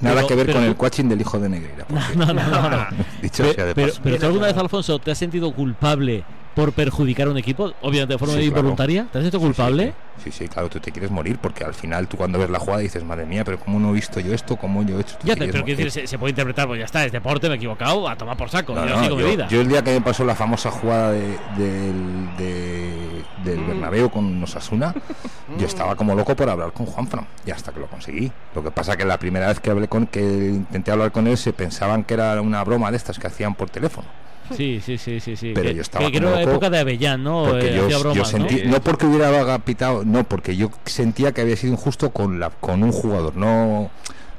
Nada 0.01 0.15
Pero- 0.15 0.27
que 0.27 0.35
ver 0.35 0.45
pero 0.47 0.59
con 0.59 0.67
el 0.67 0.75
coaching 0.75 1.05
del 1.09 1.21
hijo 1.21 1.39
de 1.39 1.49
Negreira. 1.49 1.85
No, 2.15 2.25
no, 2.25 2.33
no, 2.33 2.69
no. 2.69 2.87
Dicho 3.21 3.43
Pe- 3.43 3.53
sea 3.53 3.65
de 3.65 3.75
pero, 3.75 3.89
paso. 3.89 4.01
pero 4.03 4.17
tú 4.17 4.25
alguna 4.25 4.47
vez, 4.47 4.57
Alfonso, 4.57 4.97
te 4.99 5.11
has 5.11 5.17
sentido 5.17 5.51
culpable 5.53 6.23
por 6.55 6.73
perjudicar 6.73 7.27
a 7.27 7.31
un 7.31 7.37
equipo? 7.37 7.73
Obviamente 7.81 8.13
de 8.13 8.17
forma 8.17 8.33
Sí, 8.33 8.39
claro. 8.41 8.57
involuntaria. 8.59 9.07
¿Te 9.11 9.17
has 9.19 9.23
sentido 9.23 9.39
culpable? 9.41 9.93
Sí, 10.23 10.31
sí, 10.31 10.47
claro, 10.49 10.67
tú 10.69 10.79
te 10.81 10.91
quieres 10.91 11.09
morir 11.11 11.37
porque 11.41 11.63
al 11.63 11.73
final 11.73 12.07
tú 12.09 12.17
cuando 12.17 12.37
ves 12.39 12.49
la 12.49 12.59
jugada 12.59 12.79
dices, 12.81 13.03
madre 13.05 13.25
mía, 13.25 13.45
pero 13.45 13.57
¿cómo 13.59 13.79
no 13.79 13.91
he 13.91 13.93
visto 13.93 14.19
yo 14.19 14.33
esto? 14.33 14.57
¿Cómo 14.57 14.83
yo 14.83 14.97
he 14.97 15.01
hecho 15.01 15.11
esto? 15.13 15.25
Ya, 15.25 15.35
Te 15.35 15.47
pero 15.47 15.63
decir, 15.63 15.89
se, 15.91 16.05
se 16.07 16.19
puede 16.19 16.31
interpretar, 16.31 16.67
pues 16.67 16.79
ya 16.79 16.85
está, 16.85 17.05
es 17.05 17.11
deporte, 17.13 17.47
me 17.47 17.53
he 17.53 17.57
equivocado, 17.57 18.09
a 18.09 18.17
tomar 18.17 18.35
por 18.35 18.49
saco. 18.49 18.73
No, 18.75 18.85
yo 18.85 18.95
no, 18.97 19.03
sigo 19.03 19.15
mi 19.15 19.21
yo, 19.21 19.29
vida. 19.29 19.47
yo 19.47 19.61
el 19.61 19.69
día 19.69 19.81
que 19.81 19.91
me 19.93 20.01
pasó 20.01 20.25
la 20.25 20.35
famosa 20.35 20.69
jugada 20.71 21.11
de- 21.11 21.37
del, 21.57 22.35
de- 22.37 23.23
del 23.45 23.63
Bernabéu 23.63 24.09
con 24.09 24.43
Osasuna, 24.43 24.93
yo 25.57 25.65
estaba 25.65 25.95
como 25.95 26.13
loco 26.15 26.35
por 26.35 26.49
hablar 26.49 26.73
con 26.73 26.85
Juanfran 26.85 27.25
y 27.45 27.51
hasta 27.51 27.71
que 27.71 27.79
lo 27.79 27.87
conseguí. 27.87 28.29
Lo 28.53 28.61
que 28.63 28.71
pasa 28.71 28.97
que 28.97 29.05
la 29.05 29.17
primera 29.17 29.47
vez 29.47 29.61
que 29.61 29.69
hablé 29.69 29.87
con 29.87 30.07
que 30.07 30.19
intenté 30.21 30.91
hablar 30.91 31.11
con 31.13 31.27
él 31.27 31.37
se 31.37 31.53
pensaban 31.53 32.03
que 32.03 32.15
era 32.15 32.41
una 32.41 32.61
broma 32.65 32.91
de 32.91 32.97
estas 32.97 33.17
que 33.19 33.27
hacían 33.27 33.55
por 33.55 33.69
teléfono. 33.69 34.07
Sí, 34.55 34.81
sí, 34.85 34.97
sí, 34.97 35.19
sí, 35.19 35.35
sí. 35.35 35.51
Pero 35.55 35.69
que, 35.69 35.75
yo 35.75 35.81
estaba 35.81 36.11
que, 36.11 36.19
loco 36.19 36.37
época 36.37 36.69
de 36.69 36.79
Avellán, 36.79 37.23
¿no? 37.23 37.43
Porque 37.45 37.67
Eh, 37.77 37.89
yo, 37.89 38.25
sentí, 38.25 38.63
¿no? 38.63 38.71
¿no? 38.71 38.81
porque 38.81 39.05
hubiera 39.05 39.57
pitado, 39.59 40.03
no, 40.05 40.23
porque 40.23 40.55
yo 40.55 40.69
sentía 40.85 41.31
que 41.31 41.41
había 41.41 41.55
sido 41.55 41.73
injusto 41.73 42.11
con 42.11 42.39
la 42.39 42.49
con 42.49 42.83
un 42.83 42.91
jugador, 42.91 43.35
no 43.35 43.89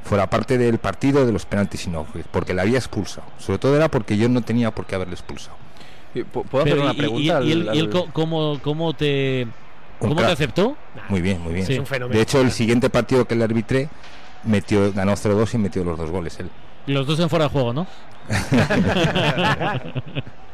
fuera 0.04 0.28
parte 0.28 0.58
del 0.58 0.78
partido 0.78 1.24
de 1.26 1.32
los 1.32 1.46
penaltis, 1.46 1.80
sino 1.82 2.06
porque 2.32 2.54
le 2.54 2.62
había 2.62 2.78
expulsado. 2.78 3.26
Sobre 3.38 3.58
todo 3.58 3.76
era 3.76 3.88
porque 3.88 4.16
yo 4.16 4.28
no 4.28 4.42
tenía 4.42 4.70
por 4.72 4.86
qué 4.86 4.94
haberle 4.96 5.14
expulsado. 5.14 5.56
¿Puedo 6.32 6.64
hacer 6.64 6.78
una 6.80 6.90
y- 6.92 6.94
y- 6.94 6.98
pregunta? 6.98 7.22
y, 7.44 7.52
él, 7.52 7.68
al- 7.68 7.78
él 7.78 7.90
cómo, 8.12 8.58
cómo 8.62 8.94
te 8.94 9.46
cómo 10.00 10.16
te 10.16 10.24
aceptó? 10.24 10.76
Muy 11.08 11.20
bien, 11.20 11.40
muy 11.40 11.54
bien. 11.54 11.66
Sí. 11.66 11.74
Es 11.74 11.78
un 11.78 11.86
fenómeno. 11.86 12.16
De 12.16 12.22
hecho, 12.22 12.40
el 12.40 12.50
siguiente 12.50 12.90
partido 12.90 13.26
que 13.26 13.36
le 13.36 13.44
arbitré 13.44 13.88
metió, 14.44 14.92
ganó 14.92 15.12
0-2 15.12 15.54
y 15.54 15.58
metió 15.58 15.84
los 15.84 15.96
dos 15.98 16.10
goles 16.10 16.40
él. 16.40 16.50
Los 16.86 17.06
dos 17.06 17.20
en 17.20 17.28
fuera 17.30 17.44
de 17.46 17.50
juego, 17.50 17.72
¿no? 17.72 17.86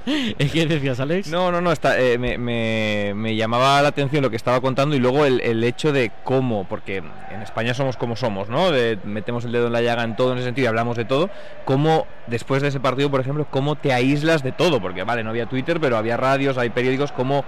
¿Qué 0.06 0.66
decías, 0.66 1.00
Alex? 1.00 1.28
No, 1.28 1.50
no, 1.50 1.60
no, 1.60 1.72
está, 1.72 1.98
eh, 1.98 2.16
me, 2.16 2.38
me- 2.38 3.12
me 3.16 3.34
llamaba 3.34 3.82
la 3.82 3.88
atención 3.88 4.22
lo 4.22 4.30
que 4.30 4.36
estaba 4.36 4.60
contando 4.60 4.94
y 4.94 5.00
luego 5.00 5.24
el, 5.24 5.40
el 5.40 5.64
hecho 5.64 5.92
de 5.92 6.12
cómo, 6.22 6.64
porque 6.68 6.98
en 6.98 7.42
España 7.42 7.74
somos 7.74 7.96
como 7.96 8.14
somos, 8.14 8.48
¿no? 8.48 8.70
De- 8.70 8.98
metemos 9.04 9.44
el 9.44 9.52
dedo 9.52 9.66
en 9.66 9.72
la 9.72 9.82
llaga 9.82 10.04
en 10.04 10.14
todo 10.14 10.30
en 10.32 10.38
ese 10.38 10.46
sentido 10.46 10.66
y 10.66 10.68
hablamos 10.68 10.96
de 10.96 11.06
todo. 11.06 11.28
Cómo 11.64 12.06
después 12.28 12.62
de 12.62 12.68
ese 12.68 12.78
partido, 12.78 13.10
por 13.10 13.20
ejemplo, 13.20 13.46
cómo 13.50 13.74
te 13.74 13.92
aíslas 13.92 14.42
de 14.44 14.52
todo, 14.52 14.80
porque 14.80 15.02
vale, 15.02 15.24
no 15.24 15.30
había 15.30 15.46
Twitter, 15.46 15.80
pero 15.80 15.96
había 15.96 16.16
radios, 16.16 16.56
hay 16.58 16.70
periódicos, 16.70 17.10
cómo... 17.12 17.44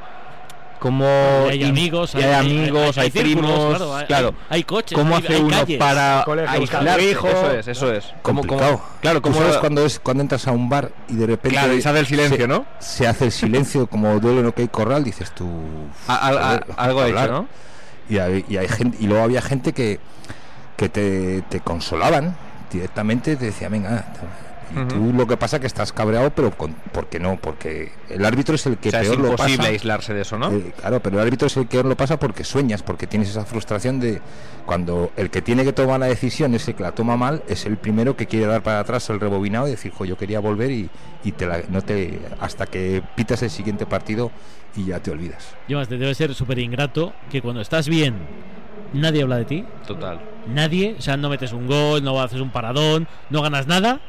Cómo 0.78 1.04
Y 1.46 1.50
hay 1.50 1.64
amigos, 1.64 2.14
y 2.14 2.22
hay, 2.22 2.32
amigos, 2.34 2.96
hay- 2.98 3.02
hay, 3.04 3.10
hay 3.16 3.22
primos, 3.22 3.68
claro, 3.76 3.96
hay- 3.96 4.06
claro. 4.06 4.34
hay 4.48 4.64
coches, 4.64 4.96
¿Cómo 4.96 5.16
hay- 5.16 5.24
hace 5.24 5.34
hay 5.34 5.40
uno 5.42 5.56
calles. 5.58 5.78
para 5.78 6.22
Colegio 6.24 6.60
buscando 6.60 6.90
aislarse? 6.92 7.10
hijo. 7.10 7.28
Eso 7.28 7.50
es, 7.52 7.68
eso 7.68 7.92
es. 7.92 8.04
¿Cómo- 8.22 8.46
cómo- 8.46 8.82
claro, 9.00 9.18
¿Tú 9.20 9.22
¿cómo 9.22 9.40
sabes 9.40 9.56
cuando 9.58 9.84
es 9.84 9.98
cuando 9.98 10.22
entras 10.22 10.46
a 10.46 10.52
un 10.52 10.68
bar 10.68 10.90
y 11.08 11.14
de 11.16 11.26
repente 11.26 11.58
Claro, 11.58 11.74
y 11.74 11.82
se 11.82 11.88
hace 11.88 11.98
el 12.00 12.06
silencio, 12.06 12.36
se- 12.38 12.48
¿no? 12.48 12.66
Se 12.78 13.06
hace 13.06 13.24
el 13.26 13.32
silencio 13.32 13.86
como 13.86 14.18
duele 14.20 14.42
lo 14.42 14.54
que 14.54 14.62
hay 14.62 14.68
corral, 14.68 15.02
dices 15.04 15.30
tú. 15.32 15.48
A- 16.06 16.14
a- 16.14 16.54
a- 16.54 16.60
algo 16.84 17.00
ha 17.00 17.08
hecho. 17.08 17.26
¿no? 17.32 17.48
Y 18.08 18.18
hay, 18.18 18.44
y 18.48 18.56
hay 18.56 18.68
gente 18.68 18.96
y 19.00 19.06
luego 19.06 19.24
había 19.24 19.42
gente 19.42 19.72
que 19.72 19.98
que 20.76 20.88
te, 20.88 21.42
te 21.48 21.58
consolaban 21.58 22.36
directamente, 22.70 23.34
te 23.34 23.46
decía, 23.46 23.68
venga, 23.68 24.06
y 24.70 24.88
tú 24.88 25.12
lo 25.12 25.26
que 25.26 25.36
pasa 25.36 25.58
que 25.60 25.66
estás 25.66 25.92
cabreado, 25.92 26.30
pero 26.30 26.50
con, 26.50 26.72
¿por 26.92 27.06
qué 27.08 27.18
no? 27.18 27.36
Porque 27.40 27.92
el 28.08 28.24
árbitro 28.24 28.54
es 28.54 28.66
el 28.66 28.76
que 28.78 28.88
O 28.88 28.92
sea, 28.92 29.00
es 29.02 29.08
peor 29.08 29.20
lo 29.20 29.30
imposible 29.30 29.56
pasa. 29.58 29.68
aislarse 29.70 30.14
de 30.14 30.20
eso, 30.22 30.38
¿no? 30.38 30.50
Eh, 30.52 30.72
claro, 30.80 31.00
pero 31.00 31.16
el 31.20 31.22
árbitro 31.26 31.46
es 31.46 31.56
el 31.56 31.64
que 31.64 31.68
peor 31.78 31.86
lo 31.86 31.96
pasa 31.96 32.18
porque 32.18 32.44
sueñas, 32.44 32.82
porque 32.82 33.06
tienes 33.06 33.28
esa 33.30 33.44
frustración 33.44 34.00
de 34.00 34.20
cuando 34.66 35.10
el 35.16 35.30
que 35.30 35.40
tiene 35.42 35.64
que 35.64 35.72
tomar 35.72 36.00
la 36.00 36.06
decisión 36.06 36.54
es 36.54 36.68
el 36.68 36.74
que 36.74 36.82
la 36.82 36.92
toma 36.92 37.16
mal, 37.16 37.42
es 37.48 37.64
el 37.66 37.76
primero 37.78 38.16
que 38.16 38.26
quiere 38.26 38.46
dar 38.46 38.62
para 38.62 38.80
atrás 38.80 39.08
el 39.10 39.20
rebobinado 39.20 39.66
y 39.68 39.70
decir, 39.72 39.92
jo, 39.92 40.04
yo 40.04 40.16
quería 40.16 40.40
volver 40.40 40.70
y, 40.70 40.90
y 41.24 41.32
te 41.32 41.46
la- 41.46 41.62
no 41.70 41.82
te 41.82 42.18
hasta 42.40 42.66
que 42.66 43.02
pitas 43.16 43.42
el 43.42 43.50
siguiente 43.50 43.86
partido 43.86 44.30
y 44.76 44.86
ya 44.86 45.00
te 45.00 45.10
olvidas. 45.10 45.54
Y 45.66 45.72
además, 45.72 45.88
te 45.88 45.96
debe 45.98 46.14
ser 46.14 46.34
súper 46.34 46.58
ingrato 46.58 47.12
que 47.30 47.40
cuando 47.40 47.60
estás 47.62 47.88
bien 47.88 48.16
nadie 48.92 49.22
habla 49.22 49.36
de 49.36 49.44
ti. 49.44 49.64
Total. 49.86 50.20
Nadie, 50.46 50.96
o 50.98 51.02
sea, 51.02 51.16
no 51.16 51.28
metes 51.28 51.52
un 51.52 51.66
gol, 51.66 52.02
no 52.02 52.20
haces 52.22 52.40
un 52.40 52.50
paradón, 52.50 53.06
no 53.30 53.42
ganas 53.42 53.66
nada. 53.66 54.00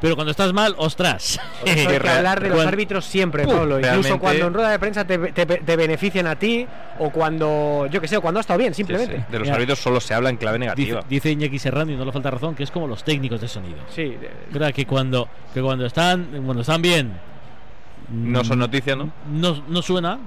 Pero 0.00 0.14
cuando 0.14 0.30
estás 0.30 0.52
mal, 0.52 0.74
ostras. 0.78 1.40
Hay 1.66 1.86
que 1.86 1.96
hablar 2.08 2.40
de 2.40 2.48
los 2.48 2.56
Cuando- 2.56 2.68
árbitros 2.68 3.04
siempre, 3.04 3.44
Pum, 3.44 3.52
Pablo. 3.56 3.78
Incluso 3.78 3.92
realmente- 3.92 4.18
cuando 4.20 4.46
en 4.46 4.54
rueda 4.54 4.70
de 4.70 4.78
prensa 4.78 5.04
te, 5.04 5.18
te- 5.32 5.46
te 5.46 5.76
benefician 5.76 6.26
a 6.28 6.36
ti 6.36 6.66
o 7.00 7.10
cuando, 7.10 7.86
yo 7.90 8.00
que 8.00 8.06
sé, 8.06 8.16
o 8.16 8.20
cuando 8.22 8.38
ha 8.38 8.42
estado 8.42 8.58
bien, 8.58 8.74
simplemente. 8.74 9.16
Sí, 9.16 9.22
sí. 9.26 9.32
De 9.32 9.38
los 9.38 9.46
Mira. 9.46 9.56
árbitros 9.56 9.78
solo 9.80 10.00
se 10.00 10.14
habla 10.14 10.30
en 10.30 10.36
clave 10.36 10.58
Dice, 10.58 10.64
negativa. 10.66 11.00
dice 11.08 11.30
Iñaki 11.32 11.58
Serrano 11.58 11.90
y 11.92 11.96
no 11.96 12.04
le 12.04 12.12
falta 12.12 12.30
razón 12.30 12.54
que 12.54 12.62
es 12.62 12.70
como 12.70 12.86
los 12.86 13.02
técnicos 13.02 13.40
de 13.40 13.48
sonido. 13.48 13.78
Sí, 13.94 14.16
Creo 14.52 14.72
que 14.72 14.86
cuando 14.86 15.28
que 15.52 15.60
cuando 15.60 15.84
están 15.86 16.26
cuando 16.44 16.60
están 16.62 16.80
bien 16.80 17.12
No 18.10 18.44
son 18.44 18.60
noticias, 18.60 18.96
¿no? 18.96 19.10
no, 19.30 19.62
no 19.68 19.82
suena 19.82 20.18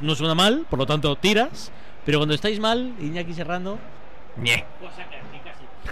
no 0.00 0.14
suena 0.14 0.34
mal, 0.34 0.66
por 0.70 0.78
lo 0.78 0.86
tanto 0.86 1.16
tiras, 1.16 1.72
pero 2.04 2.18
cuando 2.18 2.34
estáis 2.34 2.60
mal, 2.60 2.92
Iñaki 3.00 3.34
Serrano 3.34 3.78
Ñe. 4.40 4.64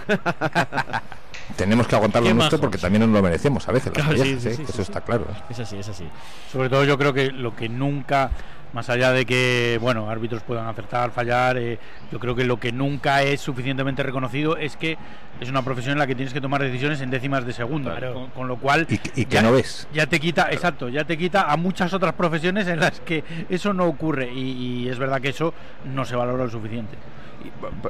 Tenemos 1.55 1.87
que 1.87 1.95
aguantar 1.95 2.23
lo 2.23 2.33
nuestro 2.33 2.59
porque 2.59 2.77
también 2.77 3.01
nos 3.01 3.09
lo 3.11 3.21
merecemos 3.21 3.67
a 3.67 3.71
veces, 3.71 3.87
las 3.95 4.05
Claro, 4.05 4.11
sí, 4.23 4.33
mollejas, 4.35 4.55
sí, 4.55 4.61
¿eh? 4.61 4.65
eso 4.67 4.81
está 4.81 5.01
claro. 5.01 5.25
¿eh? 5.29 5.41
Es 5.49 5.59
así, 5.59 5.77
es 5.77 5.87
así. 5.87 6.05
Sobre 6.51 6.69
todo 6.69 6.83
yo 6.85 6.97
creo 6.97 7.13
que 7.13 7.31
lo 7.31 7.55
que 7.55 7.69
nunca, 7.69 8.31
más 8.73 8.89
allá 8.89 9.11
de 9.11 9.25
que, 9.25 9.77
bueno, 9.79 10.09
árbitros 10.09 10.41
puedan 10.43 10.67
acertar, 10.67 11.11
fallar, 11.11 11.57
eh, 11.57 11.77
yo 12.11 12.19
creo 12.19 12.35
que 12.35 12.43
lo 12.45 12.59
que 12.59 12.71
nunca 12.71 13.21
es 13.23 13.39
suficientemente 13.41 14.01
reconocido 14.03 14.57
es 14.57 14.75
que 14.75 14.97
es 15.39 15.49
una 15.49 15.61
profesión 15.61 15.93
en 15.93 15.99
la 15.99 16.07
que 16.07 16.15
tienes 16.15 16.33
que 16.33 16.41
tomar 16.41 16.61
decisiones 16.61 16.99
en 17.01 17.09
décimas 17.11 17.45
de 17.45 17.53
segundo. 17.53 17.93
Con, 18.13 18.27
con 18.31 18.47
lo 18.47 18.57
cual... 18.57 18.87
Y, 18.89 18.95
y 18.95 19.25
que 19.25 19.35
ya- 19.35 19.41
no 19.41 19.51
ves. 19.51 19.87
Ya 19.93 20.07
te 20.07 20.19
quita, 20.19 20.47
exacto, 20.51 20.89
ya 20.89 21.03
te 21.05 21.17
quita 21.17 21.51
a 21.51 21.57
muchas 21.57 21.93
otras 21.93 22.13
profesiones 22.13 22.67
en 22.67 22.79
las 22.79 22.99
que 23.01 23.23
eso 23.49 23.71
no 23.73 23.85
ocurre 23.85 24.31
y, 24.33 24.83
y 24.85 24.89
es 24.89 24.97
verdad 24.97 25.21
que 25.21 25.29
eso 25.29 25.53
no 25.93 26.03
se 26.05 26.15
valora 26.15 26.43
lo 26.45 26.49
suficiente. 26.49 26.97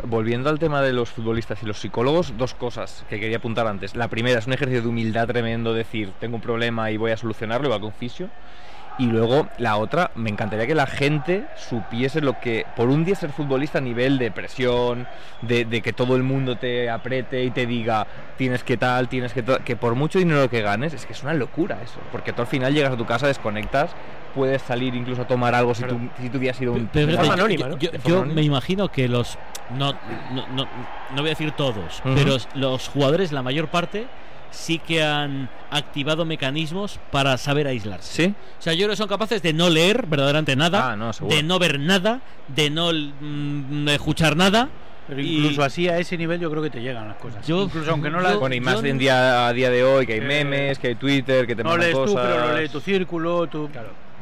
Volviendo 0.03 0.49
al 0.49 0.59
tema 0.59 0.81
de 0.81 0.93
los 0.93 1.09
futbolistas 1.09 1.61
y 1.63 1.65
los 1.65 1.79
psicólogos, 1.79 2.37
dos 2.37 2.53
cosas 2.53 3.05
que 3.09 3.19
quería 3.19 3.37
apuntar 3.37 3.67
antes. 3.67 3.95
La 3.95 4.07
primera 4.07 4.39
es 4.39 4.47
un 4.47 4.53
ejercicio 4.53 4.81
de 4.81 4.87
humildad 4.87 5.27
tremendo, 5.27 5.73
decir, 5.73 6.09
tengo 6.19 6.35
un 6.35 6.41
problema 6.41 6.91
y 6.91 6.97
voy 6.97 7.11
a 7.11 7.17
solucionarlo, 7.17 7.67
y 7.67 7.71
va 7.71 7.79
con 7.79 7.93
fisio. 7.93 8.29
Y 8.97 9.07
luego 9.07 9.49
la 9.57 9.75
otra, 9.75 10.11
me 10.15 10.29
encantaría 10.29 10.65
que 10.67 10.73
la 10.75 10.87
gente 10.87 11.45
supiese 11.57 12.21
lo 12.21 12.39
que, 12.39 12.65
por 12.77 12.87
un 12.89 13.03
día 13.03 13.15
ser 13.15 13.31
futbolista 13.31 13.79
a 13.79 13.81
nivel 13.81 14.17
de 14.17 14.31
presión, 14.31 15.05
de, 15.41 15.65
de 15.65 15.81
que 15.81 15.91
todo 15.91 16.15
el 16.15 16.23
mundo 16.23 16.55
te 16.57 16.89
apriete 16.89 17.43
y 17.43 17.51
te 17.51 17.65
diga, 17.65 18.07
tienes 18.37 18.63
que 18.63 18.77
tal, 18.77 19.09
tienes 19.09 19.33
que 19.33 19.43
tal, 19.43 19.63
que 19.65 19.75
por 19.75 19.95
mucho 19.95 20.17
dinero 20.17 20.49
que 20.49 20.61
ganes, 20.61 20.93
es 20.93 21.05
que 21.05 21.11
es 21.11 21.21
una 21.23 21.33
locura 21.33 21.77
eso. 21.83 21.99
Porque 22.11 22.31
tú 22.31 22.41
al 22.41 22.47
final 22.47 22.73
llegas 22.73 22.93
a 22.93 22.97
tu 22.97 23.05
casa, 23.05 23.27
desconectas, 23.27 23.91
puedes 24.33 24.61
salir 24.61 24.95
incluso 24.95 25.23
a 25.23 25.27
tomar 25.27 25.53
algo 25.55 25.75
si 25.75 25.83
tu, 25.83 25.99
si 26.21 26.29
tu 26.29 26.39
día 26.39 26.51
ha 26.51 26.53
sido 26.53 26.71
un... 26.71 26.87
Pero 26.87 27.07
de 27.07 27.17
forma 27.17 27.33
anónima, 27.33 27.67
¿no? 27.67 27.77
yo- 27.77 27.91
yo 27.91 28.15
anónima. 28.17 28.35
me 28.35 28.43
imagino 28.43 28.89
que 28.89 29.09
los 29.09 29.37
no, 29.77 29.91
no, 30.31 30.47
no, 30.55 30.63
no 30.65 31.15
voy 31.17 31.25
a 31.25 31.29
decir 31.29 31.51
todos, 31.51 32.01
pero 32.03 32.37
los 32.53 32.87
jugadores, 32.87 33.31
la 33.33 33.41
mayor 33.41 33.67
parte, 33.67 34.05
sí 34.51 34.79
que 34.79 35.03
han 35.03 35.49
activado 35.71 36.25
mecanismos 36.25 36.99
para 37.11 37.37
saber 37.37 37.67
aislarse. 37.67 38.25
¿Sí? 38.25 38.33
O 38.59 38.61
sea, 38.61 38.73
yo 38.73 38.79
creo 38.79 38.89
que 38.91 38.95
son 38.97 39.07
capaces 39.07 39.41
de 39.41 39.53
no 39.53 39.69
leer 39.69 40.05
verdaderamente 40.07 40.55
nada, 40.55 40.91
Ah, 40.91 40.95
no, 40.95 41.11
de 41.27 41.43
no 41.43 41.59
ver 41.59 41.79
nada, 41.79 42.21
de 42.47 42.69
no 42.69 42.91
mm, 42.93 43.87
escuchar 43.89 44.35
nada. 44.37 44.69
Pero 45.07 45.21
y- 45.21 45.37
incluso 45.37 45.63
así 45.63 45.87
a 45.87 45.99
ese 45.99 46.17
nivel 46.17 46.39
yo 46.39 46.49
creo 46.49 46.63
que 46.63 46.69
te 46.71 46.81
llegan 46.81 47.07
las 47.07 47.17
cosas. 47.17 47.45
Yo- 47.45 47.63
incluso 47.63 47.91
aunque 47.91 48.09
no 48.09 48.17
yo- 48.21 48.23
las 48.27 48.39
Bueno, 48.39 48.55
y 48.55 48.59
más 48.59 48.81
yo 48.81 48.87
en 48.87 48.97
día, 48.97 49.47
a 49.47 49.53
día 49.53 49.69
de 49.69 49.83
hoy, 49.83 50.05
que 50.07 50.13
hay 50.13 50.21
memes, 50.21 50.79
que 50.79 50.87
hay 50.87 50.95
Twitter, 50.95 51.45
que 51.45 51.55
te 51.55 51.63
no 51.63 51.69
mandan 51.69 51.91
lees 51.91 52.05
tú, 52.05 52.15
pero 52.15 52.47
lo 52.47 52.57
lee 52.57 52.69
tu 52.69 52.79
círculo, 52.79 53.47
tú. 53.47 53.69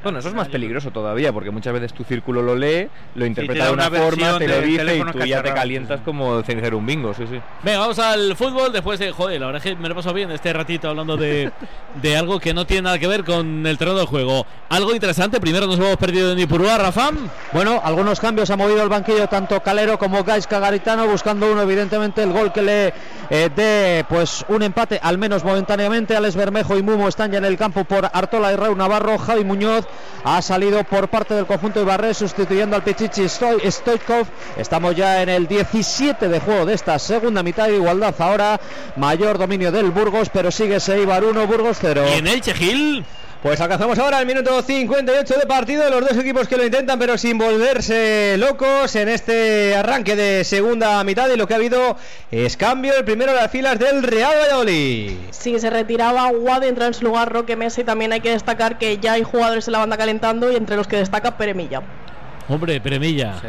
Bueno, 0.03 0.19
eso 0.19 0.27
es 0.27 0.35
más 0.35 0.49
peligroso 0.49 0.91
todavía, 0.91 1.31
porque 1.31 1.49
muchas 1.49 1.73
veces 1.73 1.93
tu 1.93 2.03
círculo 2.03 2.41
lo 2.41 2.55
lee, 2.55 2.89
lo 3.15 3.25
interpreta 3.25 3.67
de 3.67 3.71
una, 3.71 3.87
una 3.87 3.97
forma, 3.97 4.37
te 4.37 4.47
lo 4.47 4.61
dice 4.61 4.97
y 4.97 5.03
tú 5.11 5.19
ya 5.19 5.41
te 5.41 5.53
calientas 5.53 6.01
como 6.01 6.41
cenicero 6.43 6.77
un 6.77 6.85
bingo, 6.85 7.13
sí, 7.13 7.23
sí. 7.29 7.39
Venga, 7.63 7.79
vamos 7.79 7.99
al 7.99 8.35
fútbol 8.35 8.71
después 8.73 8.99
de. 8.99 9.11
Joder, 9.11 9.39
la 9.39 9.47
verdad 9.47 9.65
es 9.65 9.73
que 9.73 9.79
me 9.79 9.87
lo 9.87 9.93
he 9.93 9.95
pasado 9.95 10.13
bien 10.13 10.29
este 10.31 10.51
ratito 10.51 10.89
hablando 10.89 11.15
de, 11.15 11.51
de 12.01 12.17
algo 12.17 12.39
que 12.39 12.53
no 12.53 12.65
tiene 12.65 12.83
nada 12.83 12.99
que 12.99 13.07
ver 13.07 13.23
con 13.23 13.65
el 13.65 13.77
terreno 13.77 13.99
de 13.99 14.05
juego. 14.05 14.45
Algo 14.69 14.93
interesante, 14.93 15.39
primero 15.39 15.67
nos 15.67 15.77
hemos 15.77 15.97
perdido 15.97 16.31
en 16.31 16.39
Ipurúa, 16.39 16.77
Rafam. 16.77 17.29
Bueno, 17.53 17.79
algunos 17.83 18.19
cambios 18.19 18.49
ha 18.49 18.57
movido 18.57 18.83
el 18.83 18.89
banquillo 18.89 19.27
tanto 19.27 19.61
Calero 19.61 19.97
como 19.97 20.23
Gaisca 20.23 20.59
Garitano, 20.59 21.07
buscando 21.07 21.51
uno, 21.51 21.61
evidentemente, 21.61 22.23
el 22.23 22.33
gol 22.33 22.51
que 22.51 22.61
le 22.61 22.93
eh, 23.29 23.49
dé 23.55 24.05
pues 24.09 24.43
un 24.49 24.63
empate, 24.63 24.99
al 25.01 25.17
menos 25.17 25.43
momentáneamente. 25.43 26.15
Alex 26.15 26.35
Bermejo 26.35 26.77
y 26.77 26.83
Mumo 26.83 27.07
están 27.07 27.31
ya 27.31 27.37
en 27.37 27.45
el 27.45 27.57
campo 27.57 27.83
por 27.85 28.09
Artola 28.11 28.51
y 28.51 28.55
Raúl 28.55 28.77
Navarro. 28.77 29.17
Javi 29.17 29.43
Muñoz 29.43 29.85
ha 30.23 30.41
salido 30.41 30.83
por 30.83 31.09
parte 31.09 31.33
del 31.33 31.45
conjunto 31.45 31.81
Ibarrés, 31.81 32.17
sustituyendo 32.17 32.75
al 32.75 32.83
Pichichi 32.83 33.23
Stoi- 33.23 33.69
Stoichkov. 33.69 34.25
Estamos 34.57 34.95
ya 34.95 35.21
en 35.21 35.29
el 35.29 35.47
17 35.47 36.27
de 36.29 36.39
juego 36.39 36.65
de 36.65 36.73
esta 36.73 36.97
segunda 36.99 37.43
mitad. 37.43 37.67
Igualdad 37.67 38.15
ahora, 38.19 38.59
mayor 38.95 39.37
dominio 39.37 39.71
del 39.71 39.91
Burgos, 39.91 40.29
pero 40.31 40.51
sigue 40.51 40.79
Seibar 40.79 41.23
1, 41.23 41.45
Burgos 41.47 41.77
0. 41.81 42.05
Y 42.15 42.19
en 42.19 42.27
el 42.27 42.41
Chegil. 42.41 43.05
Pues 43.43 43.59
alcanzamos 43.59 43.99
ahora 43.99 44.21
el 44.21 44.25
minuto 44.25 44.61
58 44.61 45.33
de 45.37 45.45
partido. 45.45 45.89
Los 45.89 46.07
dos 46.07 46.17
equipos 46.17 46.47
que 46.47 46.55
lo 46.55 46.65
intentan, 46.65 46.97
pero 46.97 47.17
sin 47.17 47.37
volverse 47.37 48.37
locos 48.37 48.95
en 48.95 49.09
este 49.09 49.75
arranque 49.75 50.15
de 50.15 50.45
segunda 50.45 51.03
mitad. 51.03 51.29
Y 51.29 51.35
lo 51.35 51.45
que 51.45 51.53
ha 51.53 51.57
habido 51.57 51.97
es 52.31 52.55
cambio. 52.55 52.95
El 52.97 53.03
primero 53.03 53.33
de 53.33 53.41
las 53.41 53.51
filas 53.51 53.77
del 53.77 54.01
Real 54.01 54.31
Valladolid. 54.33 55.17
Sí, 55.31 55.59
se 55.59 55.69
retiraba 55.69 56.31
Guad, 56.31 56.63
entra 56.63 56.87
en 56.87 56.93
su 56.93 57.03
lugar 57.03 57.33
Roque 57.33 57.57
Mesa 57.57 57.81
y 57.81 57.83
también 57.83 58.13
hay 58.13 58.21
que 58.21 58.29
destacar 58.29 58.77
que 58.77 58.97
ya 58.99 59.11
hay 59.11 59.23
jugadores 59.23 59.67
en 59.67 59.73
la 59.73 59.79
banda 59.79 59.97
calentando 59.97 60.49
y 60.49 60.55
entre 60.55 60.77
los 60.77 60.87
que 60.87 60.95
destaca 60.95 61.37
Peremilla. 61.37 61.81
Hombre, 62.47 62.79
Peremilla. 62.79 63.41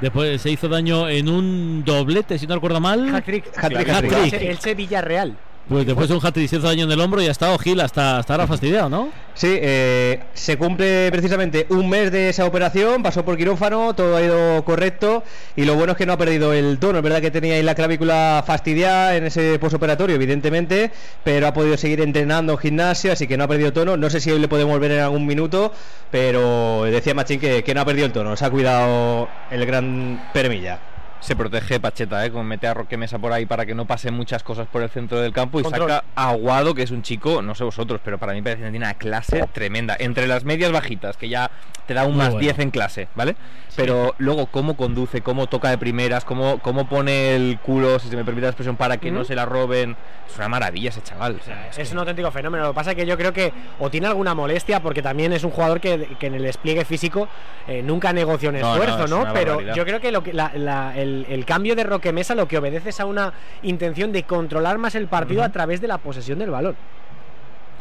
Después 0.00 0.42
se 0.42 0.50
hizo 0.50 0.68
daño 0.68 1.08
en 1.08 1.28
un 1.28 1.84
doblete, 1.84 2.36
si 2.40 2.48
no 2.48 2.56
recuerdo 2.56 2.80
mal. 2.80 3.14
Hat-trick. 3.14 3.44
Hat-trick. 3.56 4.32
El 4.32 4.42
Elche 4.48 4.74
Villarreal. 4.74 5.36
Pues 5.68 5.84
después 5.84 6.08
de 6.08 6.14
un 6.14 6.22
hizo 6.36 6.60
daño 6.60 6.84
en 6.84 6.92
el 6.92 7.00
hombro 7.00 7.20
y 7.20 7.26
ha 7.26 7.32
estado 7.32 7.58
Gil 7.58 7.80
hasta, 7.80 8.18
hasta 8.18 8.34
ahora 8.34 8.46
fastidiado, 8.46 8.88
¿no? 8.88 9.08
Sí, 9.34 9.48
eh, 9.50 10.20
se 10.32 10.56
cumple 10.56 11.10
precisamente 11.10 11.66
un 11.70 11.88
mes 11.88 12.12
de 12.12 12.28
esa 12.28 12.46
operación, 12.46 13.02
pasó 13.02 13.24
por 13.24 13.36
quirófano, 13.36 13.92
todo 13.94 14.16
ha 14.16 14.22
ido 14.22 14.64
correcto 14.64 15.24
y 15.56 15.64
lo 15.64 15.74
bueno 15.74 15.92
es 15.92 15.98
que 15.98 16.06
no 16.06 16.12
ha 16.12 16.18
perdido 16.18 16.52
el 16.52 16.78
tono, 16.78 16.98
es 16.98 17.02
verdad 17.02 17.20
que 17.20 17.32
tenía 17.32 17.56
ahí 17.56 17.64
la 17.64 17.74
clavícula 17.74 18.44
fastidiada 18.46 19.16
en 19.16 19.24
ese 19.24 19.58
posoperatorio, 19.58 20.14
evidentemente, 20.14 20.92
pero 21.24 21.48
ha 21.48 21.52
podido 21.52 21.76
seguir 21.76 22.00
entrenando 22.00 22.52
en 22.52 22.58
gimnasio, 22.58 23.10
así 23.10 23.26
que 23.26 23.36
no 23.36 23.42
ha 23.42 23.48
perdido 23.48 23.72
tono, 23.72 23.96
no 23.96 24.08
sé 24.08 24.20
si 24.20 24.30
hoy 24.30 24.38
le 24.38 24.46
podemos 24.46 24.78
ver 24.78 24.92
en 24.92 25.00
algún 25.00 25.26
minuto, 25.26 25.72
pero 26.12 26.84
decía 26.84 27.12
Machín 27.12 27.40
que, 27.40 27.64
que 27.64 27.74
no 27.74 27.80
ha 27.80 27.84
perdido 27.84 28.06
el 28.06 28.12
tono, 28.12 28.36
se 28.36 28.44
ha 28.44 28.50
cuidado 28.50 29.28
el 29.50 29.66
gran 29.66 30.30
Permilla. 30.32 30.78
Se 31.26 31.34
protege 31.34 31.80
Pacheta, 31.80 32.24
¿eh? 32.24 32.30
Como 32.30 32.44
mete 32.44 32.68
a 32.68 32.74
Roque 32.74 32.96
Mesa 32.96 33.18
por 33.18 33.32
ahí 33.32 33.46
para 33.46 33.66
que 33.66 33.74
no 33.74 33.84
pasen 33.84 34.14
muchas 34.14 34.44
cosas 34.44 34.68
por 34.68 34.80
el 34.82 34.90
centro 34.90 35.20
del 35.20 35.32
campo 35.32 35.58
y 35.58 35.64
Control. 35.64 35.90
saca 35.90 36.04
a 36.14 36.28
Aguado, 36.30 36.72
que 36.72 36.82
es 36.84 36.92
un 36.92 37.02
chico, 37.02 37.42
no 37.42 37.56
sé 37.56 37.64
vosotros, 37.64 38.00
pero 38.04 38.16
para 38.18 38.32
mí 38.32 38.42
parece 38.42 38.62
que 38.62 38.70
tiene 38.70 38.84
una 38.86 38.94
clase 38.94 39.44
tremenda. 39.52 39.96
Entre 39.98 40.28
las 40.28 40.44
medias 40.44 40.70
bajitas, 40.70 41.16
que 41.16 41.28
ya 41.28 41.50
te 41.86 41.94
da 41.94 42.04
un 42.04 42.10
Muy 42.10 42.18
más 42.18 42.28
bueno. 42.28 42.40
10 42.42 42.58
en 42.60 42.70
clase, 42.70 43.08
¿vale? 43.16 43.34
Pero 43.74 44.14
luego 44.18 44.46
cómo 44.46 44.76
conduce, 44.76 45.20
cómo 45.20 45.48
toca 45.48 45.68
de 45.70 45.78
primeras, 45.78 46.24
cómo, 46.24 46.58
cómo 46.60 46.88
pone 46.88 47.34
el 47.34 47.58
culo, 47.60 47.98
si 47.98 48.08
se 48.08 48.16
me 48.16 48.24
permite 48.24 48.42
la 48.46 48.50
expresión, 48.50 48.76
para 48.76 48.96
que 48.98 49.10
no 49.10 49.24
se 49.24 49.34
la 49.34 49.44
roben. 49.44 49.96
Es 50.30 50.36
una 50.36 50.48
maravilla 50.48 50.88
ese 50.90 51.02
chaval. 51.02 51.38
o 51.40 51.44
sea, 51.44 51.68
Es 51.76 51.92
un 51.92 51.98
auténtico 51.98 52.30
fenómeno. 52.30 52.64
Lo 52.64 52.70
que 52.70 52.74
pasa 52.76 52.90
es 52.92 52.96
que 52.96 53.04
yo 53.06 53.16
creo 53.16 53.32
que 53.32 53.52
o 53.78 53.90
tiene 53.90 54.06
alguna 54.06 54.34
molestia, 54.34 54.80
porque 54.80 55.02
también 55.02 55.32
es 55.32 55.44
un 55.44 55.50
jugador 55.50 55.80
que, 55.80 56.16
que 56.18 56.26
en 56.28 56.34
el 56.34 56.42
despliegue 56.42 56.84
físico 56.84 57.28
eh, 57.68 57.82
nunca 57.82 58.12
negocia 58.12 58.48
un 58.48 58.56
No, 58.58 58.62
no, 58.62 58.72
esfuerzo, 58.82 59.04
es 59.04 59.10
¿no? 59.10 59.32
Pero 59.34 59.50
barbaridad. 59.52 59.74
yo 59.74 59.84
creo 59.84 60.00
que, 60.00 60.12
lo 60.12 60.22
que 60.22 60.32
la- 60.32 60.52
la- 60.54 60.96
el, 60.96 61.15
el 61.28 61.44
cambio 61.46 61.74
de 61.76 61.84
Roque 61.84 62.12
Mesa 62.12 62.34
lo 62.34 62.46
que 62.48 62.58
obedece 62.58 62.90
es 62.90 63.00
a 63.00 63.06
una 63.06 63.32
intención 63.62 64.12
de 64.12 64.24
controlar 64.24 64.76
más 64.78 64.94
el 64.94 65.06
partido 65.06 65.42
a 65.42 65.48
través 65.50 65.80
de 65.80 65.88
la 65.88 65.98
posesión 65.98 66.38
del 66.38 66.50
balón. 66.50 66.76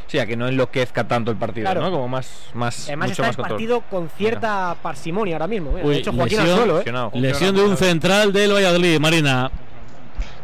Sí, 0.07 0.19
a 0.19 0.27
que 0.27 0.38
no 0.38 0.47
enloquezca 0.47 1.07
tanto 1.07 1.31
el 1.31 1.38
partido, 1.38 1.65
Claro. 1.65 1.81
¿no? 1.81 1.89
Como 1.91 2.07
más, 2.07 2.51
más 2.53 2.86
Además 2.88 3.09
mucho 3.09 3.13
está 3.13 3.21
más 3.23 3.29
el 3.31 3.36
control. 3.38 3.57
partido 3.57 3.81
con 3.89 4.09
cierta 4.09 4.75
parsimonia 4.81 5.36
ahora 5.36 5.47
mismo. 5.47 5.71
Mira, 5.71 5.83
Uy, 5.86 5.93
de 5.95 5.99
hecho, 5.99 6.13
Joaquín 6.13 6.38
lesión- 6.39 6.57
suelo, 6.57 6.79
¿eh? 6.81 7.19
Lesión 7.19 7.55
de 7.55 7.63
un 7.63 7.75
central 7.75 8.31
del 8.31 8.53
Valladolid, 8.53 8.99
Marina. 8.99 9.49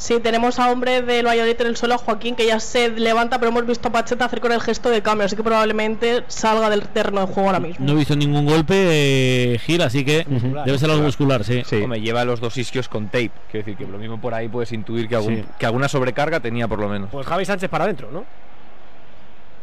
Sí, 0.02 0.20
tenemos 0.20 0.58
a 0.58 0.72
hombre 0.72 1.04
del 1.04 1.28
Valladolid 1.28 1.62
en 1.62 1.68
el 1.68 1.78
suelo, 1.78 1.94
a 1.94 1.98
Joaquín, 2.00 2.36
que 2.36 2.48
ya 2.48 2.60
se 2.60 2.90
levanta, 2.90 3.38
pero 3.38 3.50
hemos 3.52 3.68
visto 3.68 3.90
a 3.90 3.92
Pacheta 3.92 4.26
hacer 4.26 4.42
con 4.42 4.52
el 4.52 4.60
gesto 4.60 4.90
de 4.90 5.04
cambio, 5.04 5.28
así 5.28 5.36
que 5.36 5.44
probablemente 5.44 6.24
salga 6.28 6.72
del 6.72 6.88
terreno 6.88 7.22
de 7.22 7.28
juego 7.32 7.50
ahora 7.50 7.60
mismo. 7.60 7.86
No 7.86 7.92
he 7.92 7.96
visto 7.98 8.16
ningún 8.16 8.48
golpe, 8.48 8.74
eh, 8.76 9.60
Gil, 9.60 9.80
así 9.84 10.04
que 10.04 10.26
debe 10.66 10.80
ser 10.80 10.90
algo 10.90 11.04
muscular, 11.04 11.44
sí. 11.44 11.62
Hombre, 11.84 12.02
lleva 12.02 12.26
los 12.26 12.40
dos 12.40 12.58
isquios 12.58 12.90
con 12.90 13.10
tape. 13.10 13.30
Quiero 13.52 13.64
decir 13.64 13.78
que 13.78 13.86
lo 13.92 14.00
mismo 14.00 14.20
por 14.20 14.34
ahí 14.34 14.48
puedes 14.50 14.72
intuir 14.72 15.08
que, 15.08 15.16
algún- 15.18 15.36
Sí. 15.36 15.46
que 15.60 15.68
alguna 15.68 15.88
sobrecarga 15.88 16.40
tenía 16.40 16.68
por 16.68 16.80
lo 16.80 16.90
menos. 16.90 17.10
Pues 17.12 17.28
Javi 17.28 17.46
Sánchez 17.46 17.70
para 17.70 17.84
adentro, 17.84 18.10
¿no? 18.12 18.26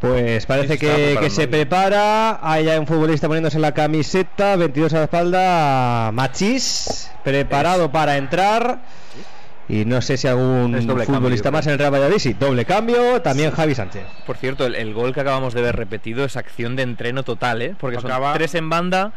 Pues 0.00 0.46
parece 0.46 0.74
Sí, 0.74 0.78
que, 0.78 1.30
se 1.30 1.48
prepara. 1.48 2.38
Hay 2.40 2.66
ya 2.66 2.78
un 2.78 2.86
futbolista 2.86 3.26
poniéndose 3.26 3.58
la 3.58 3.72
camiseta, 3.74 4.54
22 4.54 4.92
a 4.94 4.98
la 4.98 5.02
espalda. 5.04 6.12
Machís, 6.12 7.10
preparado 7.24 7.90
para 7.90 8.16
entrar. 8.16 8.78
Y 9.68 9.84
no 9.84 10.00
sé 10.00 10.16
si 10.16 10.26
algún 10.26 10.72
cambio, 10.72 11.04
futbolista 11.04 11.48
yo 11.48 11.52
más 11.52 11.66
en 11.66 11.72
el 11.74 11.78
Real 11.78 11.92
Valladolid. 11.92 12.18
Sí, 12.18 12.32
doble 12.34 12.64
cambio. 12.64 13.20
También 13.22 13.50
Javi 13.50 13.74
Sánchez. 13.74 14.04
Por 14.26 14.36
cierto, 14.36 14.64
el, 14.66 14.74
el 14.74 14.94
gol 14.94 15.12
que 15.12 15.20
acabamos 15.20 15.52
de 15.54 15.60
ver 15.62 15.76
repetido 15.76 16.24
es 16.24 16.36
acción 16.36 16.74
de 16.76 16.82
entreno 16.84 17.22
total, 17.22 17.60
¿eh? 17.62 17.74
Porque 17.78 18.00
son 18.00 18.10
Acaba- 18.10 18.32
tres 18.32 18.54
en 18.54 18.70
banda. 18.70 19.12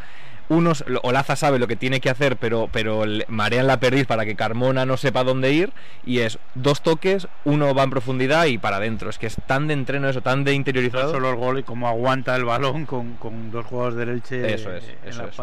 Unos, 0.50 0.84
Olaza 1.04 1.38
sabe 1.38 1.60
lo 1.60 1.68
que 1.70 1.78
tiene 1.78 2.02
que 2.02 2.10
hacer, 2.10 2.36
pero, 2.36 2.68
pero 2.74 3.04
marean 3.30 3.68
la 3.68 3.80
perdiz 3.80 4.06
para 4.06 4.26
que 4.26 4.36
Carmona 4.36 4.86
no 4.86 4.98
sepa 4.98 5.24
dónde 5.24 5.54
ir. 5.54 5.72
Y 6.06 6.20
es 6.20 6.40
dos 6.56 6.82
toques, 6.82 7.30
uno 7.46 7.74
va 7.74 7.84
en 7.84 7.90
profundidad 7.90 8.48
y 8.48 8.58
para 8.58 8.76
adentro. 8.76 9.10
Es 9.10 9.18
que 9.18 9.28
es 9.28 9.38
tan 9.48 9.68
de 9.70 9.74
entreno 9.76 10.10
eso, 10.10 10.20
tan 10.22 10.44
de 10.44 10.52
No 10.52 10.56
interiorizado. 10.58 11.14
solo 11.14 11.30
el 11.30 11.38
gol 11.38 11.60
y 11.60 11.64
cómo 11.64 11.88
aguanta 11.88 12.36
el 12.36 12.44
balón 12.44 12.86
con, 12.86 13.14
con 13.14 13.50
dos 13.52 13.66
jugadores 13.66 13.96
del 13.98 14.10
Elche 14.10 14.54
Eso 14.54 14.74
es, 14.74 14.84
en 14.84 15.10
eso 15.10 15.22
la 15.24 15.30
es. 15.30 15.36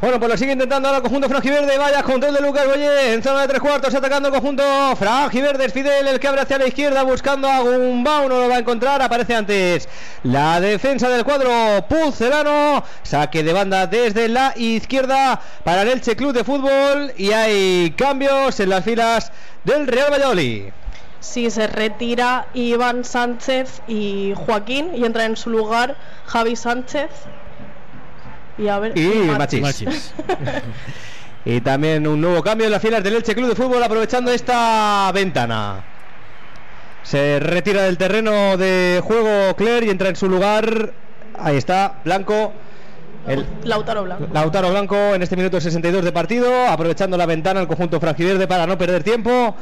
Bueno, 0.00 0.18
pues 0.18 0.30
lo 0.32 0.38
sigue 0.38 0.52
intentando 0.52 0.88
ahora 0.88 0.96
el 0.96 1.02
conjunto 1.02 1.28
Frangiverde. 1.28 1.76
Vaya 1.76 2.02
control 2.02 2.32
de 2.32 2.40
Lucas 2.40 2.66
Boye 2.66 3.12
en 3.12 3.22
zona 3.22 3.42
de 3.42 3.48
tres 3.48 3.60
cuartos, 3.60 3.94
atacando 3.94 4.30
el 4.30 4.34
conjunto 4.34 4.62
Frangiverde. 4.96 5.66
Es 5.66 5.74
Fidel 5.74 6.08
el 6.08 6.18
que 6.18 6.26
abre 6.26 6.40
hacia 6.40 6.56
la 6.56 6.66
izquierda 6.66 7.02
buscando 7.02 7.46
a 7.46 7.60
Gumbau. 7.60 8.26
No 8.26 8.40
lo 8.40 8.48
va 8.48 8.56
a 8.56 8.58
encontrar. 8.60 9.02
Aparece 9.02 9.34
antes 9.34 9.90
la 10.22 10.58
defensa 10.58 11.10
del 11.10 11.22
cuadro 11.22 11.84
Pulcelano. 11.86 12.82
Saque 13.02 13.42
de 13.42 13.52
banda 13.52 13.86
desde 13.86 14.28
la 14.28 14.54
izquierda 14.56 15.38
para 15.64 15.82
el 15.82 15.88
Elche 15.88 16.16
Club 16.16 16.32
de 16.32 16.44
Fútbol. 16.44 17.12
Y 17.18 17.32
hay 17.32 17.90
cambios 17.90 18.58
en 18.58 18.70
las 18.70 18.82
filas 18.82 19.30
del 19.64 19.86
Real 19.86 20.10
Valladolid. 20.10 20.70
Sí, 21.20 21.50
se 21.50 21.66
retira 21.66 22.46
Iván 22.54 23.04
Sánchez 23.04 23.82
y 23.86 24.32
Joaquín 24.34 24.92
y 24.94 25.04
entra 25.04 25.26
en 25.26 25.36
su 25.36 25.50
lugar 25.50 25.94
Javi 26.24 26.56
Sánchez. 26.56 27.10
Y 28.60 28.68
a 28.68 28.78
ver. 28.78 28.96
Y 28.96 29.08
Machis. 29.36 29.60
Machis. 29.60 30.14
Y 31.42 31.62
también 31.62 32.06
un 32.06 32.20
nuevo 32.20 32.42
cambio 32.42 32.66
en 32.66 32.72
las 32.72 32.82
filas 32.82 33.02
del 33.02 33.16
Elche 33.16 33.34
Club 33.34 33.48
de 33.48 33.54
Fútbol 33.54 33.82
aprovechando 33.82 34.30
esta 34.30 35.10
ventana. 35.14 35.82
Se 37.02 37.40
retira 37.40 37.84
del 37.84 37.96
terreno 37.96 38.58
de 38.58 39.00
juego 39.02 39.56
Cler 39.56 39.84
y 39.84 39.90
entra 39.90 40.10
en 40.10 40.16
su 40.16 40.28
lugar. 40.28 40.92
Ahí 41.38 41.56
está, 41.56 41.94
Blanco. 42.04 42.52
El 43.26 43.46
Lautaro 43.64 44.04
Blanco. 44.04 44.26
Lautaro 44.32 44.70
Blanco 44.70 45.14
en 45.14 45.22
este 45.22 45.36
minuto 45.36 45.60
62 45.60 46.04
de 46.04 46.12
partido, 46.12 46.68
aprovechando 46.68 47.16
la 47.16 47.26
ventana 47.26 47.60
el 47.60 47.66
conjunto 47.66 48.00
franjiverde 48.00 48.46
para 48.46 48.66
no 48.66 48.76
perder 48.76 49.02
tiempo. 49.02 49.56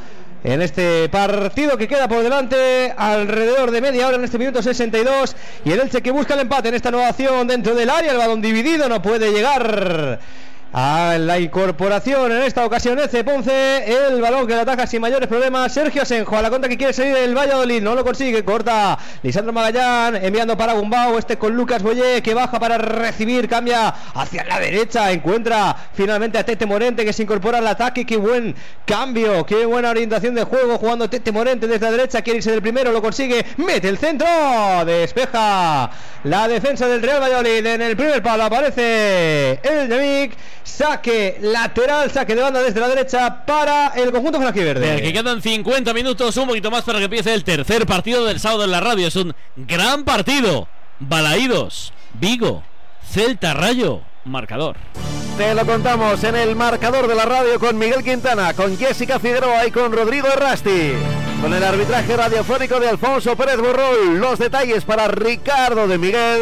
En 0.45 0.63
este 0.63 1.09
partido 1.09 1.77
que 1.77 1.89
queda 1.89 2.07
por 2.07 2.23
delante, 2.23 2.95
alrededor 2.97 3.73
de 3.73 3.81
media 3.81 4.07
hora 4.07 4.17
en 4.17 4.25
este 4.25 4.39
minuto 4.39 4.63
62. 4.63 5.35
Y 5.65 5.73
el 5.73 5.81
Elche 5.81 6.01
que 6.01 6.13
busca 6.13 6.35
el 6.35 6.41
empate 6.41 6.69
en 6.69 6.75
esta 6.75 6.93
nueva 6.93 7.09
acción 7.09 7.49
dentro 7.49 7.75
del 7.75 7.91
área. 7.91 8.13
El 8.13 8.19
balón 8.19 8.41
dividido 8.41 8.89
no 8.89 9.03
puede 9.03 9.33
llegar 9.33 10.21
a 10.73 11.17
la 11.19 11.39
incorporación 11.39 12.31
en 12.31 12.43
esta 12.43 12.65
ocasión 12.65 12.99
Ece 12.99 13.25
Ponce. 13.25 13.85
El 13.87 14.21
balón 14.21 14.47
que 14.47 14.55
le 14.55 14.61
ataca 14.61 14.87
sin 14.87 15.01
mayores 15.01 15.29
problemas. 15.29 15.73
Sergio 15.73 16.03
Asenjo 16.03 16.37
a 16.37 16.43
la 16.43 16.51
contra 16.51 16.69
que 16.69 16.77
quiere 16.77 16.93
salir 16.93 17.17
el 17.17 17.35
Valladolid. 17.37 17.83
No 17.83 17.95
lo 17.95 18.05
consigue. 18.05 18.45
Corta 18.45 18.99
Lisandro 19.23 19.53
Magallán 19.53 20.17
enviando 20.17 20.57
para 20.57 20.75
Gumbao. 20.75 21.19
Este 21.19 21.39
con 21.39 21.57
Lucas 21.57 21.83
Boyé 21.83 22.23
que 22.23 22.35
baja 22.35 22.61
para 22.61 22.77
recibir. 22.79 23.49
Cambia 23.49 23.95
hacia 24.15 24.45
la 24.45 24.61
derecha. 24.61 25.11
Encuentra 25.11 25.75
finalmente 25.95 26.39
a 26.39 26.45
Tete 26.45 26.67
Morente 26.67 27.05
que 27.05 27.13
se 27.13 27.23
incorpora 27.23 27.59
al 27.59 27.67
ataque. 27.67 28.05
Qué 28.05 28.17
buen 28.17 28.55
cambio. 28.85 29.47
Qué 29.47 29.65
buena 29.65 29.91
orientación 29.91 30.35
de 30.35 30.45
juego. 30.45 30.77
Jugando 30.79 31.09
Tete 31.09 31.33
Morente 31.33 31.67
desde 31.67 31.87
la 31.87 31.93
derecha. 31.93 32.23
Quiere 32.23 32.39
irse 32.39 32.51
del 32.51 32.63
primero. 32.63 32.93
Lo 32.93 33.01
consigue. 33.01 33.45
Mete 33.57 33.89
el 33.89 33.97
centro. 33.97 34.29
Despeja 34.85 35.91
la 36.25 36.49
defensa 36.49 36.87
del 36.87 37.03
Real 37.03 37.23
Valladolid. 37.23 37.65
En 37.65 37.81
el 37.81 37.97
primer 37.97 38.23
palo 38.23 38.45
aparece 38.45 39.61
el 39.63 39.89
Demic. 39.89 40.37
Saque 40.69 41.39
lateral. 41.41 42.11
Saque 42.11 42.35
de 42.35 42.43
banda 42.43 42.63
desde 42.63 42.79
la 42.81 42.89
derecha 42.89 43.45
para 43.45 43.89
el 43.97 44.13
conjunto 44.13 44.39
Venga, 44.39 44.53
que 44.53 45.13
quedan 45.13 45.43
50 45.43 45.93
minutos, 45.95 46.37
un 46.37 46.47
poquito 46.47 46.71
más 46.71 46.85
para 46.85 46.99
que 46.99 47.07
empiece 47.07 47.33
el 47.35 47.43
tercer 47.43 47.87
partido 47.87 48.25
del 48.25 48.39
sábado 48.39 48.65
en 48.65 48.71
la 48.71 48.81
radio. 48.81 49.09
Es 49.09 49.17
un 49.17 49.35
gran 49.57 50.05
partido. 50.05 50.69
Balaídos 51.01 51.93
Vigo, 52.15 52.65
Celta 53.09 53.55
Rayo, 53.55 54.03
marcador. 54.25 54.77
Te 55.37 55.55
lo 55.55 55.65
contamos 55.65 56.23
en 56.25 56.35
el 56.35 56.57
marcador 56.57 57.07
de 57.07 57.15
la 57.15 57.25
radio 57.25 57.61
con 57.61 57.79
Miguel 57.79 58.03
Quintana, 58.03 58.55
con 58.55 58.77
Jessica 58.77 59.21
Figueroa 59.21 59.67
y 59.67 59.71
con 59.71 59.93
Rodrigo 59.93 60.27
Errasti. 60.27 60.93
Con 61.41 61.55
el 61.55 61.63
arbitraje 61.63 62.17
radiofónico 62.17 62.81
de 62.81 62.89
Alfonso 62.89 63.37
Pérez 63.37 63.59
Borrol. 63.59 64.19
Los 64.19 64.41
detalles 64.41 64.85
para 64.85 65.07
Ricardo 65.07 65.87
de 65.87 65.97
Miguel. 65.97 66.41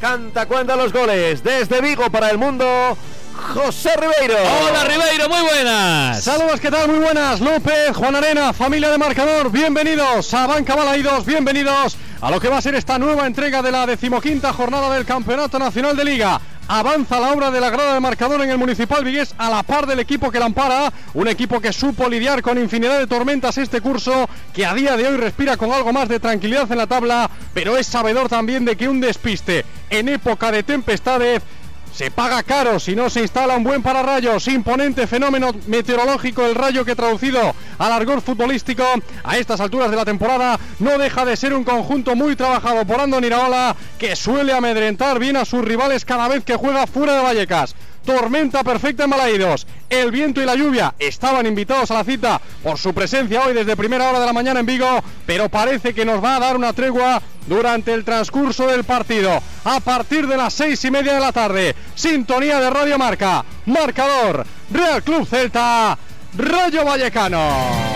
Canta 0.00 0.46
cuenta 0.46 0.76
los 0.76 0.92
goles. 0.92 1.42
Desde 1.42 1.80
Vigo 1.80 2.08
para 2.10 2.30
el 2.30 2.38
mundo. 2.38 2.96
José 3.36 3.90
Ribeiro. 3.96 4.36
Hola 4.68 4.84
Ribeiro, 4.84 5.28
muy 5.28 5.40
buenas. 5.42 6.24
Saludos, 6.24 6.58
¿qué 6.60 6.70
tal? 6.70 6.88
Muy 6.88 6.98
buenas. 6.98 7.40
López, 7.40 7.94
Juan 7.94 8.16
Arena, 8.16 8.52
familia 8.52 8.90
de 8.90 8.98
marcador, 8.98 9.50
bienvenidos 9.50 10.32
a 10.34 10.46
Banca 10.46 10.74
Balaídos, 10.74 11.24
bienvenidos 11.26 11.96
a 12.20 12.30
lo 12.30 12.40
que 12.40 12.48
va 12.48 12.58
a 12.58 12.62
ser 12.62 12.74
esta 12.74 12.98
nueva 12.98 13.26
entrega 13.26 13.62
de 13.62 13.70
la 13.70 13.86
decimoquinta 13.86 14.52
jornada 14.52 14.92
del 14.94 15.04
Campeonato 15.04 15.58
Nacional 15.58 15.96
de 15.96 16.04
Liga. 16.04 16.40
Avanza 16.68 17.20
la 17.20 17.32
obra 17.32 17.52
de 17.52 17.60
la 17.60 17.70
grada 17.70 17.94
de 17.94 18.00
marcador 18.00 18.42
en 18.42 18.50
el 18.50 18.58
Municipal 18.58 19.04
Vigués 19.04 19.32
a 19.38 19.48
la 19.48 19.62
par 19.62 19.86
del 19.86 20.00
equipo 20.00 20.32
que 20.32 20.40
la 20.40 20.46
ampara, 20.46 20.92
un 21.14 21.28
equipo 21.28 21.60
que 21.60 21.72
supo 21.72 22.08
lidiar 22.08 22.42
con 22.42 22.58
infinidad 22.58 22.98
de 22.98 23.06
tormentas 23.06 23.56
este 23.56 23.80
curso, 23.80 24.28
que 24.52 24.66
a 24.66 24.74
día 24.74 24.96
de 24.96 25.06
hoy 25.06 25.16
respira 25.16 25.56
con 25.56 25.70
algo 25.72 25.92
más 25.92 26.08
de 26.08 26.18
tranquilidad 26.18 26.70
en 26.72 26.78
la 26.78 26.88
tabla, 26.88 27.30
pero 27.54 27.76
es 27.76 27.86
sabedor 27.86 28.28
también 28.28 28.64
de 28.64 28.76
que 28.76 28.88
un 28.88 29.00
despiste 29.00 29.64
en 29.90 30.08
época 30.08 30.50
de 30.50 30.64
tempestades 30.64 31.42
se 31.96 32.10
paga 32.10 32.42
caro 32.42 32.78
si 32.78 32.94
no 32.94 33.08
se 33.08 33.22
instala 33.22 33.56
un 33.56 33.64
buen 33.64 33.82
pararrayos. 33.82 34.48
Imponente 34.48 35.06
fenómeno 35.06 35.52
meteorológico 35.66 36.44
el 36.44 36.54
rayo 36.54 36.84
que 36.84 36.94
traducido 36.94 37.54
al 37.78 37.92
argor 37.92 38.20
futbolístico 38.20 38.84
a 39.24 39.38
estas 39.38 39.60
alturas 39.60 39.90
de 39.90 39.96
la 39.96 40.04
temporada 40.04 40.60
no 40.78 40.98
deja 40.98 41.24
de 41.24 41.36
ser 41.36 41.54
un 41.54 41.64
conjunto 41.64 42.14
muy 42.14 42.36
trabajado 42.36 42.84
por 42.84 43.00
Andoni 43.00 43.28
Iraola 43.28 43.74
que 43.98 44.14
suele 44.14 44.52
amedrentar 44.52 45.18
bien 45.18 45.38
a 45.38 45.46
sus 45.46 45.64
rivales 45.64 46.04
cada 46.04 46.28
vez 46.28 46.44
que 46.44 46.56
juega 46.56 46.86
fuera 46.86 47.14
de 47.14 47.22
Vallecas 47.22 47.74
tormenta 48.06 48.64
perfecta 48.64 49.04
en 49.04 49.10
Balaídos. 49.10 49.66
El 49.90 50.10
viento 50.10 50.40
y 50.40 50.46
la 50.46 50.54
lluvia 50.54 50.94
estaban 50.98 51.44
invitados 51.44 51.90
a 51.90 51.94
la 51.94 52.04
cita 52.04 52.40
por 52.62 52.78
su 52.78 52.94
presencia 52.94 53.42
hoy 53.42 53.52
desde 53.52 53.76
primera 53.76 54.08
hora 54.08 54.20
de 54.20 54.26
la 54.26 54.32
mañana 54.32 54.60
en 54.60 54.66
Vigo, 54.66 55.02
pero 55.26 55.50
parece 55.50 55.92
que 55.92 56.06
nos 56.06 56.24
va 56.24 56.36
a 56.36 56.40
dar 56.40 56.56
una 56.56 56.72
tregua 56.72 57.20
durante 57.46 57.92
el 57.92 58.04
transcurso 58.04 58.66
del 58.66 58.84
partido. 58.84 59.42
A 59.64 59.80
partir 59.80 60.26
de 60.26 60.36
las 60.36 60.54
seis 60.54 60.82
y 60.84 60.90
media 60.90 61.12
de 61.14 61.20
la 61.20 61.32
tarde, 61.32 61.74
sintonía 61.94 62.60
de 62.60 62.70
Radio 62.70 62.96
Marca, 62.96 63.44
marcador, 63.66 64.46
Real 64.70 65.02
Club 65.02 65.26
Celta, 65.28 65.98
Rayo 66.36 66.84
Vallecano. 66.84 67.95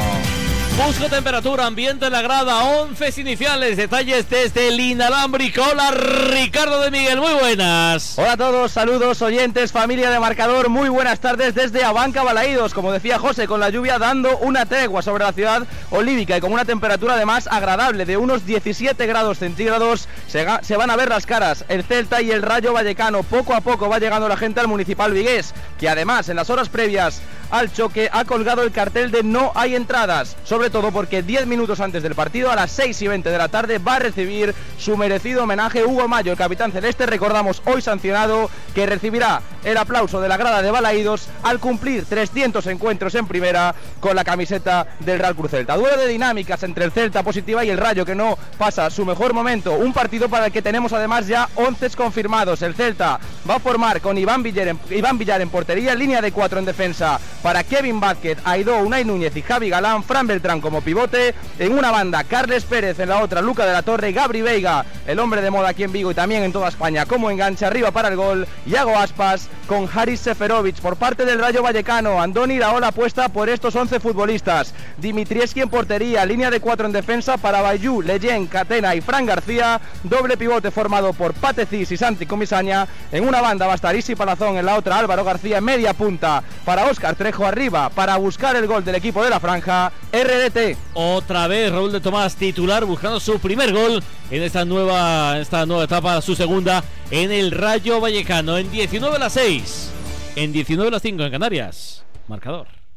Busco 0.76 1.08
temperatura, 1.10 1.66
ambiente 1.66 2.06
en 2.06 2.12
la 2.12 2.22
grada, 2.22 2.64
11 2.64 3.20
iniciales, 3.20 3.76
detalles 3.76 4.30
desde 4.30 4.68
el 4.68 4.80
inalámbrico. 4.80 5.62
Hola 5.70 5.90
Ricardo 5.90 6.80
de 6.80 6.90
Miguel, 6.90 7.20
muy 7.20 7.34
buenas. 7.34 8.18
Hola 8.18 8.32
a 8.32 8.36
todos, 8.36 8.72
saludos 8.72 9.20
oyentes, 9.20 9.72
familia 9.72 10.10
de 10.10 10.18
marcador, 10.18 10.70
muy 10.70 10.88
buenas 10.88 11.20
tardes 11.20 11.54
desde 11.54 11.84
Abanca 11.84 12.22
Balaídos, 12.22 12.72
como 12.72 12.92
decía 12.92 13.18
José, 13.18 13.46
con 13.46 13.60
la 13.60 13.68
lluvia 13.68 13.98
dando 13.98 14.38
una 14.38 14.64
tregua 14.64 15.02
sobre 15.02 15.24
la 15.24 15.32
ciudad 15.32 15.66
olívica 15.90 16.36
y 16.36 16.40
con 16.40 16.52
una 16.52 16.64
temperatura 16.64 17.14
además 17.14 17.46
agradable 17.50 18.06
de 18.06 18.16
unos 18.16 18.46
17 18.46 19.06
grados 19.06 19.38
centígrados, 19.38 20.08
se, 20.28 20.46
se 20.62 20.76
van 20.76 20.90
a 20.90 20.96
ver 20.96 21.10
las 21.10 21.26
caras, 21.26 21.64
el 21.68 21.84
Celta 21.84 22.22
y 22.22 22.30
el 22.30 22.42
Rayo 22.42 22.72
Vallecano, 22.72 23.22
poco 23.22 23.54
a 23.54 23.60
poco 23.60 23.88
va 23.88 23.98
llegando 23.98 24.28
la 24.28 24.36
gente 24.36 24.60
al 24.60 24.68
Municipal 24.68 25.12
Vigués, 25.12 25.52
que 25.78 25.88
además 25.88 26.28
en 26.30 26.36
las 26.36 26.48
horas 26.48 26.70
previas 26.70 27.20
al 27.50 27.72
choque 27.72 28.08
ha 28.12 28.24
colgado 28.24 28.62
el 28.62 28.72
cartel 28.72 29.10
de 29.10 29.22
no 29.22 29.52
hay 29.54 29.74
entradas, 29.74 30.36
sobre 30.44 30.70
todo 30.70 30.92
porque 30.92 31.22
10 31.22 31.46
minutos 31.46 31.80
antes 31.80 32.02
del 32.02 32.14
partido, 32.14 32.50
a 32.50 32.56
las 32.56 32.70
6 32.72 33.02
y 33.02 33.08
20 33.08 33.30
de 33.30 33.38
la 33.38 33.48
tarde, 33.48 33.78
va 33.78 33.96
a 33.96 33.98
recibir 33.98 34.54
su 34.78 34.96
merecido 34.96 35.44
homenaje 35.44 35.84
Hugo 35.84 36.08
Mayo, 36.08 36.32
el 36.32 36.38
capitán 36.38 36.72
celeste, 36.72 37.06
recordamos 37.06 37.62
hoy 37.66 37.82
sancionado, 37.82 38.50
que 38.74 38.86
recibirá 38.86 39.42
el 39.64 39.76
aplauso 39.76 40.20
de 40.20 40.28
la 40.28 40.36
grada 40.36 40.62
de 40.62 40.70
Balaídos 40.70 41.28
al 41.42 41.58
cumplir 41.58 42.04
300 42.04 42.66
encuentros 42.68 43.14
en 43.14 43.26
primera 43.26 43.74
con 44.00 44.16
la 44.16 44.24
camiseta 44.24 44.86
del 45.00 45.18
Real 45.18 45.34
Cruz 45.34 45.50
Celta. 45.50 45.76
Duelo 45.76 45.96
de 45.96 46.06
dinámicas 46.06 46.62
entre 46.62 46.84
el 46.84 46.92
Celta 46.92 47.22
positiva 47.22 47.64
y 47.64 47.70
el 47.70 47.78
Rayo 47.78 48.06
que 48.06 48.14
no 48.14 48.38
pasa 48.58 48.90
su 48.90 49.04
mejor 49.04 49.34
momento. 49.34 49.74
Un 49.74 49.92
partido 49.92 50.28
para 50.28 50.46
el 50.46 50.52
que 50.52 50.62
tenemos 50.62 50.92
además 50.92 51.26
ya 51.26 51.48
11 51.56 51.90
confirmados. 51.90 52.62
El 52.62 52.74
Celta 52.74 53.18
va 53.48 53.56
a 53.56 53.60
formar 53.60 54.00
con 54.00 54.16
Iván 54.18 54.42
Villar 54.42 54.68
en, 54.68 54.78
Iván 54.90 55.18
Villar 55.18 55.40
en 55.40 55.50
portería, 55.50 55.94
línea 55.94 56.20
de 56.20 56.32
4 56.32 56.58
en 56.58 56.64
defensa 56.64 57.18
para 57.42 57.64
Kevin 57.64 58.00
Vázquez, 58.00 58.38
Aidó, 58.44 58.78
Unai 58.78 59.04
Núñez 59.04 59.36
y 59.36 59.42
Javi 59.42 59.70
Galán, 59.70 60.02
Fran 60.02 60.26
Beltrán 60.26 60.60
como 60.60 60.80
pivote, 60.80 61.34
en 61.58 61.72
una 61.72 61.90
banda 61.90 62.24
Carles 62.24 62.64
Pérez, 62.64 62.98
en 62.98 63.08
la 63.08 63.22
otra 63.22 63.40
Luca 63.40 63.66
de 63.66 63.72
la 63.72 63.82
Torre, 63.82 64.12
Gabri 64.12 64.42
Veiga, 64.42 64.84
el 65.06 65.18
hombre 65.18 65.40
de 65.40 65.50
moda 65.50 65.70
aquí 65.70 65.84
en 65.84 65.92
Vigo 65.92 66.10
y 66.10 66.14
también 66.14 66.42
en 66.42 66.52
toda 66.52 66.68
España 66.68 67.06
como 67.06 67.30
enganche 67.30 67.64
arriba 67.64 67.90
para 67.90 68.08
el 68.08 68.16
gol, 68.16 68.46
Iago 68.66 68.96
Aspas 68.98 69.48
con 69.66 69.88
Haris 69.92 70.20
Seferovic 70.20 70.80
por 70.80 70.96
parte 70.96 71.24
del 71.24 71.38
Rayo 71.38 71.62
Vallecano, 71.62 72.20
Andoni 72.20 72.54
Iraola 72.54 72.88
apuesta 72.88 73.28
por 73.28 73.48
estos 73.48 73.74
11 73.74 74.00
futbolistas, 74.00 74.74
Dimitrieski 74.98 75.60
en 75.60 75.70
portería, 75.70 76.26
línea 76.26 76.50
de 76.50 76.60
4 76.60 76.86
en 76.86 76.92
defensa 76.92 77.36
para 77.36 77.62
Bayú, 77.62 78.02
Leyen, 78.02 78.46
Catena 78.46 78.94
y 78.94 79.00
Fran 79.00 79.26
García, 79.26 79.80
doble 80.02 80.36
pivote 80.36 80.70
formado 80.70 81.12
por 81.12 81.34
Patecis 81.34 81.92
y 81.92 81.96
Santi 81.96 82.26
Comisaña, 82.26 82.86
en 83.12 83.26
una 83.26 83.40
banda 83.40 83.66
va 83.66 83.72
a 83.72 83.76
estar 83.76 83.94
Isi 83.94 84.14
Palazón, 84.14 84.56
en 84.56 84.66
la 84.66 84.76
otra 84.76 84.98
Álvaro 84.98 85.24
García, 85.24 85.60
media 85.60 85.94
punta 85.94 86.42
para 86.64 86.86
Óscar 86.86 87.16
Arriba 87.38 87.88
para 87.90 88.16
buscar 88.16 88.56
el 88.56 88.66
gol 88.66 88.84
del 88.84 88.96
equipo 88.96 89.22
de 89.22 89.30
la 89.30 89.40
franja, 89.40 89.92
RDT. 90.12 90.76
Otra 90.94 91.46
vez 91.46 91.72
Raúl 91.72 91.92
de 91.92 92.00
Tomás 92.00 92.34
titular 92.34 92.84
buscando 92.84 93.20
su 93.20 93.38
primer 93.38 93.72
gol 93.72 94.02
en 94.30 94.42
esta 94.42 94.64
nueva, 94.64 95.38
esta 95.38 95.64
nueva 95.64 95.84
etapa, 95.84 96.20
su 96.20 96.34
segunda 96.34 96.82
en 97.10 97.30
el 97.30 97.52
Rayo 97.52 98.00
Vallecano 98.00 98.58
en 98.58 98.70
19 98.70 99.16
a 99.16 99.18
las 99.18 99.32
6, 99.34 99.90
en 100.36 100.52
19 100.52 100.88
a 100.88 100.92
las 100.92 101.02
5 101.02 101.22
en 101.22 101.30
Canarias. 101.30 102.04
Marcador. 102.28 102.79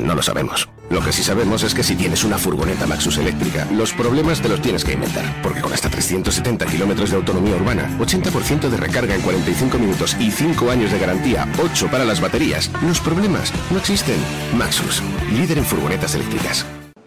no 0.00 0.14
lo 0.14 0.22
sabemos. 0.22 0.68
Lo 0.90 1.02
que 1.02 1.12
sí 1.12 1.22
sabemos 1.22 1.62
es 1.62 1.74
que 1.74 1.82
si 1.82 1.94
tienes 1.96 2.24
una 2.24 2.38
furgoneta 2.38 2.86
Maxus 2.86 3.18
eléctrica, 3.18 3.66
los 3.72 3.92
problemas 3.92 4.40
te 4.40 4.48
los 4.48 4.60
tienes 4.62 4.84
que 4.84 4.92
inventar. 4.92 5.42
Porque 5.42 5.60
con 5.60 5.72
hasta 5.72 5.90
370 5.90 6.66
kilómetros 6.66 7.10
de 7.10 7.16
autonomía 7.16 7.56
urbana, 7.56 7.90
80% 7.98 8.68
de 8.70 8.76
recarga 8.76 9.14
en 9.14 9.20
45 9.22 9.78
minutos 9.78 10.16
y 10.18 10.30
5 10.30 10.70
años 10.70 10.90
de 10.90 10.98
garantía, 10.98 11.46
8 11.62 11.88
para 11.90 12.04
las 12.04 12.20
baterías, 12.20 12.70
los 12.86 13.00
problemas 13.00 13.52
no 13.70 13.78
existen. 13.78 14.16
Maxus, 14.56 15.02
líder 15.32 15.58
en 15.58 15.64
furgonetas 15.64 16.14
eléctricas. 16.14 16.64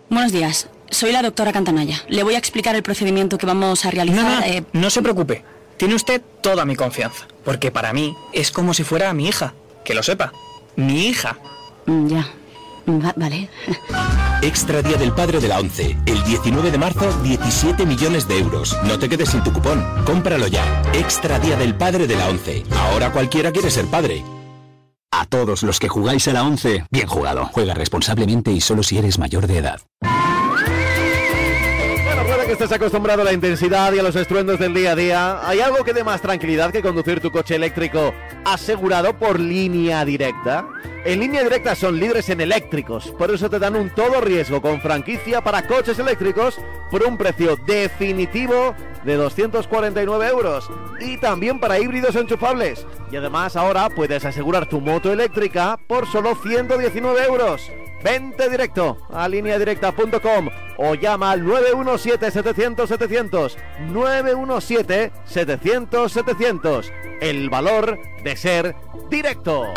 Buenos 0.10 0.32
días, 0.32 0.70
soy 0.90 1.12
la 1.12 1.22
doctora 1.22 1.54
Cantanaya. 1.54 2.04
Le 2.10 2.24
voy 2.24 2.36
a 2.36 2.38
explicar 2.38 2.76
el 2.76 2.84
procedimiento 2.84 3.38
que 3.38 3.46
vamos 3.46 3.86
a 3.86 3.92
realizar. 3.92 4.24
No, 4.24 4.40
no, 4.40 4.46
eh, 4.46 4.64
no 4.74 4.90
se 4.90 5.02
preocupe. 5.02 5.44
Tiene 5.78 5.96
usted 5.96 6.22
toda 6.42 6.66
mi 6.66 6.76
confianza. 6.76 7.26
Porque 7.44 7.72
para 7.72 7.92
mí 7.94 8.16
es 8.34 8.52
como 8.52 8.74
si 8.76 8.84
fuera 8.84 9.12
mi 9.14 9.28
hija. 9.28 9.54
Que 9.84 9.96
lo 9.96 10.04
sepa. 10.04 10.32
Mi 10.76 11.08
hija. 11.08 11.38
mm, 11.88 12.08
Ya. 12.08 12.28
Va- 13.00 13.14
vale. 13.16 13.50
Extra 14.42 14.82
Día 14.82 14.98
del 14.98 15.14
Padre 15.14 15.40
de 15.40 15.48
la 15.48 15.60
ONCE. 15.60 15.98
El 16.06 16.24
19 16.24 16.72
de 16.72 16.78
marzo, 16.78 17.12
17 17.22 17.86
millones 17.86 18.28
de 18.28 18.40
euros. 18.40 18.76
No 18.84 18.98
te 18.98 19.08
quedes 19.08 19.30
sin 19.30 19.44
tu 19.44 19.54
cupón. 19.54 19.86
Cómpralo 20.06 20.48
ya. 20.48 20.82
Extra 20.94 21.40
Día 21.40 21.56
del 21.58 21.76
Padre 21.76 22.08
de 22.08 22.16
la 22.16 22.28
ONCE. 22.30 22.64
Ahora 22.76 23.12
cualquiera 23.12 23.52
quiere 23.52 23.70
ser 23.70 23.86
padre. 23.86 24.24
A 25.12 25.26
todos 25.26 25.62
los 25.64 25.80
que 25.80 25.90
jugáis 25.90 26.28
a 26.30 26.34
la 26.34 26.44
11, 26.44 26.86
bien 26.90 27.08
jugado. 27.08 27.50
Juega 27.52 27.74
responsablemente 27.74 28.52
y 28.52 28.62
solo 28.62 28.82
si 28.82 28.98
eres 28.98 29.20
mayor 29.20 29.46
de 29.46 29.58
edad. 29.58 29.82
Estés 32.52 32.74
acostumbrado 32.74 33.22
a 33.22 33.26
la 33.26 33.32
intensidad 33.32 33.94
y 33.94 34.00
a 34.00 34.04
los 34.04 34.16
estruendos 34.16 34.60
del 34.60 34.74
día 34.74 34.92
a 34.92 34.96
día. 34.96 35.48
¿Hay 35.48 35.62
algo 35.62 35.86
que 35.86 35.94
dé 35.94 36.04
más 36.04 36.22
tranquilidad 36.22 36.70
que 36.70 36.82
conducir 36.82 37.22
tu 37.22 37.32
coche 37.32 37.56
eléctrico 37.56 38.14
asegurado 38.44 39.18
por 39.18 39.40
línea 39.40 40.04
directa? 40.04 40.68
En 41.06 41.22
línea 41.22 41.44
directa 41.44 41.76
son 41.76 41.98
líderes 41.98 42.28
en 42.30 42.42
eléctricos, 42.42 43.08
por 43.18 43.32
eso 43.32 43.50
te 43.50 43.58
dan 43.58 43.78
un 43.78 43.90
todo 43.90 44.20
riesgo 44.20 44.62
con 44.62 44.82
franquicia 44.82 45.42
para 45.42 45.66
coches 45.66 45.98
eléctricos 45.98 46.60
por 46.92 47.04
un 47.04 47.18
precio 47.18 47.56
definitivo 47.66 48.76
de 49.06 49.16
249 49.16 50.28
euros 50.28 50.70
y 51.00 51.18
también 51.18 51.58
para 51.58 51.80
híbridos 51.80 52.18
enchufables. 52.18 52.86
Y 53.12 53.16
además 53.16 53.56
ahora 53.56 53.90
puedes 53.90 54.26
asegurar 54.26 54.68
tu 54.68 54.82
moto 54.82 55.12
eléctrica 55.12 55.80
por 55.88 56.06
solo 56.06 56.36
119 56.36 57.24
euros. 57.24 57.72
Vente 58.04 58.50
directo 58.50 58.98
a 59.12 59.28
lineadirecta.com 59.28 60.50
o 60.78 60.96
llama 60.96 61.32
al 61.32 61.44
917-700-700. 61.44 63.58
917-700-700. 63.92 66.92
El 67.22 67.50
valor 67.50 68.00
de 68.24 68.36
ser 68.36 68.76
directo. 69.10 69.74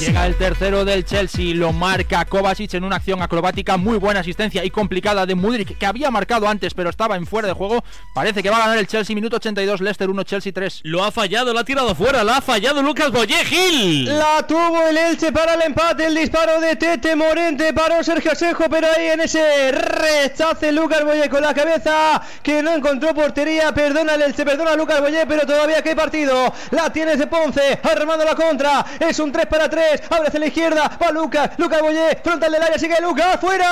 Llega 0.00 0.26
el 0.26 0.34
tercero 0.34 0.84
del 0.84 1.04
Chelsea, 1.04 1.54
lo 1.54 1.72
marca 1.72 2.24
Kovacic 2.24 2.74
en 2.74 2.82
una 2.82 2.96
acción 2.96 3.22
acrobática, 3.22 3.76
muy 3.76 3.96
buena 3.96 4.20
asistencia 4.20 4.64
y 4.64 4.70
complicada 4.70 5.24
de 5.24 5.36
Mudrik, 5.36 5.78
que 5.78 5.86
había 5.86 6.10
marcado 6.10 6.48
antes 6.48 6.74
pero 6.74 6.90
estaba 6.90 7.14
en 7.14 7.26
fuera 7.26 7.46
de 7.46 7.54
juego. 7.54 7.84
Parece 8.12 8.42
que 8.42 8.50
va 8.50 8.56
a 8.56 8.60
ganar 8.60 8.78
el 8.78 8.88
Chelsea, 8.88 9.14
minuto 9.14 9.36
82, 9.36 9.80
Leicester 9.80 10.10
1, 10.10 10.22
Chelsea 10.24 10.52
3. 10.52 10.80
Lo 10.82 11.04
ha 11.04 11.12
fallado, 11.12 11.52
lo 11.52 11.60
ha 11.60 11.64
tirado 11.64 11.94
fuera, 11.94 12.24
la 12.24 12.38
ha 12.38 12.40
fallado 12.40 12.82
Lucas 12.82 13.12
Boye 13.12 13.44
Gil. 13.44 14.06
La 14.06 14.44
tuvo 14.46 14.82
el 14.88 14.96
Elche 14.96 15.30
para 15.30 15.54
el 15.54 15.62
empate, 15.62 16.06
el 16.06 16.14
disparo 16.16 16.60
de 16.60 16.74
Tete 16.74 17.14
Morente, 17.14 17.72
paró 17.72 18.02
Sergio 18.02 18.32
Asenjo, 18.32 18.64
pero 18.68 18.88
ahí 18.96 19.06
en 19.12 19.20
ese 19.20 19.70
rechace 19.70 20.72
Lucas 20.72 21.04
Boye 21.04 21.28
con 21.28 21.40
la 21.40 21.54
cabeza, 21.54 22.20
que 22.42 22.62
no 22.62 22.74
encontró 22.74 23.14
portería, 23.14 23.72
perdona 23.72 24.14
el 24.14 24.22
Elche, 24.22 24.44
perdona 24.44 24.72
a 24.72 24.76
Lucas 24.76 25.00
Boye, 25.00 25.24
pero 25.26 25.46
todavía 25.46 25.82
que 25.82 25.90
hay 25.90 25.94
partido, 25.94 26.52
la 26.72 26.92
tiene 26.92 27.16
de 27.16 27.28
Ponce, 27.28 27.78
armando 27.82 28.24
la 28.24 28.34
contra, 28.34 28.84
es 28.98 29.18
un 29.20 29.30
3 29.30 29.46
para 29.46 29.68
3, 29.68 29.83
abre 30.10 30.28
hacia 30.28 30.40
la 30.40 30.46
izquierda, 30.46 30.90
va 31.02 31.10
Lucas, 31.10 31.50
Lucas 31.58 31.80
Boye, 31.80 32.18
frontal 32.22 32.52
del 32.52 32.62
área, 32.62 32.78
sigue 32.78 33.00
Lucas, 33.00 33.38
fuera, 33.40 33.68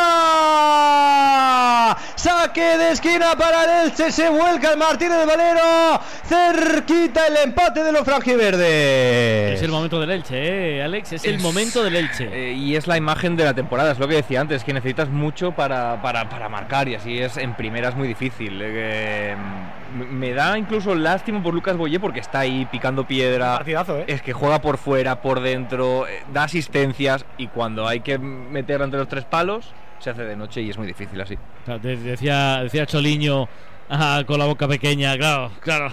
saque 2.16 2.78
de 2.78 2.92
esquina 2.92 3.36
para 3.36 3.64
el 3.64 3.70
Elche, 3.90 4.10
se 4.12 4.28
vuelca 4.28 4.72
el 4.72 4.78
Martínez 4.78 5.18
de 5.18 5.26
Valero, 5.26 6.00
cerquita 6.26 7.26
el 7.26 7.36
empate 7.38 7.82
de 7.84 7.92
los 7.92 8.02
franjiverdes. 8.04 9.54
Es 9.56 9.62
el 9.62 9.70
momento 9.70 10.00
del 10.00 10.10
Elche, 10.10 10.78
¿eh, 10.78 10.82
Alex? 10.82 11.12
Es, 11.12 11.24
el 11.24 11.38
momento 11.40 11.82
del 11.82 11.96
Elche. 11.96 12.28
Eh, 12.32 12.52
y 12.52 12.76
es 12.76 12.86
la 12.86 12.96
imagen 12.96 13.36
de 13.36 13.44
la 13.44 13.54
temporada, 13.54 13.92
es 13.92 13.98
lo 13.98 14.08
que 14.08 14.16
decía 14.16 14.40
antes, 14.40 14.64
que 14.64 14.72
necesitas 14.72 15.08
mucho 15.08 15.52
para, 15.52 16.00
para, 16.02 16.28
para 16.28 16.48
marcar 16.48 16.88
y 16.88 16.94
así 16.94 17.18
es 17.20 17.36
en 17.36 17.54
primera 17.54 17.88
es 17.90 17.94
muy 17.94 18.08
difícil. 18.08 18.60
Eh, 18.62 19.32
m- 19.32 19.81
me 19.92 20.32
da 20.32 20.58
incluso 20.58 20.94
lástima 20.94 21.42
por 21.42 21.54
Lucas 21.54 21.76
Boye 21.76 22.00
porque 22.00 22.20
está 22.20 22.40
ahí 22.40 22.66
picando 22.66 23.06
piedra. 23.06 23.56
Partidazo, 23.56 23.98
¿eh? 23.98 24.04
Es 24.08 24.22
que 24.22 24.32
juega 24.32 24.60
por 24.60 24.78
fuera, 24.78 25.20
por 25.22 25.40
dentro, 25.40 26.06
eh, 26.06 26.22
da 26.32 26.44
asistencias 26.44 27.24
y 27.38 27.48
cuando 27.48 27.86
hay 27.86 28.00
que 28.00 28.18
meterla 28.18 28.84
entre 28.84 28.98
los 28.98 29.08
tres 29.08 29.24
palos 29.24 29.72
se 30.02 30.10
hace 30.10 30.24
de 30.24 30.36
noche 30.36 30.60
y 30.60 30.70
es 30.70 30.76
muy 30.76 30.86
difícil 30.86 31.20
así. 31.20 31.38
Decía, 31.80 32.62
decía 32.64 32.86
Choliño 32.86 33.48
ah, 33.88 34.22
con 34.26 34.38
la 34.38 34.46
boca 34.46 34.66
pequeña, 34.66 35.16
claro, 35.16 35.52
claro. 35.60 35.92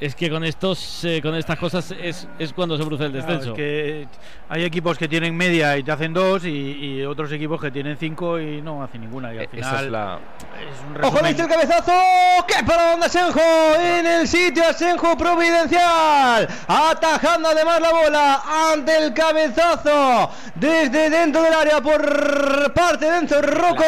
Es 0.00 0.14
que 0.14 0.30
con 0.30 0.42
estos, 0.44 1.04
eh, 1.04 1.20
con 1.22 1.34
estas 1.34 1.58
cosas 1.58 1.90
es, 2.02 2.26
es 2.38 2.54
cuando 2.54 2.76
se 2.78 2.84
produce 2.84 3.04
el 3.04 3.12
Claro, 3.12 3.26
descenso. 3.26 3.50
es 3.50 3.56
que 3.56 4.08
hay 4.48 4.64
equipos 4.64 4.96
que 4.96 5.06
tienen 5.08 5.36
media 5.36 5.76
y 5.76 5.82
te 5.82 5.92
hacen 5.92 6.14
dos 6.14 6.42
y, 6.46 6.48
y 6.48 7.04
otros 7.04 7.30
equipos 7.32 7.60
que 7.60 7.70
tienen 7.70 7.98
cinco 7.98 8.40
y 8.40 8.62
no 8.62 8.82
hacen 8.82 9.02
ninguna. 9.02 9.34
Y 9.34 9.38
al 9.38 9.44
E- 9.44 9.48
final 9.48 9.74
Esa 9.74 9.84
es 9.84 9.90
la. 9.90 10.18
es 10.58 10.98
un 10.98 11.04
Ojo, 11.04 11.18
viste 11.22 11.42
el 11.42 11.48
cabezazo. 11.48 11.92
¡Qué 12.48 12.64
para 12.64 12.96
de 12.96 13.04
Asenjo! 13.04 13.40
En 13.78 14.06
el 14.06 14.26
sitio 14.26 14.66
Asenjo 14.66 15.18
providencial. 15.18 16.48
Atajando 16.66 17.50
además 17.50 17.80
la 17.82 17.90
bola 17.92 18.42
ante 18.72 18.96
el 19.04 19.12
cabezazo. 19.12 20.30
Desde 20.54 21.10
dentro 21.10 21.42
del 21.42 21.52
área 21.52 21.82
por 21.82 22.72
parte 22.72 23.04
de 23.04 23.18
Enzo 23.18 23.42
Rocco. 23.42 23.84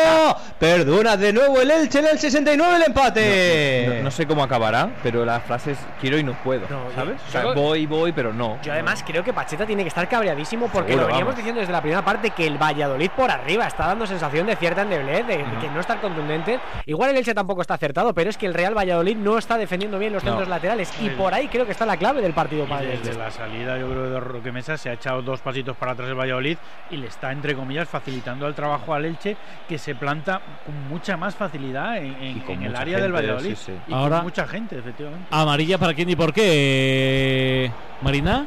Perdona 0.59 1.17
de 1.17 1.33
nuevo 1.33 1.59
el 1.61 1.71
Elche 1.71 2.01
en 2.01 2.07
el 2.09 2.19
69 2.19 2.77
el 2.77 2.83
empate. 2.83 3.95
No, 3.99 4.03
no 4.05 4.11
sé 4.11 4.27
cómo 4.27 4.43
acabará, 4.45 4.91
pero 5.03 5.25
la 5.25 5.41
frase 5.41 5.73
es 5.73 5.79
quiero 6.03 6.19
y 6.19 6.25
no 6.25 6.33
puedo, 6.43 6.67
¿sabes? 6.95 7.21
O 7.29 7.31
sea, 7.31 7.43
yo- 7.45 7.55
voy, 7.55 7.87
voy, 7.87 8.13
pero 8.13 8.33
no. 8.35 8.59
Yo 8.63 8.73
además 8.73 9.03
creo 9.07 9.23
que 9.25 9.33
Pacheta 9.33 9.65
tiene 9.65 9.83
que 9.83 9.89
estar 9.89 10.07
cabreadísimo 10.09 10.67
porque 10.69 10.89
Seguro, 10.93 11.03
lo 11.03 11.07
veníamos 11.07 11.29
vamos. 11.33 11.37
diciendo 11.37 11.61
desde 11.61 11.73
la 11.73 11.81
primera 11.81 12.05
parte 12.05 12.31
que 12.31 12.47
el 12.47 12.59
Valladolid 12.61 13.11
por 13.17 13.31
arriba 13.31 13.67
está 13.67 13.87
dando 13.87 14.07
sensación 14.07 14.47
de 14.47 14.57
cierta 14.57 14.83
endeblez, 14.83 15.27
de, 15.27 15.39
de 15.39 15.59
que 15.61 15.69
no 15.71 15.81
está 15.81 15.97
contundente. 16.01 16.59
Igual 16.87 17.11
el 17.11 17.17
Elche 17.19 17.33
tampoco 17.35 17.63
está 17.63 17.75
acertado, 17.75 18.13
pero 18.13 18.29
es 18.29 18.37
que 18.37 18.47
el 18.47 18.55
Real 18.55 18.77
Valladolid 18.77 19.17
no 19.17 19.39
está 19.39 19.57
defendiendo 19.57 19.99
bien 19.99 20.13
los 20.13 20.25
No. 20.25 20.31
centros 20.33 20.49
laterales 20.49 20.93
y 21.01 21.09
por 21.11 21.33
ahí 21.33 21.47
creo 21.49 21.65
que 21.65 21.73
está 21.73 21.87
la 21.87 21.97
clave 21.97 22.21
del 22.21 22.33
partido 22.33 22.65
para 22.67 22.83
el 22.83 22.89
desde 22.91 23.11
Elche. 23.11 23.19
la 23.19 23.31
salida, 23.31 23.79
yo 23.79 23.89
creo, 23.89 24.11
de 24.11 24.21
Roque 24.21 24.51
Mesa 24.53 24.77
se 24.77 24.91
ha 24.91 24.95
echado 24.95 25.23
dos 25.23 25.41
pasitos 25.41 25.77
para 25.77 25.93
atrás 25.93 26.09
el 26.09 26.15
Valladolid 26.19 26.59
y 26.91 26.97
le 26.97 27.07
está, 27.07 27.31
entre 27.33 27.55
comillas, 27.55 27.89
facilitando 27.89 28.47
el 28.49 28.55
trabajo 28.55 28.93
al 28.95 29.05
Elche, 29.05 29.37
que 29.69 29.79
se 29.79 29.95
planta 29.95 30.41
con 30.67 30.89
mucha 30.89 31.17
más 31.17 31.35
facilidad 31.35 31.97
en, 31.99 32.15
en- 32.23 32.41
con 32.41 32.57
en 32.57 32.63
el 32.65 32.77
área 32.77 32.99
del 32.99 33.13
Valladolid. 33.13 33.55
sí, 33.55 33.67
sí. 33.67 33.73
Y 33.89 33.93
Ahora- 33.95 34.17
con 34.17 34.25
mucha 34.25 34.47
gente, 34.49 34.79
efectivamente. 34.79 35.27
Amarilla 35.31 35.79
para 35.79 35.92
quién 35.95 36.11
y 36.11 36.17
por 36.17 36.33
qué, 36.33 37.71
Marina. 38.01 38.47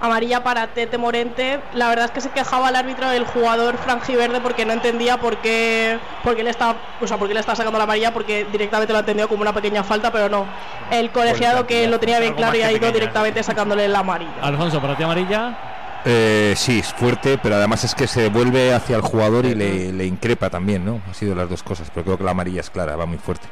amarilla 0.00 0.44
para 0.44 0.66
Tete 0.68 0.98
Morente. 0.98 1.60
La 1.74 1.88
verdad 1.88 2.06
es 2.06 2.10
que 2.10 2.20
se 2.20 2.30
quejaba 2.30 2.68
el 2.68 2.76
árbitro 2.76 3.08
del 3.08 3.24
jugador 3.24 3.76
franjiverde 3.78 4.40
porque 4.40 4.64
no 4.64 4.72
entendía 4.72 5.18
por 5.18 5.38
qué, 5.38 5.98
por 6.22 6.36
qué 6.36 6.44
le 6.44 6.50
está, 6.50 6.76
o 7.00 7.06
sea, 7.06 7.16
por 7.16 7.28
qué 7.28 7.34
le 7.34 7.40
está 7.40 7.54
sacando 7.56 7.78
la 7.78 7.84
amarilla 7.84 8.12
porque 8.12 8.46
directamente 8.50 8.92
lo 8.92 8.98
ha 8.98 9.00
entendido 9.00 9.28
como 9.28 9.42
una 9.42 9.52
pequeña 9.54 9.82
falta, 9.82 10.12
pero 10.12 10.28
no. 10.28 10.46
El 10.90 11.10
colegiado 11.10 11.66
que 11.66 11.86
lo 11.88 11.98
tenía 11.98 12.20
bien 12.20 12.34
claro 12.34 12.56
y 12.56 12.62
ha 12.62 12.70
ido 12.70 12.80
pequeña, 12.80 12.92
directamente 12.92 13.42
sacándole 13.42 13.88
la 13.88 14.00
amarilla. 14.00 14.32
Alfonso, 14.42 14.80
para 14.80 14.96
ti 14.96 15.02
amarilla. 15.02 15.56
Eh, 16.04 16.54
sí, 16.56 16.78
es 16.78 16.92
fuerte, 16.92 17.36
pero 17.36 17.56
además 17.56 17.82
es 17.82 17.94
que 17.94 18.06
se 18.06 18.28
vuelve 18.28 18.72
hacia 18.72 18.94
el 18.96 19.02
jugador 19.02 19.44
y 19.44 19.54
le, 19.56 19.92
le 19.92 20.06
increpa 20.06 20.50
también, 20.50 20.84
¿no? 20.84 21.00
Ha 21.10 21.14
sido 21.14 21.34
las 21.34 21.50
dos 21.50 21.64
cosas, 21.64 21.90
pero 21.92 22.04
creo 22.04 22.18
que 22.18 22.22
la 22.22 22.30
amarilla 22.30 22.60
es 22.60 22.70
clara, 22.70 22.94
va 22.94 23.06
muy 23.06 23.18
fuerte. 23.18 23.48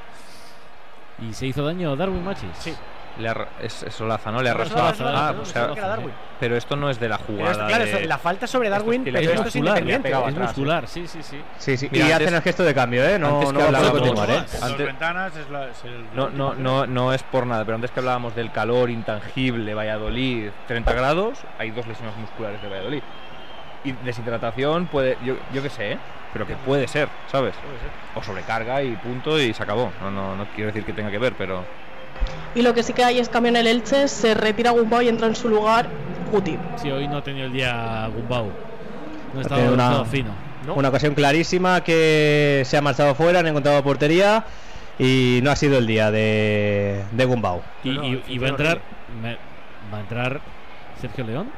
¿Y 1.19 1.33
se 1.35 1.47
hizo 1.47 1.65
daño 1.65 1.97
Darwin 1.97 2.23
Machis? 2.25 2.51
Sí. 2.61 2.75
Le 3.19 3.33
es, 3.61 3.85
es 3.85 4.01
Olaza, 4.01 4.33
¿no? 4.33 4.43
Le 4.43 4.53
No, 4.53 4.63
es 4.63 4.73
ah, 4.75 5.33
no, 5.35 5.43
pues 5.43 5.55
Darwin. 5.55 6.11
Pero 6.41 6.57
esto 6.57 6.75
no 6.75 6.91
es 6.91 6.99
de 6.99 7.09
la 7.09 7.19
Pero 7.19 7.27
jugada. 7.39 7.53
esto, 7.53 7.67
claro, 7.69 7.85
de- 7.85 7.91
eso- 7.99 8.09
la 8.09 8.19
falta 8.19 8.47
sobre 8.49 8.69
Darwin, 8.69 9.05
que 9.05 9.13
pero 9.13 9.23
esto 9.23 9.33
es 9.35 9.39
muscular, 9.55 9.79
independiente. 9.79 10.09
ha 10.09 10.11
pegado 10.11 10.29
Es 10.29 10.35
atrás, 10.35 10.49
muscular, 10.49 10.89
sí, 10.89 11.07
sí, 11.07 11.23
sí. 11.23 11.41
Sí, 11.59 11.77
sí. 11.77 11.89
Mira, 11.93 12.09
y 12.09 12.13
antes- 12.13 12.27
hacen 12.27 12.35
el 12.37 12.43
gesto 12.43 12.63
de 12.65 12.75
cambio, 12.75 13.05
¿eh? 13.05 13.19
No, 13.19 13.37
antes 13.37 13.53
no 13.53 13.59
que 13.59 13.59
va 13.59 13.65
a 13.65 13.67
hablábamos- 13.69 13.93
continuar, 14.01 14.31
¿eh? 14.31 14.45
Antes- 14.63 14.87
ventanas 14.87 15.37
es 15.37 15.49
la, 15.51 15.69
es 15.69 15.85
el- 15.85 16.07
No, 16.15 16.29
no, 16.31 16.55
no, 16.55 16.87
no 16.87 17.13
es 17.13 17.23
por 17.23 17.47
nada, 17.47 17.65
pero 17.65 17.77
antes 17.77 17.93
que 17.93 18.01
hablábamos 18.01 18.35
del 18.35 18.51
calor 18.51 18.91
intangible, 18.91 19.75
Valladolid, 19.75 20.51
30 20.67 20.93
grados, 20.93 21.39
hay 21.59 21.71
dos 21.71 21.87
lesiones 21.87 22.17
musculares 22.17 22.61
de 22.61 22.69
Valladolid. 22.69 23.03
Y 23.85 23.93
deshidratación 23.93 24.87
puede, 24.87 25.19
yo, 25.25 25.37
yo 25.53 25.63
qué 25.63 25.71
sé, 25.71 25.93
¿eh? 25.93 25.99
pero 26.33 26.47
que 26.49 26.57
puede 26.57 26.89
ser, 26.89 27.09
¿sabes? 27.31 27.55
O 28.17 28.23
sobrecarga 28.23 28.83
y 28.83 28.97
punto 28.97 29.39
y 29.39 29.55
se 29.55 29.63
acabó. 29.63 29.93
No, 30.01 30.11
no, 30.11 30.35
no 30.35 30.47
quiero 30.55 30.67
decir 30.69 30.85
que 30.85 30.93
tenga 30.93 31.11
que 31.11 31.19
ver, 31.19 31.35
pero 31.39 31.65
Y 32.55 32.63
lo 32.63 32.73
que 32.75 32.83
sí 32.83 32.93
que 32.93 33.03
hay 33.05 33.19
es 33.19 33.29
cambio 33.29 33.51
en 33.51 33.57
el 33.57 33.67
Elche, 33.67 34.07
se 34.09 34.35
retira 34.35 34.71
Gumbau 34.71 35.03
y 35.03 35.09
entra 35.09 35.27
en 35.27 35.35
su 35.37 35.49
lugar 35.49 35.87
Guti. 36.31 36.57
Sí, 36.77 36.91
hoy 36.91 37.09
no 37.09 37.19
ha 37.19 37.23
tenido 37.25 37.47
el 37.47 37.53
día 37.53 38.09
Gumbau. 38.15 38.45
No 38.47 38.53
ha 39.35 39.39
Ha 39.39 39.43
estado, 39.43 39.73
una- 39.73 39.85
estado 39.85 40.05
fino. 40.07 40.31
Una 40.75 40.89
ocasión 40.89 41.15
clarísima 41.15 41.83
que 41.83 42.63
se 42.65 42.77
ha 42.77 42.81
marchado 42.81 43.15
fuera, 43.15 43.41
han 43.41 43.47
encontrado 43.47 43.83
portería 43.83 44.45
y 44.99 45.41
no 45.43 45.51
ha 45.51 45.57
sido 45.57 45.77
el 45.79 45.87
día 45.87 46.11
de, 46.11 47.03
de 47.13 47.25
Gumbau. 47.25 47.61
Y, 47.83 47.91
y- 47.91 48.23
y 48.29 48.39
va 48.39 48.47
a 48.47 48.51
entrar. 48.51 48.81
me- 49.21 49.37
¿Va 49.93 49.99
a 49.99 50.01
entrar 50.01 50.41
Sergio 51.01 51.25
León? 51.25 51.51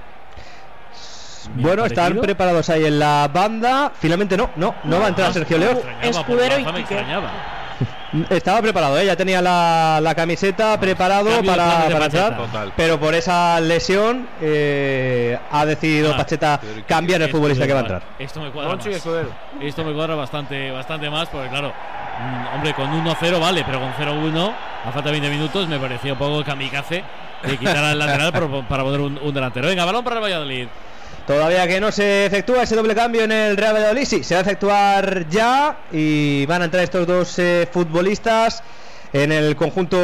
Bueno, 1.54 1.84
están 1.84 2.04
parecido. 2.06 2.22
preparados 2.22 2.68
ahí 2.70 2.84
en 2.86 2.98
la 2.98 3.30
banda. 3.32 3.92
Finalmente 4.00 4.36
no, 4.36 4.50
no, 4.56 4.74
no 4.84 4.98
va 4.98 5.06
a 5.06 5.08
entrar 5.08 5.28
Ah, 5.30 5.32
Sergio 5.32 5.58
León. 5.58 5.78
Escudero 6.02 6.58
y 6.58 6.64
Rafa 6.64 6.72
me 6.72 6.82
Quique. 6.82 6.94
extrañaba. 6.94 7.30
Estaba 8.30 8.62
preparado, 8.62 8.98
¿eh? 8.98 9.06
ya 9.06 9.16
tenía 9.16 9.42
la, 9.42 9.98
la 10.00 10.14
camiseta 10.14 10.78
preparado 10.78 11.28
Cambio 11.28 11.50
para, 11.50 12.04
entrar, 12.04 12.36
Total. 12.36 12.72
pero 12.76 13.00
por 13.00 13.14
esa 13.14 13.60
lesión 13.60 14.28
eh, 14.40 15.38
ha 15.50 15.66
decidido 15.66 16.12
Ah, 16.14 16.16
Pacheta 16.18 16.60
cambiar 16.86 17.22
el 17.22 17.30
futbolista 17.30 17.66
que 17.66 17.72
va 17.72 17.80
a 17.80 17.82
entrar. 17.82 18.02
Esto 18.18 18.40
me 18.40 18.50
cuadra 18.50 18.76
más. 18.76 18.86
Esto 19.60 19.84
me 19.84 19.92
cuadra 19.92 20.14
bastante, 20.14 20.70
bastante 20.70 21.10
más, 21.10 21.28
porque 21.28 21.48
claro, 21.48 21.72
mm, 21.72 22.54
hombre, 22.54 22.74
con 22.74 22.86
1-0 23.04 23.40
vale, 23.40 23.64
pero 23.64 23.80
con 23.80 23.92
0-1, 23.94 24.52
a 24.84 24.92
falta 24.92 25.10
de 25.10 25.20
20 25.20 25.28
minutos, 25.30 25.68
me 25.68 25.78
parecía 25.78 26.12
un 26.12 26.18
poco 26.18 26.44
kamikaze 26.44 27.02
de 27.42 27.58
quitar 27.58 27.78
al 27.78 27.98
lateral 27.98 28.32
para, 28.32 28.46
para 28.68 28.82
poner 28.84 29.00
un, 29.00 29.18
un 29.18 29.34
delantero. 29.34 29.66
Venga, 29.68 29.84
balón 29.84 30.04
para 30.04 30.16
el 30.16 30.22
Valladolid. 30.22 30.68
Todavía 31.26 31.66
que 31.66 31.80
no 31.80 31.90
se 31.90 32.26
efectúa 32.26 32.62
ese 32.62 32.76
doble 32.76 32.94
cambio 32.94 33.24
en 33.24 33.32
el 33.32 33.56
Real 33.56 33.74
Valladolid, 33.74 34.04
sí, 34.04 34.22
se 34.22 34.34
va 34.34 34.40
a 34.40 34.42
efectuar 34.42 35.28
ya 35.28 35.78
y 35.90 36.46
van 36.46 36.62
a 36.62 36.66
entrar 36.66 36.84
estos 36.84 37.04
dos 37.04 37.36
eh, 37.40 37.68
futbolistas 37.68 38.62
en 39.12 39.32
el 39.32 39.56
conjunto 39.56 39.98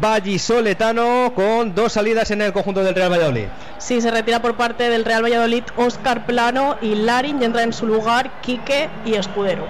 vallisoletano 0.00 1.32
con 1.34 1.74
dos 1.74 1.94
salidas 1.94 2.30
en 2.30 2.42
el 2.42 2.52
conjunto 2.52 2.84
del 2.84 2.94
Real 2.94 3.10
Valladolid. 3.10 3.46
Sí, 3.78 4.00
se 4.00 4.12
retira 4.12 4.40
por 4.40 4.56
parte 4.56 4.88
del 4.88 5.04
Real 5.04 5.24
Valladolid 5.24 5.64
Oscar 5.76 6.24
Plano 6.24 6.76
y 6.80 6.94
Larin 6.94 7.42
y 7.42 7.46
entra 7.46 7.64
en 7.64 7.72
su 7.72 7.88
lugar 7.88 8.40
Quique 8.40 8.88
y 9.04 9.14
Escudero. 9.14 9.66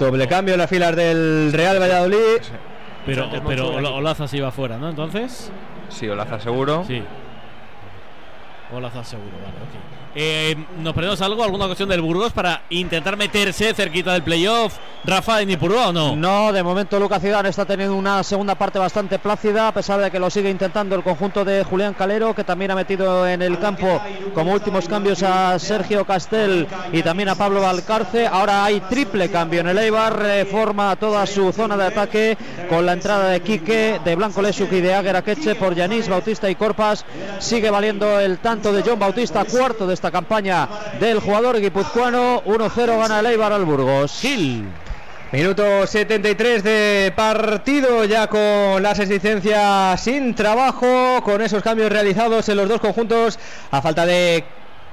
Doble 0.00 0.26
cambio 0.26 0.54
en 0.54 0.58
las 0.58 0.68
filas 0.68 0.96
del 0.96 1.52
Real 1.52 1.78
Valladolid. 1.80 2.42
Pero, 3.06 3.30
pero. 3.46 3.94
Olaza 3.94 4.26
se 4.26 4.38
iba 4.38 4.50
fuera, 4.50 4.78
¿no? 4.78 4.90
Entonces, 4.90 5.52
sí, 5.90 6.08
Olaza 6.08 6.40
seguro. 6.40 6.84
sí. 6.88 7.04
Golazo 8.72 9.04
seguro, 9.04 9.36
vale, 9.38 9.58
ok. 9.60 10.01
Eh, 10.14 10.56
¿Nos 10.78 10.94
perdemos 10.94 11.20
algo, 11.22 11.42
alguna 11.42 11.66
cuestión 11.66 11.88
del 11.88 12.02
Burgos 12.02 12.32
para 12.32 12.62
intentar 12.70 13.16
meterse 13.16 13.72
cerquita 13.74 14.12
del 14.12 14.22
playoff? 14.22 14.74
Rafa 15.04 15.38
de 15.38 15.46
Nipurúa 15.46 15.88
o 15.88 15.92
no? 15.92 16.14
No, 16.14 16.52
de 16.52 16.62
momento 16.62 17.00
Lucas 17.00 17.20
Zidane 17.22 17.48
está 17.48 17.64
teniendo 17.64 17.96
una 17.96 18.22
segunda 18.22 18.54
parte 18.54 18.78
bastante 18.78 19.18
plácida, 19.18 19.68
a 19.68 19.72
pesar 19.72 20.00
de 20.00 20.10
que 20.10 20.20
lo 20.20 20.30
sigue 20.30 20.48
intentando 20.48 20.94
el 20.94 21.02
conjunto 21.02 21.44
de 21.44 21.64
Julián 21.64 21.94
Calero, 21.94 22.34
que 22.34 22.44
también 22.44 22.70
ha 22.70 22.76
metido 22.76 23.26
en 23.26 23.42
el 23.42 23.58
campo 23.58 24.00
como 24.34 24.52
últimos 24.52 24.86
cambios 24.86 25.22
a 25.22 25.58
Sergio 25.58 26.04
Castel 26.04 26.68
y 26.92 27.02
también 27.02 27.30
a 27.30 27.34
Pablo 27.34 27.62
Valcarce. 27.62 28.26
Ahora 28.26 28.64
hay 28.64 28.80
triple 28.82 29.28
cambio 29.30 29.60
en 29.60 29.68
el 29.68 29.78
Eibar, 29.78 30.16
reforma 30.16 30.94
toda 30.96 31.26
su 31.26 31.52
zona 31.52 31.76
de 31.76 31.86
ataque 31.86 32.38
con 32.68 32.86
la 32.86 32.92
entrada 32.92 33.28
de 33.30 33.40
Quique, 33.40 34.00
de 34.04 34.14
Blanco 34.14 34.40
Lesuk 34.40 34.70
y 34.72 34.80
de 34.80 34.94
Águera 34.94 35.22
Queche 35.22 35.56
por 35.56 35.74
Yanis, 35.74 36.08
Bautista 36.08 36.48
y 36.48 36.54
Corpas. 36.54 37.04
Sigue 37.40 37.70
valiendo 37.70 38.20
el 38.20 38.38
tanto 38.38 38.72
de 38.72 38.82
John 38.86 38.98
Bautista, 38.98 39.44
cuarto 39.44 39.86
de 39.86 39.94
esta 40.02 40.10
campaña 40.10 40.68
del 40.98 41.20
jugador 41.20 41.60
guipuzcoano. 41.60 42.42
1-0 42.42 42.98
gana 42.98 43.20
el 43.20 43.26
Eibar 43.26 43.52
al 43.52 43.64
Burgos. 43.64 44.18
Gil. 44.20 44.64
Minuto 45.30 45.86
73 45.86 46.64
de 46.64 47.12
partido, 47.14 48.04
ya 48.04 48.26
con 48.26 48.82
las 48.82 48.98
asistencias 48.98 50.00
sin 50.00 50.34
trabajo, 50.34 51.22
con 51.22 51.40
esos 51.40 51.62
cambios 51.62 51.92
realizados 51.92 52.48
en 52.48 52.56
los 52.56 52.68
dos 52.68 52.80
conjuntos, 52.80 53.38
a 53.70 53.80
falta 53.80 54.04
de 54.04 54.44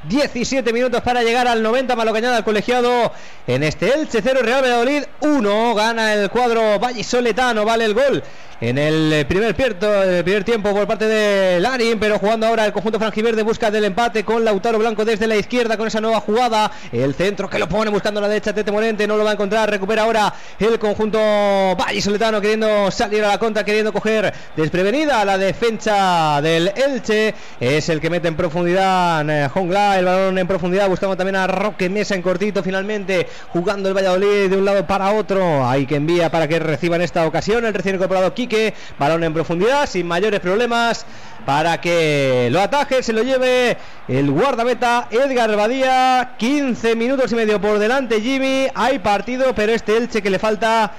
17 0.03 0.71
minutos 0.73 1.01
para 1.01 1.23
llegar 1.23 1.47
al 1.47 1.63
90, 1.63 1.95
malo 1.95 2.11
que 2.11 2.19
añada 2.19 2.37
el 2.37 2.43
colegiado 2.43 3.11
en 3.47 3.63
este 3.63 3.91
Elche 3.91 4.21
0, 4.21 4.41
Real 4.43 4.61
Valladolid 4.61 5.03
1, 5.21 5.73
gana 5.73 6.13
el 6.13 6.29
cuadro 6.29 6.79
Vallisoletano, 6.79 7.65
vale 7.65 7.85
el 7.85 7.95
gol 7.95 8.23
en 8.61 8.77
el 8.77 9.25
primer, 9.25 9.55
pierto, 9.55 10.03
el 10.03 10.21
primer 10.23 10.43
tiempo 10.43 10.73
por 10.73 10.85
parte 10.85 11.05
de 11.05 11.61
Larin, 11.61 11.97
pero 11.97 12.19
jugando 12.19 12.45
ahora 12.45 12.65
el 12.65 12.73
conjunto 12.73 12.99
franjiverde 12.99 13.41
busca 13.41 13.71
del 13.71 13.85
empate 13.85 14.25
con 14.25 14.43
Lautaro 14.43 14.77
Blanco 14.79 15.05
desde 15.05 15.27
la 15.27 15.37
izquierda 15.37 15.77
con 15.77 15.87
esa 15.87 16.01
nueva 16.01 16.19
jugada, 16.19 16.69
el 16.91 17.13
centro 17.13 17.49
que 17.49 17.57
lo 17.57 17.69
pone 17.69 17.89
buscando 17.89 18.19
la 18.19 18.27
derecha 18.27 18.51
Tete 18.51 18.69
Morente, 18.69 19.07
no 19.07 19.15
lo 19.15 19.23
va 19.23 19.29
a 19.29 19.33
encontrar, 19.33 19.69
recupera 19.69 20.01
ahora 20.01 20.33
el 20.59 20.77
conjunto 20.77 21.17
Vallisoletano 21.19 22.41
queriendo 22.41 22.91
salir 22.91 23.23
a 23.23 23.29
la 23.29 23.37
contra, 23.37 23.63
queriendo 23.63 23.93
coger 23.93 24.33
desprevenida 24.57 25.23
la 25.23 25.37
defensa 25.37 26.41
del 26.41 26.73
Elche, 26.75 27.33
es 27.61 27.87
el 27.87 28.01
que 28.01 28.09
mete 28.09 28.27
en 28.27 28.35
profundidad 28.35 29.29
eh, 29.29 29.47
Jongla, 29.47 29.99
el 29.99 30.05
balón 30.05 30.37
en 30.37 30.47
profundidad, 30.47 30.89
buscando 30.89 31.15
también 31.15 31.37
a 31.37 31.47
Roque 31.47 31.87
Mesa 31.87 32.13
en 32.13 32.21
cortito 32.21 32.61
finalmente, 32.61 33.25
jugando 33.53 33.87
el 33.87 33.95
Valladolid 33.95 34.49
de 34.49 34.57
un 34.57 34.65
lado 34.65 34.85
para 34.85 35.13
otro, 35.13 35.65
hay 35.65 35.85
que 35.85 35.95
envía 35.95 36.29
para 36.29 36.49
que 36.49 36.59
reciba 36.59 36.97
en 36.97 37.03
esta 37.03 37.25
ocasión 37.25 37.65
el 37.65 37.73
recién 37.73 37.95
incorporado 37.95 38.33
Balón 38.97 39.23
en 39.23 39.33
profundidad 39.33 39.87
sin 39.87 40.07
mayores 40.07 40.39
problemas 40.39 41.05
para 41.45 41.79
que 41.81 42.49
lo 42.51 42.61
ataje, 42.61 43.01
se 43.01 43.13
lo 43.13 43.23
lleve 43.23 43.77
el 44.07 44.29
guardameta 44.31 45.07
Edgar 45.09 45.55
Badía, 45.55 46.35
15 46.37 46.95
minutos 46.95 47.31
y 47.31 47.35
medio 47.35 47.59
por 47.61 47.79
delante 47.79 48.21
Jimmy, 48.21 48.67
hay 48.75 48.99
partido 48.99 49.55
pero 49.55 49.71
este 49.71 49.97
Elche 49.97 50.21
que 50.21 50.29
le 50.29 50.39
falta 50.39 50.91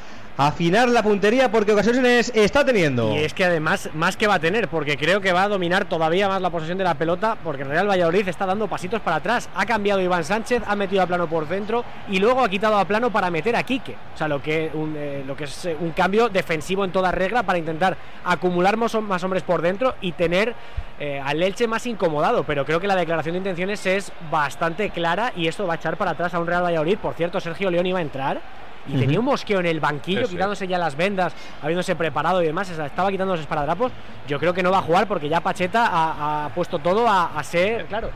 afinar 0.47 0.89
la 0.89 1.03
puntería 1.03 1.51
porque 1.51 1.73
ocasiones 1.73 2.33
está 2.35 2.65
teniendo. 2.65 3.15
Y 3.15 3.19
es 3.19 3.35
que 3.35 3.45
además, 3.45 3.91
más 3.95 4.17
que 4.17 4.27
va 4.27 4.35
a 4.35 4.39
tener, 4.39 4.69
porque 4.69 4.97
creo 4.97 5.21
que 5.21 5.33
va 5.33 5.43
a 5.43 5.49
dominar 5.49 5.85
todavía 5.85 6.29
más 6.29 6.41
la 6.41 6.49
posesión 6.49 6.79
de 6.79 6.85
la 6.85 6.95
pelota, 6.95 7.37
porque 7.45 7.63
el 7.63 7.69
Real 7.69 7.89
Valladolid 7.89 8.27
está 8.27 8.47
dando 8.47 8.67
pasitos 8.67 9.03
para 9.03 9.17
atrás. 9.17 9.51
Ha 9.55 9.67
cambiado 9.67 10.01
Iván 10.01 10.25
Sánchez, 10.25 10.63
ha 10.67 10.75
metido 10.77 11.03
a 11.03 11.07
plano 11.07 11.29
por 11.29 11.47
centro 11.47 11.85
y 12.09 12.19
luego 12.19 12.43
ha 12.43 12.49
quitado 12.49 12.79
a 12.79 12.87
plano 12.87 13.11
para 13.11 13.31
meter 13.31 13.55
a 13.55 13.63
Quique. 13.63 13.97
O 14.15 14.17
sea, 14.17 14.29
lo 14.29 14.41
que, 14.41 14.71
un, 14.73 14.95
eh, 14.97 15.23
lo 15.27 15.37
que 15.37 15.45
es 15.45 15.67
eh, 15.67 15.77
un 15.79 15.91
cambio 15.91 16.31
defensivo 16.31 16.87
en 16.87 16.93
toda 16.93 17.13
regla 17.13 17.43
para 17.43 17.59
intentar 17.59 17.99
acumular 18.25 18.79
más, 18.79 18.95
más 18.95 19.23
hombres 19.23 19.43
por 19.43 19.61
dentro 19.61 19.95
y 20.01 20.13
tener 20.13 20.55
eh, 20.99 21.21
al 21.23 21.43
Elche 21.43 21.67
más 21.67 21.87
incomodado. 21.87 22.45
Pero 22.45 22.65
creo 22.65 22.81
que 22.81 22.87
la 22.87 22.97
declaración 22.97 23.35
de 23.35 23.39
intenciones 23.39 23.85
es 23.85 24.11
bastante 24.31 24.89
clara 24.89 25.35
y 25.37 25.49
esto 25.49 25.67
va 25.67 25.75
a 25.75 25.77
echar 25.77 25.99
para 25.99 26.13
atrás 26.13 26.33
a 26.33 26.39
un 26.39 26.47
Real 26.47 26.65
Valladolid. 26.65 26.97
Por 26.97 27.13
cierto, 27.13 27.41
Sergio 27.41 27.71
León 27.71 27.85
iba 27.85 27.99
a 27.99 28.03
entrar 28.03 28.41
y 28.89 28.99
tenía 28.99 29.19
un 29.19 29.25
mosqueo 29.27 29.61
en 29.61 29.67
el 29.67 29.81
banquillo, 29.81 30.21
Sí, 30.23 30.27
sí. 30.27 30.33
quitándose 30.35 30.67
ya 30.67 30.79
las 30.79 30.97
vendas, 30.97 31.33
habiéndose 31.63 31.95
preparado 31.97 32.43
y 32.43 32.47
demás, 32.47 32.71
o 32.71 32.75
sea, 32.75 32.87
estaba 32.87 33.11
quitando 33.11 33.35
los 33.35 33.41
esparadrapos. 33.41 33.93
Yo 34.27 34.39
creo 34.39 34.53
que 34.55 34.63
no 34.63 34.71
va 34.71 34.79
a 34.79 34.83
jugar 34.83 35.07
porque 35.07 35.29
ya 35.29 35.41
Pacheta 35.41 35.87
ha, 35.87 36.47
ha 36.47 36.49
puesto 36.51 36.79
todo 36.79 37.07
a, 37.09 37.39
a 37.39 37.43
ser, 37.45 37.87
claro, 37.87 38.11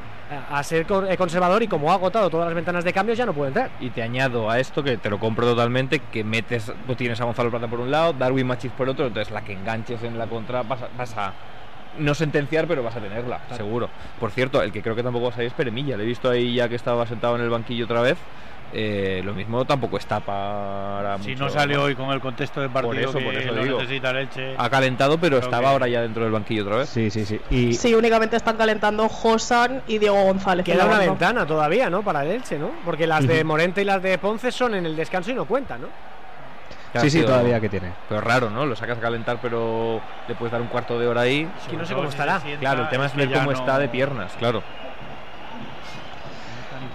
a, 0.50 0.62
ser 0.62 0.86
eh, 1.08 1.16
conservador 1.16 1.62
y 1.62 1.68
como 1.68 1.90
ha 1.90 1.94
agotado 1.94 2.30
todas 2.30 2.46
las 2.46 2.54
ventanas 2.54 2.82
de 2.84 2.92
cambios 2.92 3.18
ya 3.18 3.26
no 3.26 3.32
puede 3.34 3.48
entrar. 3.48 3.70
Y 3.80 3.90
te 3.90 4.02
añado 4.02 4.50
a 4.50 4.58
esto 4.58 4.82
que 4.82 4.96
te 4.96 5.10
lo 5.10 5.18
compro 5.18 5.46
totalmente, 5.46 5.98
que 6.00 6.24
metes, 6.24 6.72
tú 6.86 6.94
tienes 6.94 7.20
a 7.20 7.24
Gonzalo 7.24 7.50
Plata 7.50 7.68
por 7.68 7.80
un 7.80 7.90
lado, 7.90 8.12
Darwin 8.12 8.46
Machis 8.46 8.72
por 8.72 8.88
otro, 8.88 9.06
entonces 9.06 9.32
la 9.32 9.42
que 9.44 9.52
enganches 9.52 10.02
en 10.02 10.18
la 10.18 10.26
contra 10.26 10.62
vas 10.62 10.82
a, 10.82 10.88
vas 10.96 11.16
a 11.16 11.32
no 11.98 12.12
sentenciar, 12.14 12.66
pero 12.66 12.82
vas 12.82 12.96
a 12.96 13.00
tenerla, 13.00 13.40
seguro. 13.56 13.88
Por 14.18 14.30
cierto, 14.32 14.60
el 14.62 14.72
que 14.72 14.82
creo 14.82 14.96
que 14.96 15.02
tampoco 15.02 15.26
va 15.26 15.30
a 15.30 15.34
salir 15.34 15.48
es 15.48 15.54
Peremilla, 15.54 15.96
le 15.96 16.02
he 16.02 16.06
visto 16.06 16.28
ahí 16.28 16.54
ya 16.54 16.68
que 16.68 16.74
estaba 16.74 17.06
sentado 17.06 17.36
en 17.36 17.42
el 17.42 17.50
banquillo 17.50 17.84
otra 17.84 18.00
vez. 18.00 18.16
Eh, 18.76 19.22
lo 19.24 19.32
mismo 19.34 19.64
tampoco 19.64 19.96
está 19.98 20.18
para 20.20 21.16
Si 21.18 21.30
mucho 21.30 21.44
no 21.44 21.50
sale 21.50 21.76
hoy 21.76 21.94
con 21.94 22.10
el 22.10 22.20
contexto 22.20 22.60
del 22.60 22.70
partido 22.70 22.90
por 22.92 22.98
eso, 22.98 23.18
que 23.18 23.24
por 23.24 23.34
eso 23.34 23.54
digo. 23.54 23.78
necesita 23.78 24.10
el 24.10 24.16
Elche. 24.16 24.54
Ha 24.58 24.68
calentado, 24.68 25.16
pero 25.18 25.36
Creo 25.36 25.46
estaba 25.48 25.62
que- 25.62 25.68
ahora 25.68 25.88
ya 25.88 26.02
dentro 26.02 26.24
del 26.24 26.32
banquillo 26.32 26.62
otra 26.64 26.76
vez. 26.78 26.88
Sí, 26.88 27.08
sí, 27.10 27.24
sí. 27.24 27.40
Y 27.50 27.74
Sí, 27.74 27.94
únicamente 27.94 28.36
están 28.36 28.56
calentando 28.56 29.08
Josan 29.08 29.82
y 29.86 29.98
Diego 29.98 30.20
González. 30.24 30.64
Queda 30.66 30.86
una 30.86 30.98
ventana 30.98 31.46
todavía, 31.46 31.88
¿no? 31.88 32.02
Para 32.02 32.24
el 32.24 32.32
Elche, 32.32 32.58
¿no? 32.58 32.70
Porque 32.84 33.06
las 33.06 33.26
de. 33.26 33.44
Morente 33.44 33.82
y 33.82 33.84
las 33.84 34.02
de 34.02 34.18
Ponce 34.18 34.50
son 34.50 34.74
en 34.74 34.86
el 34.86 34.96
descanso 34.96 35.30
y 35.30 35.34
no 35.34 35.44
cuentan, 35.44 35.82
¿no? 35.82 35.88
Sí, 37.00 37.10
sí, 37.10 37.22
todavía 37.22 37.60
que 37.60 37.68
tiene. 37.68 37.92
Pero 38.08 38.20
raro, 38.20 38.50
¿no? 38.50 38.66
Lo 38.66 38.76
sacas 38.76 38.98
a 38.98 39.00
calentar, 39.00 39.38
pero 39.42 40.00
le 40.28 40.34
puedes 40.36 40.52
dar 40.52 40.60
un 40.60 40.68
cuarto 40.68 40.98
de 40.98 41.06
hora 41.08 41.22
ahí. 41.22 41.48
Es 41.60 41.68
que 41.68 41.76
no 41.76 41.84
sé 41.84 41.92
cómo 41.94 42.08
estará. 42.08 42.40
Claro, 42.60 42.82
el 42.82 42.88
tema 42.88 43.06
es 43.06 43.12
que 43.12 43.18
ver 43.26 43.32
cómo 43.32 43.50
no- 43.50 43.58
está 43.58 43.78
de 43.78 43.88
piernas, 43.88 44.32
claro. 44.38 44.62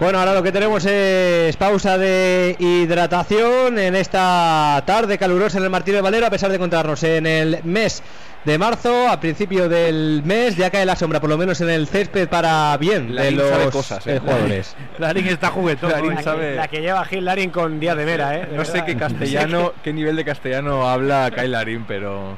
Bueno, 0.00 0.18
ahora 0.18 0.32
lo 0.32 0.42
que 0.42 0.50
tenemos 0.50 0.82
es 0.86 1.54
pausa 1.58 1.98
de 1.98 2.56
hidratación 2.58 3.78
en 3.78 3.94
esta 3.94 4.82
tarde 4.86 5.18
calurosa 5.18 5.58
en 5.58 5.64
el 5.64 5.70
Martínez 5.70 5.98
de 5.98 6.02
Valero, 6.02 6.24
a 6.26 6.30
pesar 6.30 6.48
de 6.48 6.56
encontrarnos 6.56 7.02
en 7.02 7.26
el 7.26 7.60
mes 7.64 8.02
de 8.46 8.56
marzo, 8.56 9.08
a 9.10 9.20
principio 9.20 9.68
del 9.68 10.22
mes, 10.24 10.56
ya 10.56 10.70
cae 10.70 10.86
la 10.86 10.96
sombra, 10.96 11.20
por 11.20 11.28
lo 11.28 11.36
menos 11.36 11.60
en 11.60 11.68
el 11.68 11.86
césped 11.86 12.28
para 12.28 12.74
bien 12.78 13.08
de 13.08 13.14
Larín 13.14 13.36
los 13.36 13.48
sabe 13.50 13.70
cosas, 13.70 14.06
¿eh? 14.06 14.16
eh, 14.16 14.18
jugadores. 14.20 14.74
Larín 14.98 15.26
está 15.26 15.50
juguetón. 15.50 15.90
Larín. 15.90 16.14
La, 16.14 16.22
sabe- 16.22 16.50
que, 16.52 16.56
la 16.56 16.68
que 16.68 16.80
lleva 16.80 17.04
Gil 17.04 17.24
Larin 17.26 17.50
con 17.50 17.78
Díaz 17.78 17.96
de 17.98 18.06
Mera, 18.06 18.36
¿eh? 18.36 18.46
De 18.46 18.56
No 18.56 18.64
sé 18.64 18.82
qué 18.86 18.96
castellano, 18.96 19.74
qué 19.84 19.92
nivel 19.92 20.16
de 20.16 20.24
castellano 20.24 20.88
habla 20.88 21.30
Kyle 21.30 21.52
Larín, 21.52 21.84
pero. 21.86 22.36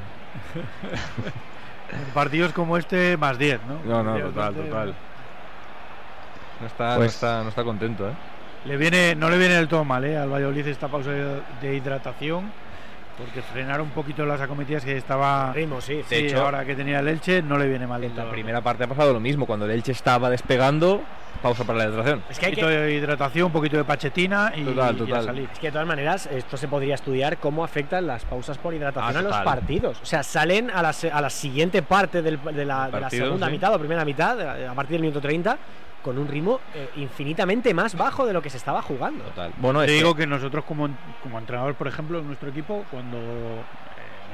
Partidos 2.13 2.51
como 2.51 2.77
este, 2.77 3.15
más 3.15 3.37
10, 3.37 3.61
¿no? 3.69 3.79
No, 3.85 4.03
no, 4.03 4.19
total, 4.19 4.53
total. 4.53 4.93
No 6.63 6.67
está, 6.67 6.95
Pues- 6.95 6.99
no 6.99 7.05
está, 7.27 7.43
no 7.43 7.49
está 7.49 7.63
contento, 7.63 8.09
¿eh? 8.09 8.13
Le 8.65 8.77
viene, 8.77 9.13
no 9.15 9.29
le 9.29 9.37
viene 9.37 9.55
del 9.55 9.67
todo 9.67 9.83
mal, 9.83 10.05
¿eh? 10.05 10.17
Al 10.17 10.29
Valladolid 10.31 10.65
esta 10.67 10.87
pausa 10.87 11.09
de, 11.11 11.41
de 11.61 11.75
hidratación. 11.75 12.49
Porque 13.17 13.43
frenar 13.43 13.79
un 13.79 13.89
poquito 13.91 14.25
las 14.25 14.41
acometidas 14.41 14.83
que 14.83 14.97
estaba. 14.97 15.53
Ritmo, 15.53 15.81
sí. 15.81 16.01
Sí, 16.09 16.15
De 16.15 16.27
hecho- 16.27 16.41
ahora 16.43 16.65
que 16.65 16.73
tenía 16.73 16.99
el 16.99 17.07
Elche, 17.07 17.43
no 17.43 17.57
le 17.59 17.67
viene 17.67 17.85
mal 17.85 18.03
En 18.03 18.15
la 18.15 18.27
primera 18.31 18.61
parte 18.61 18.85
ha 18.85 18.87
pasado 18.87 19.13
lo 19.13 19.19
mismo. 19.19 19.45
Cuando 19.45 19.65
el 19.65 19.71
Elche 19.71 19.91
estaba 19.91 20.31
despegando, 20.31 21.01
pausa 21.41 21.63
para 21.63 21.77
la 21.79 21.85
hidratación. 21.85 22.23
Es 22.29 22.37
Un 22.37 22.39
que 22.39 22.45
hay 22.47 22.51
poquito 22.53 22.67
que, 22.69 22.73
de 22.77 22.93
hidratación, 22.95 23.45
un 23.47 23.51
poquito 23.51 23.77
de 23.77 23.83
pachetina 23.83 24.51
y, 24.55 24.63
Total, 24.63 24.95
y 24.95 24.95
a 24.95 24.97
total. 25.05 25.25
salir. 25.25 25.49
Es 25.53 25.59
que 25.59 25.67
de 25.67 25.71
todas 25.73 25.85
maneras, 25.87 26.25
esto 26.31 26.57
se 26.57 26.67
podría 26.67 26.95
estudiar 26.95 27.37
cómo 27.37 27.63
afectan 27.63 28.07
las 28.07 28.25
pausas 28.25 28.57
por 28.57 28.73
hidratación 28.73 29.15
Ah, 29.15 29.19
a 29.19 29.21
los 29.21 29.31
total. 29.31 29.43
partidos. 29.45 29.99
O 30.01 30.05
sea, 30.05 30.23
salen 30.23 30.71
a 30.71 30.81
la, 30.81 30.91
a 31.11 31.21
la 31.21 31.29
siguiente 31.29 31.83
parte 31.83 32.23
del- 32.23 32.39
de, 32.41 32.65
la, 32.65 32.85
de 32.87 32.91
la 32.93 32.99
Partido, 33.01 33.25
segunda 33.25 33.45
sí. 33.45 33.51
mitad 33.51 33.75
o 33.75 33.77
primera 33.79 34.05
mitad, 34.05 34.39
a 34.41 34.71
a 34.71 34.73
partir 34.73 34.93
del 34.93 35.01
minuto 35.01 35.21
30, 35.21 35.55
con 36.03 36.19
un 36.19 36.27
ritmo 36.27 36.59
eh, 36.75 36.89
infinitamente 36.97 37.73
más 37.73 37.95
bajo 37.95 38.27
de 38.27 38.33
lo 38.33 38.41
que 38.41 38.51
se 38.51 38.57
estaba 38.57 38.81
jugando. 38.83 39.23
Total. 39.23 39.53
Bueno, 39.57 39.83
Te 39.83 39.93
digo 39.93 40.13
que 40.13 40.27
nosotros 40.27 40.63
como, 40.65 40.89
como 41.23 41.39
entrenador, 41.39 41.73
por 41.75 41.87
ejemplo, 41.87 42.19
en 42.19 42.27
nuestro 42.27 42.49
equipo, 42.49 42.85
cuando 42.91 43.17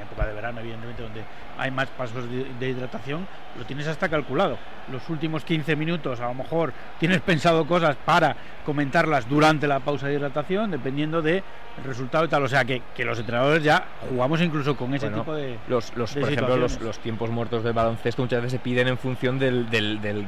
en 0.00 0.06
época 0.06 0.26
de 0.26 0.32
verano, 0.34 0.60
evidentemente, 0.60 1.02
donde 1.02 1.22
hay 1.58 1.70
más 1.70 1.88
pasos 1.88 2.24
de, 2.58 2.68
hidratación, 2.68 3.26
lo 3.58 3.64
tienes 3.64 3.86
hasta 3.86 4.08
calculado. 4.08 4.56
Los 4.90 5.08
últimos 5.08 5.44
15 5.44 5.76
minutos, 5.76 6.20
a 6.20 6.26
lo 6.28 6.34
mejor 6.34 6.72
tienes 6.98 7.20
pensado 7.20 7.66
cosas 7.66 7.96
para 8.04 8.34
comentarlas 8.64 9.28
durante 9.28 9.66
la 9.66 9.80
pausa 9.80 10.06
de 10.08 10.14
hidratación, 10.14 10.70
dependiendo 10.70 11.20
del 11.22 11.42
resultado 11.84 12.24
y 12.24 12.28
tal. 12.28 12.42
O 12.44 12.48
sea, 12.48 12.64
que, 12.64 12.82
que 12.94 13.04
los 13.04 13.18
entrenadores 13.18 13.62
ya 13.62 13.84
jugamos 14.08 14.40
incluso 14.40 14.76
con 14.76 14.94
ese 14.94 15.06
Bueno, 15.06 15.22
tipo 15.22 15.34
de... 15.34 15.58
los, 15.68 15.94
los, 15.96 16.14
de 16.14 16.20
por 16.20 16.32
ejemplo, 16.32 16.56
los, 16.56 16.80
los 16.80 16.98
tiempos 16.98 17.30
muertos 17.30 17.62
del 17.62 17.72
baloncesto 17.72 18.22
muchas 18.22 18.40
veces 18.42 18.52
se 18.52 18.58
piden 18.58 18.88
en 18.88 18.98
función 18.98 19.38
del, 19.38 19.68
del- 19.70 20.00
del- 20.00 20.26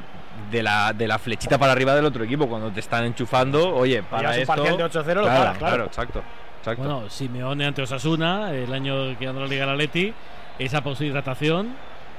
de, 0.51 0.63
la, 0.63 0.93
de 0.93 1.07
la 1.07 1.19
flechita 1.19 1.57
para 1.59 1.73
arriba 1.73 1.95
del 1.95 2.05
otro 2.05 2.25
equipo. 2.25 2.47
Cuando 2.49 2.71
te 2.71 2.81
están 2.81 3.05
enchufando, 3.05 3.75
oye, 3.75 4.03
para 4.03 4.31
un 4.31 4.35
esto... 4.37 4.47
parcial 4.47 4.77
de 4.77 4.85
8-0 4.85 5.15
lo 5.15 5.23
claro, 5.23 5.59
claro. 5.59 5.85
exacto. 5.85 6.23
Exacto. 6.63 6.83
Bueno, 6.83 7.11
Simeone 7.11 7.67
ante 7.67 7.83
Osasuna, 7.83 8.53
el 8.55 8.73
año 8.73 9.19
que 9.19 9.27
ganó 9.27 9.41
la 9.41 9.47
Liga 9.47 9.65
al 9.65 9.71
Atleti, 9.71 10.15
esa 10.59 10.83
hidratación 11.01 11.75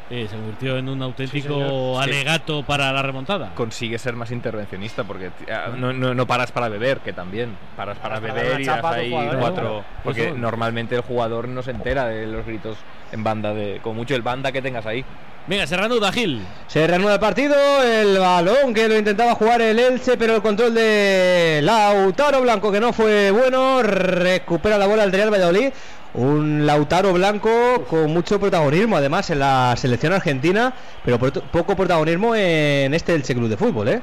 eh, 0.10 0.28
se 0.30 0.36
convirtió 0.36 0.78
en 0.78 0.90
un 0.90 1.02
auténtico. 1.02 1.96
Sí. 1.96 2.04
alegato 2.04 2.64
para 2.64 2.92
la 2.92 3.02
remontada. 3.02 3.56
Consigue 3.56 3.98
ser 3.98 4.16
más 4.16 4.32
intervencionista 4.32 5.04
porque 5.04 5.32
ah, 5.52 5.72
no, 5.76 5.94
no, 5.94 6.14
no 6.14 6.28
paras 6.28 6.52
para 6.52 6.68
beber, 6.68 7.00
que 7.00 7.14
también 7.14 7.56
paras 7.78 7.98
para 8.00 8.20
beber 8.20 8.60
y 8.60 8.66
das 8.66 8.84
a 8.84 8.90
ahí 8.90 9.10
jugador, 9.10 9.40
cuatro. 9.40 9.84
Porque 10.04 10.28
Eso. 10.28 10.38
normalmente 10.38 10.96
el 10.96 11.02
jugador 11.02 11.48
no 11.48 11.64
se 11.64 11.72
entera 11.72 12.06
de 12.06 12.28
los 12.28 12.46
gritos 12.46 12.78
en 13.12 13.24
banda, 13.24 13.54
de 13.54 13.80
con 13.82 13.96
mucho 13.96 14.14
el 14.16 14.22
banda 14.22 14.52
que 14.52 14.62
tengas 14.62 14.86
ahí. 14.86 15.06
Venga, 15.46 15.68
se 15.68 15.76
reanuda 15.76 16.10
Gil. 16.14 16.42
Se 16.68 16.88
reanuda 16.88 17.16
el 17.16 17.20
partido, 17.20 17.56
el 17.84 18.18
balón 18.18 18.74
que 18.74 18.88
lo 18.88 18.98
intentaba 18.98 19.36
jugar 19.36 19.62
el 19.62 19.78
Elche, 19.78 20.16
pero 20.16 20.36
el 20.36 20.42
control 20.42 20.74
de 20.74 21.60
Lautaro 21.62 22.42
Blanco 22.42 22.72
que 22.72 22.80
no 22.80 22.94
fue 22.94 23.30
bueno, 23.32 23.84
recupera 23.84 24.78
la 24.78 24.88
bola 24.88 25.04
el 25.04 25.12
Real 25.12 25.34
Valladolid. 25.34 25.74
Un 26.14 26.66
Lautaro 26.66 27.12
Blanco 27.12 27.84
con 27.90 28.14
mucho 28.14 28.40
protagonismo, 28.40 28.96
además, 28.96 29.32
en 29.32 29.40
la 29.40 29.76
selección 29.76 30.14
argentina, 30.14 30.74
pero 31.04 31.20
poco 31.20 31.76
protagonismo 31.76 32.36
en 32.36 32.94
este 32.94 33.14
Elche 33.14 33.34
Club 33.34 33.50
de 33.50 33.58
Fútbol, 33.58 33.90
¿eh? 33.90 34.02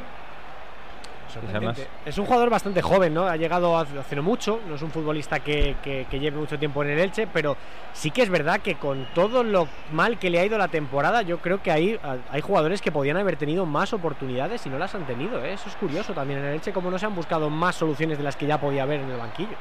Sorprendente. 1.32 1.86
Es 2.04 2.18
un 2.18 2.26
jugador 2.26 2.50
bastante 2.50 2.82
joven, 2.82 3.14
¿no? 3.14 3.26
Ha 3.26 3.36
llegado 3.36 3.78
hace 3.78 4.16
no 4.16 4.22
mucho, 4.22 4.60
no 4.68 4.74
es 4.74 4.82
un 4.82 4.90
futbolista 4.90 5.40
que, 5.40 5.76
que- 5.82 6.06
que 6.10 6.18
lleve 6.18 6.36
mucho 6.38 6.58
tiempo 6.58 6.82
en 6.82 6.90
el 6.90 6.98
Elche, 6.98 7.26
pero 7.32 7.56
sí 7.92 8.10
que 8.10 8.22
es 8.22 8.30
verdad 8.30 8.60
que 8.60 8.74
con 8.74 9.06
todo 9.14 9.42
lo 9.44 9.68
mal 9.92 10.18
que 10.18 10.28
le 10.30 10.40
ha 10.40 10.44
ido 10.44 10.58
la 10.58 10.68
temporada, 10.68 11.22
yo 11.22 11.38
creo 11.38 11.62
que 11.62 11.70
hay, 11.70 11.98
hay 12.30 12.40
jugadores 12.40 12.82
que 12.82 12.90
podían 12.92 13.16
haber 13.16 13.36
tenido 13.36 13.66
más 13.66 13.92
oportunidades 13.92 14.66
y 14.66 14.68
no 14.70 14.78
las 14.78 14.94
han 14.94 15.06
tenido, 15.06 15.44
¿eh? 15.44 15.52
Eso 15.54 15.68
es 15.68 15.76
curioso 15.76 16.12
también 16.12 16.40
en 16.40 16.46
el 16.46 16.54
Elche, 16.54 16.72
como 16.72 16.90
no 16.90 16.98
se 16.98 17.06
han 17.06 17.14
buscado 17.14 17.48
más 17.50 17.76
soluciones 17.76 18.18
de 18.18 18.24
las 18.24 18.36
que 18.36 18.46
ya 18.46 18.58
podía 18.60 18.82
haber 18.82 19.00
en 19.00 19.10
el 19.10 19.16
banquillo. 19.16 19.56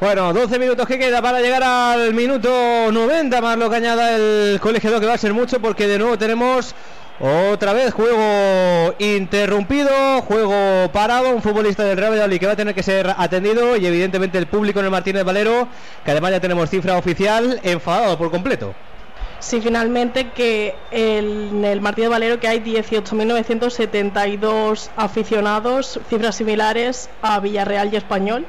Bueno, 0.00 0.32
12 0.32 0.58
minutos 0.58 0.86
que 0.86 0.98
queda 0.98 1.20
para 1.20 1.40
llegar 1.40 1.62
al 1.62 2.14
minuto 2.14 2.48
90, 2.90 3.38
más 3.42 3.58
lo 3.58 3.68
que 3.68 3.76
añada 3.76 4.16
el 4.16 4.58
colegiado, 4.58 4.98
que 4.98 5.04
va 5.04 5.12
a 5.12 5.18
ser 5.18 5.34
mucho, 5.34 5.60
porque 5.60 5.86
de 5.86 5.98
nuevo 5.98 6.16
tenemos 6.16 6.74
otra 7.20 7.72
vez 7.74 7.92
juego 7.92 8.94
interrumpido, 8.98 10.22
juego 10.22 10.90
parado, 10.92 11.34
un 11.34 11.42
futbolista 11.42 11.84
del 11.84 11.98
Real 11.98 12.12
Valladolid 12.12 12.40
que 12.40 12.46
va 12.46 12.52
a 12.52 12.56
tener 12.56 12.74
que 12.74 12.82
ser 12.82 13.12
atendido 13.16 13.76
y 13.76 13.86
evidentemente 13.86 14.38
el 14.38 14.46
público 14.46 14.78
en 14.80 14.86
el 14.86 14.90
Martínez 14.90 15.24
Valero, 15.24 15.68
que 16.04 16.10
además 16.12 16.30
ya 16.32 16.40
tenemos 16.40 16.70
cifra 16.70 16.96
oficial, 16.96 17.60
enfadado 17.62 18.16
por 18.16 18.30
completo. 18.30 18.74
Sí, 19.38 19.60
finalmente 19.60 20.30
que 20.30 20.74
el- 20.90 21.50
en 21.52 21.64
el 21.64 21.80
Martínez 21.80 22.10
Valero 22.10 22.40
que 22.40 22.48
hay 22.48 22.60
18.972 22.60 24.90
aficionados, 24.96 26.00
cifras 26.08 26.36
similares 26.36 27.08
a 27.22 27.38
Villarreal 27.40 27.92
y 27.92 27.96
Español, 27.96 28.46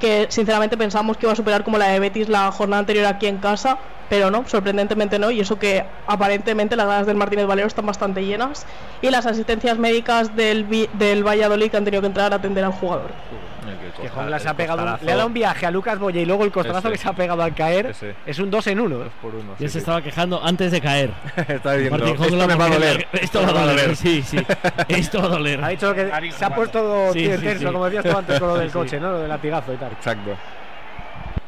que 0.00 0.26
sinceramente 0.30 0.76
pensamos 0.78 1.16
que 1.16 1.26
iba 1.26 1.32
a 1.32 1.36
superar 1.36 1.62
como 1.64 1.78
la 1.78 1.88
de 1.88 2.00
Betis 2.00 2.28
la 2.28 2.50
jornada 2.52 2.80
anterior 2.80 3.06
aquí 3.06 3.26
en 3.26 3.38
casa, 3.38 3.78
pero 4.10 4.30
no, 4.30 4.46
sorprendentemente 4.46 5.18
no, 5.18 5.30
y 5.30 5.40
eso 5.40 5.58
que 5.58 5.82
aparentemente 6.06 6.76
las 6.76 6.84
gradas 6.86 7.06
del 7.06 7.16
Martínez 7.16 7.46
Valero 7.46 7.66
están 7.68 7.86
bastante 7.86 8.22
llenas, 8.24 8.66
y 9.00 9.08
las 9.08 9.24
asistencias 9.24 9.78
médicas 9.78 10.36
del, 10.36 10.66
del 10.94 11.26
Valladolid 11.26 11.70
que 11.70 11.76
han 11.78 11.84
tenido 11.86 12.02
que 12.02 12.08
entrar 12.08 12.30
a 12.32 12.36
atender 12.36 12.64
al 12.64 12.72
jugador. 12.72 13.10
Que 14.00 14.08
Jongla 14.08 14.38
se 14.38 14.48
ha 14.48 14.54
pegado 14.54 14.82
un- 14.82 14.96
le 15.06 15.12
ha 15.12 15.16
dado 15.16 15.26
un 15.26 15.34
viaje 15.34 15.66
a 15.66 15.70
Lucas 15.70 15.98
Boya 15.98 16.20
y 16.22 16.24
luego 16.24 16.44
el 16.44 16.50
costalazo 16.50 16.88
Ese. 16.88 16.96
que 16.96 17.02
se 17.02 17.08
ha 17.08 17.12
pegado 17.12 17.42
al 17.42 17.54
caer 17.54 17.86
Ese. 17.86 18.14
es 18.24 18.38
un 18.38 18.50
2 18.50 18.66
en 18.68 18.80
1. 18.80 18.98
por 19.20 19.34
uno. 19.34 19.52
Ya 19.58 19.68
se 19.68 19.78
estaba 19.78 20.00
quejando 20.00 20.42
antes 20.42 20.72
de 20.72 20.80
caer. 20.80 21.10
Está 21.46 21.74
diciendo, 21.74 21.98
Martín 21.98 22.24
"Esto 22.24 22.46
me 22.48 22.54
va 22.56 22.64
a 22.64 22.68
doler, 22.70 23.06
Esto 23.12 23.42
va 23.42 23.62
a 23.62 23.66
doler. 23.66 23.94
Sí, 23.96 24.22
sí. 24.22 24.38
Esto 24.88 25.20
va 25.20 25.26
a 25.26 25.28
doler. 25.28 25.62
Ha 25.62 25.68
dicho 25.68 25.94
que 25.94 26.32
se 26.32 26.44
ha 26.44 26.54
puesto 26.54 27.12
Sí, 27.12 27.28
como 27.64 27.84
decías 27.90 28.04
tú 28.04 28.16
antes 28.18 28.40
con 28.40 28.48
lo 28.48 28.56
del 28.58 28.68
Sí. 28.70 28.72
coche, 28.72 28.98
¿no? 28.98 29.10
Lo 29.12 29.18
del 29.20 29.28
latigazo 29.28 29.72
y 29.74 29.76
tal. 29.76 29.92
Exacto. 29.92 30.30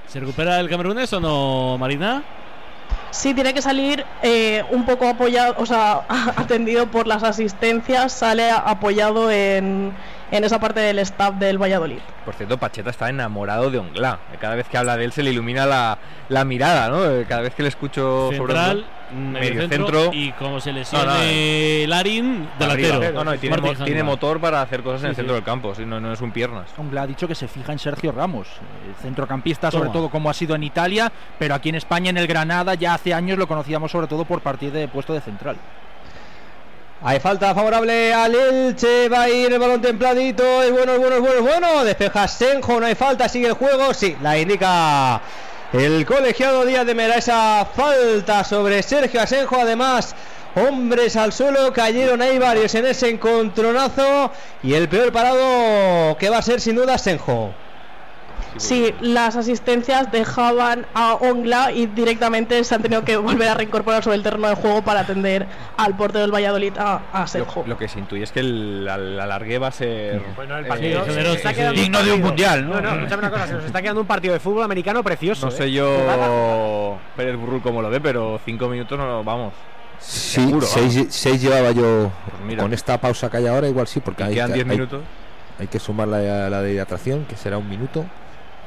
¿Se 0.07 0.21
recupera 0.21 0.61
el 0.61 0.69
camerunés 0.69 1.11
o 1.15 1.21
no, 1.21 1.79
Marina? 1.79 2.23
Sí, 3.13 3.35
tiene 3.35 3.53
que 3.53 3.61
salir 3.61 4.05
eh, 4.23 4.65
un 4.71 4.87
poco 4.87 5.07
apoyado, 5.07 5.55
o 5.59 5.67
sea, 5.67 6.03
atendido 6.37 6.87
por 6.87 7.07
las 7.07 7.23
asistencias, 7.23 8.11
sale 8.13 8.51
apoyado 8.51 9.31
en, 9.31 9.93
en 10.31 10.45
esa 10.45 10.59
parte 10.59 10.81
del 10.81 10.99
staff 11.01 11.35
del 11.35 11.59
Valladolid. 11.63 11.99
Por 12.25 12.35
cierto, 12.35 12.57
Pacheta 12.57 12.89
está 12.91 13.11
enamorado 13.11 13.71
de 13.71 13.79
Ongla. 13.79 14.19
Cada 14.41 14.55
vez 14.55 14.67
que 14.67 14.79
habla 14.79 14.97
de 14.97 15.05
él 15.05 15.13
se 15.13 15.23
le 15.23 15.31
ilumina 15.31 15.67
la, 15.67 15.99
la 16.31 16.45
mirada, 16.47 16.89
¿no? 16.89 17.03
Cada 17.29 17.43
vez 17.43 17.55
que 17.55 17.63
le 17.63 17.69
escucho 17.69 18.31
sobre 18.35 18.55
Central, 18.55 18.77
Ongla. 18.79 18.87
Medio 19.15 19.69
centro, 19.69 20.11
y 20.13 20.33
como 20.33 20.61
se 20.61 20.73
lesione 20.73 21.87
Larin, 21.87 22.49
delantero. 22.59 22.95
Arriba. 22.97 23.13
No, 23.13 23.25
no, 23.25 23.39
tiene, 23.39 23.57
mo- 23.57 23.63
tiene 23.75 23.91
Jongla. 24.01 24.05
motor 24.05 24.41
para 24.41 24.63
hacer 24.63 24.83
cosas 24.83 25.03
en 25.03 25.09
el 25.11 25.13
Sí, 25.15 25.17
centro 25.17 25.35
sí. 25.35 25.37
del 25.37 25.45
campo, 25.45 25.75
sí, 25.75 25.85
no, 25.85 26.01
no 26.01 26.13
es 26.13 26.21
un 26.21 26.33
piernas. 26.33 26.71
Ongla 26.77 27.03
ha 27.03 27.07
dicho 27.07 27.29
que 27.29 27.35
se 27.35 27.49
fija 27.49 27.73
en 27.73 27.79
Sergio 27.79 28.13
Ramos, 28.13 28.49
el 28.89 28.95
centrocampista, 29.03 29.71
Toma. 29.71 29.81
sobre 29.85 29.93
todo 29.93 30.09
como 30.11 30.31
ha 30.31 30.35
sido 30.35 30.55
en 30.55 30.63
Italia, 30.63 31.13
pero 31.39 31.55
aquí 31.55 31.69
en 31.69 31.75
España, 31.77 32.11
en 32.11 32.17
el 32.19 32.27
Granada, 32.27 32.75
ya 32.75 32.95
hace 32.95 33.13
años 33.15 33.39
lo 33.39 33.47
conocíamos 33.47 33.91
sobre 33.91 34.07
todo 34.07 34.25
por 34.25 34.41
partir 34.41 34.73
de 34.73 34.89
puesto 34.89 35.13
de 35.13 35.21
central. 35.21 35.57
Hay 37.05 37.19
falta 37.19 37.53
favorable 37.53 38.15
al 38.15 38.33
Elche, 38.33 39.09
va 39.09 39.23
a 39.23 39.29
ir 39.29 39.53
el 39.53 39.59
balón 39.59 39.81
templadito, 39.81 40.63
es 40.63 40.71
bueno, 40.71 40.93
es 40.93 40.99
bueno, 41.01 41.17
es 41.17 41.21
bueno, 41.21 41.37
es 41.37 41.43
bueno, 41.43 41.85
despeja 41.85 42.29
Senjo, 42.29 42.79
no 42.79 42.87
hay 42.87 42.95
falta, 42.95 43.29
sigue 43.29 43.49
el 43.49 43.55
juego, 43.55 43.93
sí, 43.93 44.17
la 44.23 44.39
indica 44.39 45.21
el 45.73 46.05
colegiado 46.05 46.67
Díaz 46.67 46.85
de 46.85 46.95
Mera, 46.95 47.17
esa 47.17 47.67
falta 47.75 48.45
sobre 48.45 48.83
Sergio 48.83 49.23
Asenjo, 49.23 49.57
además 49.57 50.15
hombres 50.55 51.17
al 51.17 51.33
suelo, 51.33 51.73
cayeron 51.73 52.21
ahí 52.21 52.39
varios 52.39 52.75
en 52.75 52.85
ese 52.85 53.09
encontronazo 53.09 54.31
y 54.63 54.75
el 54.75 54.89
peor 54.89 55.13
parado 55.13 56.17
que 56.19 56.29
va 56.29 56.39
a 56.39 56.43
ser 56.43 56.61
sin 56.61 56.77
duda 56.77 56.99
Senjo. 56.99 57.55
Sí, 58.57 58.95
las 59.01 59.37
asistencias 59.37 60.13
dejaban 60.13 60.87
a 60.95 61.15
Ongla 61.15 61.73
y 61.73 61.87
directamente 61.87 62.63
se 62.65 62.75
han 62.75 62.83
tenido 62.83 63.05
que 63.05 63.17
volver 63.17 63.49
a 63.49 63.55
reincorporar 63.55 64.03
sobre 64.05 64.17
el 64.17 64.23
terreno 64.23 64.49
de 64.49 64.55
juego 64.55 64.83
para 64.83 65.01
atender 65.01 65.47
al 65.77 65.97
portero 65.97 66.21
del 66.23 66.33
Valladolid 66.35 66.77
a, 66.79 67.01
a 67.13 67.27
Sergio. 67.27 67.63
Lo, 67.63 67.69
lo 67.71 67.79
que 67.79 67.89
se 67.89 67.99
intuye 67.99 68.23
es 68.25 68.33
que 68.33 68.41
el, 68.41 68.87
al- 68.91 69.19
alargue 69.21 69.59
va 69.59 69.69
a 69.69 69.73
ser. 69.73 70.23
Bueno, 70.37 70.59
el 70.59 70.67
eh, 70.67 70.69
se 71.05 71.33
está 71.33 71.55
quedando 71.55 71.81
sí. 71.81 71.87
un 71.87 71.93
partido- 71.93 72.57
No, 72.63 72.81
no, 72.81 72.91
escúchame 72.95 73.19
una 73.21 73.31
cosa, 73.31 73.47
se 73.47 73.53
nos 73.55 73.65
está 73.65 73.81
quedando 73.83 74.01
un 74.03 74.07
partido 74.07 74.35
de 74.35 74.41
fútbol 74.41 74.63
americano 74.65 75.03
precioso. 75.03 75.47
No 75.47 75.53
¿eh? 75.53 75.57
sé 75.57 75.73
yo 75.73 76.99
Pérez 77.17 77.37
Burrul 77.37 77.63
cómo 77.63 77.81
lo 77.83 77.91
ve, 77.91 78.01
pero 78.01 78.41
cinco 78.45 78.69
minutos 78.69 78.99
no 78.99 79.07
nos 79.07 79.25
vamos. 79.25 79.53
Sí, 79.99 80.41
Seguro, 80.41 80.67
seis, 80.67 80.97
vamos. 80.97 81.15
seis 81.15 81.41
llevaba 81.41 81.71
yo 81.71 82.11
mira. 82.47 82.63
con 82.63 82.73
esta 82.73 82.99
pausa 83.01 83.31
que 83.31 83.37
hay 83.39 83.47
ahora, 83.47 83.69
igual 83.69 83.87
sí, 83.87 84.01
porque 84.01 84.25
hay, 84.25 84.35
quedan 84.35 84.49
que- 84.49 84.55
diez 84.55 84.67
hay- 84.67 84.71
minutos. 84.77 85.01
hay 85.59 85.69
que 85.69 85.79
sumar 85.79 86.09
la, 86.09 86.51
la 86.51 86.61
de 86.61 86.73
hidratación, 86.73 87.25
que 87.25 87.37
será 87.37 87.57
un 87.59 87.69
minuto, 87.69 88.05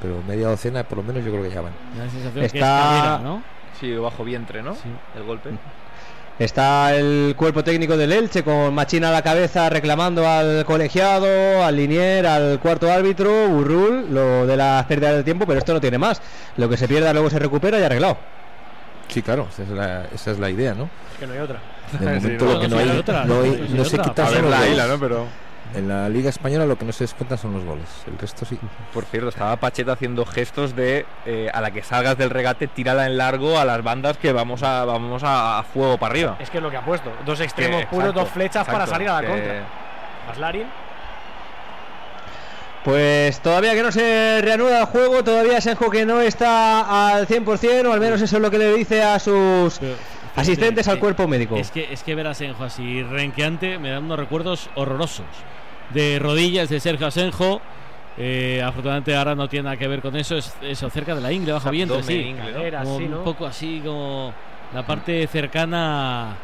pero 0.05 0.21
media 0.27 0.47
docena 0.47 0.83
por 0.83 0.99
lo 0.99 1.03
menos 1.03 1.23
yo 1.25 1.31
creo 1.31 1.43
que 1.43 1.49
ya 1.51 1.61
van. 1.61 1.73
Está- 2.43 3.19
Sí, 3.79 3.93
bajo 3.93 4.23
vientre, 4.23 4.61
¿no? 4.63 4.75
El 5.15 5.23
golpe. 5.23 5.49
Está 6.39 6.93
el 6.93 7.33
cuerpo 7.37 7.63
técnico 7.63 7.95
del 7.95 8.11
Elche 8.11 8.43
con 8.43 8.73
Machina 8.73 9.07
a 9.07 9.11
la 9.11 9.21
cabeza 9.21 9.69
reclamando 9.69 10.27
al 10.27 10.65
colegiado, 10.65 11.63
al 11.63 11.75
linier, 11.77 12.27
al 12.27 12.59
cuarto 12.59 12.91
árbitro, 12.91 13.47
Burrul, 13.47 14.13
lo 14.13 14.45
de 14.45 14.57
las 14.57 14.85
pérdidas 14.85 15.15
de 15.15 15.23
tiempo, 15.23 15.45
pero 15.45 15.59
esto 15.59 15.73
no 15.73 15.79
tiene 15.79 15.97
más. 15.97 16.21
Lo 16.57 16.67
que 16.67 16.75
se 16.75 16.89
pierda 16.89 17.13
luego 17.13 17.29
se 17.29 17.39
recupera 17.39 17.79
y 17.79 17.83
arreglado. 17.83 18.17
Sí, 19.07 19.21
claro, 19.21 19.47
esa 19.49 19.63
es 19.63 19.69
la, 19.69 20.05
esa 20.13 20.31
es 20.31 20.39
la 20.39 20.49
idea, 20.49 20.73
¿no? 20.73 20.89
Es 21.13 21.19
que 21.19 21.27
no 21.27 21.33
hay 21.33 21.39
otra. 21.39 21.59
De 21.99 22.05
momento 22.05 22.27
Sí, 22.39 22.45
no, 22.45 22.53
lo 22.53 22.59
que 22.59 22.67
no 22.67 22.75
no, 22.75 22.81
hay 22.81 22.89
hay, 22.89 22.97
otra, 22.97 23.25
no, 23.25 23.33
hay- 23.41 23.49
no 23.49 23.53
hay 23.55 23.69
no 23.73 23.85
se 23.85 23.95
otra. 23.95 24.03
quitan 24.09 24.25
A 24.25 24.27
son 24.27 24.35
ver 24.35 24.41
los 24.43 24.51
la 24.51 24.57
goles. 24.57 24.71
isla, 24.71 24.87
¿no? 24.87 24.99
Pero- 24.99 25.25
En 25.73 25.89
la 25.89 26.07
Liga 26.07 26.29
Española 26.29 26.65
lo 26.65 26.77
que 26.77 26.85
no 26.85 26.93
se 26.93 27.03
descuentan 27.03 27.37
son 27.37 27.53
los 27.53 27.65
goles, 27.65 27.87
el 28.07 28.17
resto 28.17 28.45
sí. 28.45 28.57
Por 28.93 29.03
cierto, 29.03 29.27
estaba 29.29 29.57
Pacheta 29.57 29.91
haciendo 29.93 30.25
gestos 30.25 30.73
de 30.75 31.05
eh, 31.25 31.49
a 31.53 31.59
la 31.59 31.71
que 31.71 31.83
salgas 31.83 32.17
del 32.17 32.29
regate, 32.29 32.67
tírala 32.67 33.05
en 33.07 33.17
largo 33.17 33.59
a 33.59 33.65
las 33.65 33.83
bandas 33.83 34.17
que 34.17 34.31
vamos 34.31 34.63
a 34.63 34.85
vamos 34.85 35.21
a, 35.25 35.63
fuego 35.73 35.97
para 35.97 36.11
arriba. 36.11 36.37
Es 36.39 36.49
que 36.49 36.57
es 36.57 36.63
lo 36.63 36.71
que 36.71 36.77
ha 36.77 36.85
puesto. 36.85 37.11
Dos 37.25 37.41
extremos 37.41 37.81
Que- 37.81 37.87
puros, 37.87 38.05
exacto, 38.09 38.21
dos 38.21 38.29
flechas 38.29 38.65
para 38.65 38.87
salir 38.87 39.09
a 39.09 39.13
la 39.15 39.21
que- 39.21 39.27
contra. 39.27 39.63
Maslarin. 40.27 40.67
Pues 42.85 43.39
todavía 43.39 43.73
que 43.73 43.81
no 43.81 43.91
se 43.91 44.39
reanuda 44.43 44.81
el 44.81 44.85
juego, 44.85 45.23
todavía 45.23 45.59
Senjo 45.59 45.89
que 45.89 46.05
no 46.05 46.21
está 46.21 47.15
al 47.15 47.27
100%, 47.27 47.89
o 47.89 47.91
al 47.93 47.99
menos 47.99 48.21
eso 48.21 48.35
es 48.35 48.41
lo 48.41 48.51
que 48.51 48.59
le 48.59 48.73
dice 48.75 49.01
a 49.01 49.17
sus 49.19 49.79
asistentes 50.35 50.87
al 50.87 50.99
cuerpo 50.99 51.27
médico. 51.27 51.55
Es 51.57 51.71
que, 51.71 51.91
es 51.91 52.03
que 52.03 52.15
ver 52.15 52.27
a 52.27 52.31
Asenjo 52.31 52.63
así 52.63 53.03
renqueante 53.03 53.79
me 53.79 53.89
da 53.89 53.99
unos 53.99 54.19
recuerdos 54.19 54.69
horrorosos. 54.75 55.25
De 55.91 56.19
rodillas 56.19 56.69
de 56.69 56.79
Sergio 56.79 57.07
Asenjo. 57.07 57.61
Eh, 58.17 58.63
afortunadamente 58.65 59.13
ahora 59.15 59.35
no 59.35 59.49
tiene 59.49 59.63
nada 59.65 59.77
que 59.77 59.87
ver 59.87 60.01
con 60.01 60.15
eso. 60.15 60.37
Es 60.37 60.53
eso, 60.61 60.89
cerca 60.89 61.13
de 61.15 61.21
la 61.21 61.31
ingle, 61.31 61.51
bajo 61.53 61.67
Abdomen, 61.69 62.03
sí. 62.03 62.13
ingle, 62.13 62.51
¿no? 62.51 62.57
Cadera, 62.57 62.83
Como 62.83 62.99
¿no? 63.01 63.17
Un 63.19 63.23
poco 63.23 63.45
así 63.45 63.81
como 63.83 64.33
la 64.73 64.85
parte 64.85 65.27
cercana 65.27 66.35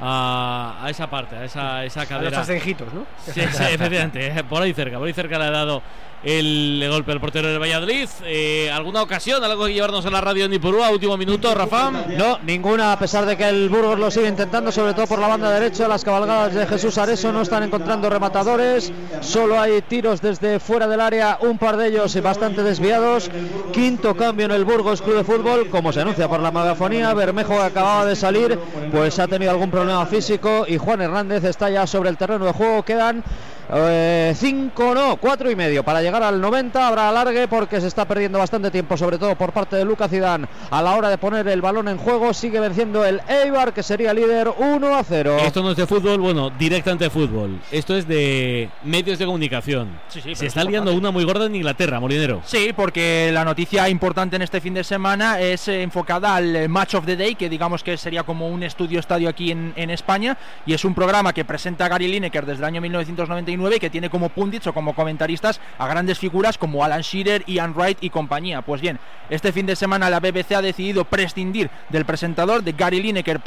a, 0.00 0.78
a 0.82 0.90
esa 0.90 1.08
parte, 1.08 1.36
a 1.36 1.44
esa, 1.44 1.84
esa 1.84 2.00
A 2.00 2.04
los 2.04 2.08
cadera. 2.08 2.40
asenjitos, 2.40 2.92
¿no? 2.92 3.06
Sí, 3.24 3.32
sí, 3.52 3.62
efectivamente, 3.70 4.44
por 4.48 4.62
ahí 4.62 4.72
cerca, 4.72 4.98
por 4.98 5.06
ahí 5.06 5.12
cerca 5.12 5.38
le 5.38 5.44
ha 5.44 5.50
dado 5.50 5.82
el 6.22 6.86
golpe 6.90 7.12
al 7.12 7.20
portero 7.20 7.48
del 7.48 7.58
Valladolid. 7.58 8.08
Eh, 8.24 8.70
¿Alguna 8.70 9.02
ocasión, 9.02 9.42
algo 9.42 9.66
que 9.66 9.72
llevarnos 9.72 10.04
a 10.04 10.10
la 10.10 10.20
radio 10.20 10.44
en 10.44 10.52
Ipurúa? 10.52 10.90
Último 10.90 11.16
minuto, 11.16 11.54
Rafa. 11.54 11.90
No, 11.90 12.38
ninguna, 12.44 12.92
a 12.92 12.98
pesar 12.98 13.24
de 13.24 13.36
que 13.36 13.48
el 13.48 13.68
Burgos 13.68 13.98
lo 13.98 14.10
sigue 14.10 14.28
intentando, 14.28 14.70
sobre 14.70 14.92
todo 14.92 15.06
por 15.06 15.18
la 15.18 15.28
banda 15.28 15.50
derecha. 15.50 15.88
Las 15.88 16.04
cabalgadas 16.04 16.54
de 16.54 16.66
Jesús 16.66 16.98
Areso 16.98 17.32
no 17.32 17.42
están 17.42 17.62
encontrando 17.62 18.10
rematadores. 18.10 18.92
Solo 19.20 19.58
hay 19.58 19.80
tiros 19.82 20.20
desde 20.20 20.60
fuera 20.60 20.86
del 20.86 21.00
área, 21.00 21.38
un 21.40 21.56
par 21.56 21.76
de 21.76 21.88
ellos 21.88 22.20
bastante 22.22 22.62
desviados. 22.62 23.30
Quinto 23.72 24.14
cambio 24.14 24.46
en 24.46 24.52
el 24.52 24.64
Burgos 24.64 25.00
Club 25.00 25.16
de 25.16 25.24
Fútbol, 25.24 25.68
como 25.70 25.92
se 25.92 26.02
anuncia 26.02 26.28
por 26.28 26.40
la 26.40 26.50
megafonía. 26.50 27.14
Bermejo 27.14 27.60
acababa 27.60 28.04
de 28.04 28.16
salir, 28.16 28.58
pues 28.92 29.18
ha 29.18 29.26
tenido 29.26 29.50
algún 29.50 29.70
problema 29.70 30.04
físico 30.06 30.64
y 30.68 30.76
Juan 30.76 31.00
Hernández 31.00 31.44
está 31.44 31.70
ya 31.70 31.86
sobre 31.86 32.10
el 32.10 32.18
terreno 32.18 32.44
de 32.44 32.52
juego. 32.52 32.82
Quedan 32.82 33.24
5 33.70 34.94
no, 34.94 35.16
4 35.16 35.50
y 35.50 35.56
medio 35.56 35.84
para 35.84 36.02
llegar 36.02 36.09
al 36.16 36.40
90. 36.40 36.86
Habrá 36.86 37.08
alargue 37.08 37.48
porque 37.48 37.80
se 37.80 37.86
está 37.86 38.06
perdiendo 38.06 38.38
bastante 38.38 38.70
tiempo, 38.70 38.96
sobre 38.96 39.18
todo 39.18 39.34
por 39.36 39.52
parte 39.52 39.76
de 39.76 39.84
Lucas 39.84 40.10
Zidane 40.10 40.46
a 40.70 40.82
la 40.82 40.94
hora 40.94 41.08
de 41.08 41.18
poner 41.18 41.46
el 41.48 41.60
balón 41.60 41.88
en 41.88 41.98
juego. 41.98 42.34
Sigue 42.34 42.60
venciendo 42.60 43.04
el 43.04 43.20
Eibar, 43.28 43.72
que 43.72 43.82
sería 43.82 44.12
líder 44.12 44.50
1 44.58 44.94
a 44.94 45.02
0. 45.04 45.36
Esto 45.40 45.62
no 45.62 45.70
es 45.70 45.76
de 45.76 45.86
fútbol, 45.86 46.20
bueno, 46.20 46.50
directamente 46.50 47.04
de 47.04 47.10
fútbol. 47.10 47.60
Esto 47.70 47.96
es 47.96 48.06
de 48.06 48.68
medios 48.84 49.18
de 49.18 49.26
comunicación. 49.26 50.00
Sí, 50.08 50.20
sí, 50.20 50.34
Se 50.34 50.46
está 50.46 50.62
es 50.62 50.66
liando 50.66 50.92
una 50.94 51.10
muy 51.10 51.24
gorda 51.24 51.46
en 51.46 51.54
Inglaterra, 51.54 52.00
Molinero. 52.00 52.42
Sí, 52.44 52.72
porque 52.74 53.30
la 53.32 53.44
noticia 53.44 53.88
importante 53.88 54.36
en 54.36 54.42
este 54.42 54.60
fin 54.60 54.74
de 54.74 54.84
semana 54.84 55.40
es 55.40 55.68
eh, 55.68 55.82
enfocada 55.82 56.36
al 56.36 56.56
eh, 56.56 56.68
Match 56.68 56.94
of 56.94 57.06
the 57.06 57.16
Day, 57.16 57.34
que 57.34 57.48
digamos 57.48 57.82
que 57.82 57.96
sería 57.96 58.22
como 58.22 58.48
un 58.48 58.62
estudio 58.62 59.00
estadio 59.00 59.28
aquí 59.28 59.50
en, 59.50 59.72
en 59.76 59.90
España, 59.90 60.36
y 60.66 60.74
es 60.74 60.84
un 60.84 60.94
programa 60.94 61.32
que 61.32 61.44
presenta 61.44 61.88
Gary 61.88 62.08
Lineker 62.08 62.46
desde 62.46 62.60
el 62.60 62.64
año 62.64 62.80
1999 62.80 63.76
y 63.76 63.78
que 63.78 63.90
tiene 63.90 64.10
como 64.10 64.28
pundits 64.28 64.66
o 64.66 64.72
como 64.72 64.94
comentaristas 64.94 65.60
a 65.78 65.86
grandes 66.00 66.18
figuras 66.18 66.56
como 66.56 66.82
Alan 66.82 67.02
Shearer, 67.02 67.44
Ian 67.46 67.74
Wright 67.74 67.98
y 68.00 68.08
compañía. 68.08 68.62
Pues 68.62 68.80
bien, 68.80 68.98
este 69.28 69.52
fin 69.52 69.66
de 69.66 69.76
semana 69.76 70.08
la 70.08 70.18
BBC 70.18 70.52
ha 70.52 70.62
decidido 70.62 71.04
prescindir 71.04 71.68
del 71.90 72.06
presentador 72.06 72.62
de 72.62 72.72
Gary 72.72 73.02
Lineker, 73.02 73.38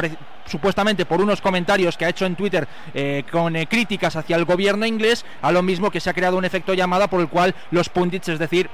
supuestamente 0.46 1.04
por 1.04 1.20
unos 1.20 1.42
comentarios 1.42 1.98
que 1.98 2.06
ha 2.06 2.10
hecho 2.10 2.28
en 2.28 2.36
Twitter 2.36 2.68
eh, 2.94 3.24
con 3.32 3.56
eh, 3.56 3.66
críticas 3.66 4.16
hacia 4.16 4.36
el 4.36 4.46
gobierno 4.46 4.86
inglés, 4.86 5.26
a 5.42 5.52
lo 5.52 5.64
mismo 5.64 5.90
que 5.90 6.00
se 6.00 6.12
ha 6.12 6.14
creado 6.14 6.38
un 6.38 6.46
efecto 6.46 6.76
llamada 6.76 7.08
por 7.08 7.22
el 7.22 7.28
cual 7.28 7.56
los 7.72 7.90
pundits, 7.90 8.30
es 8.30 8.38
decir, 8.38 8.70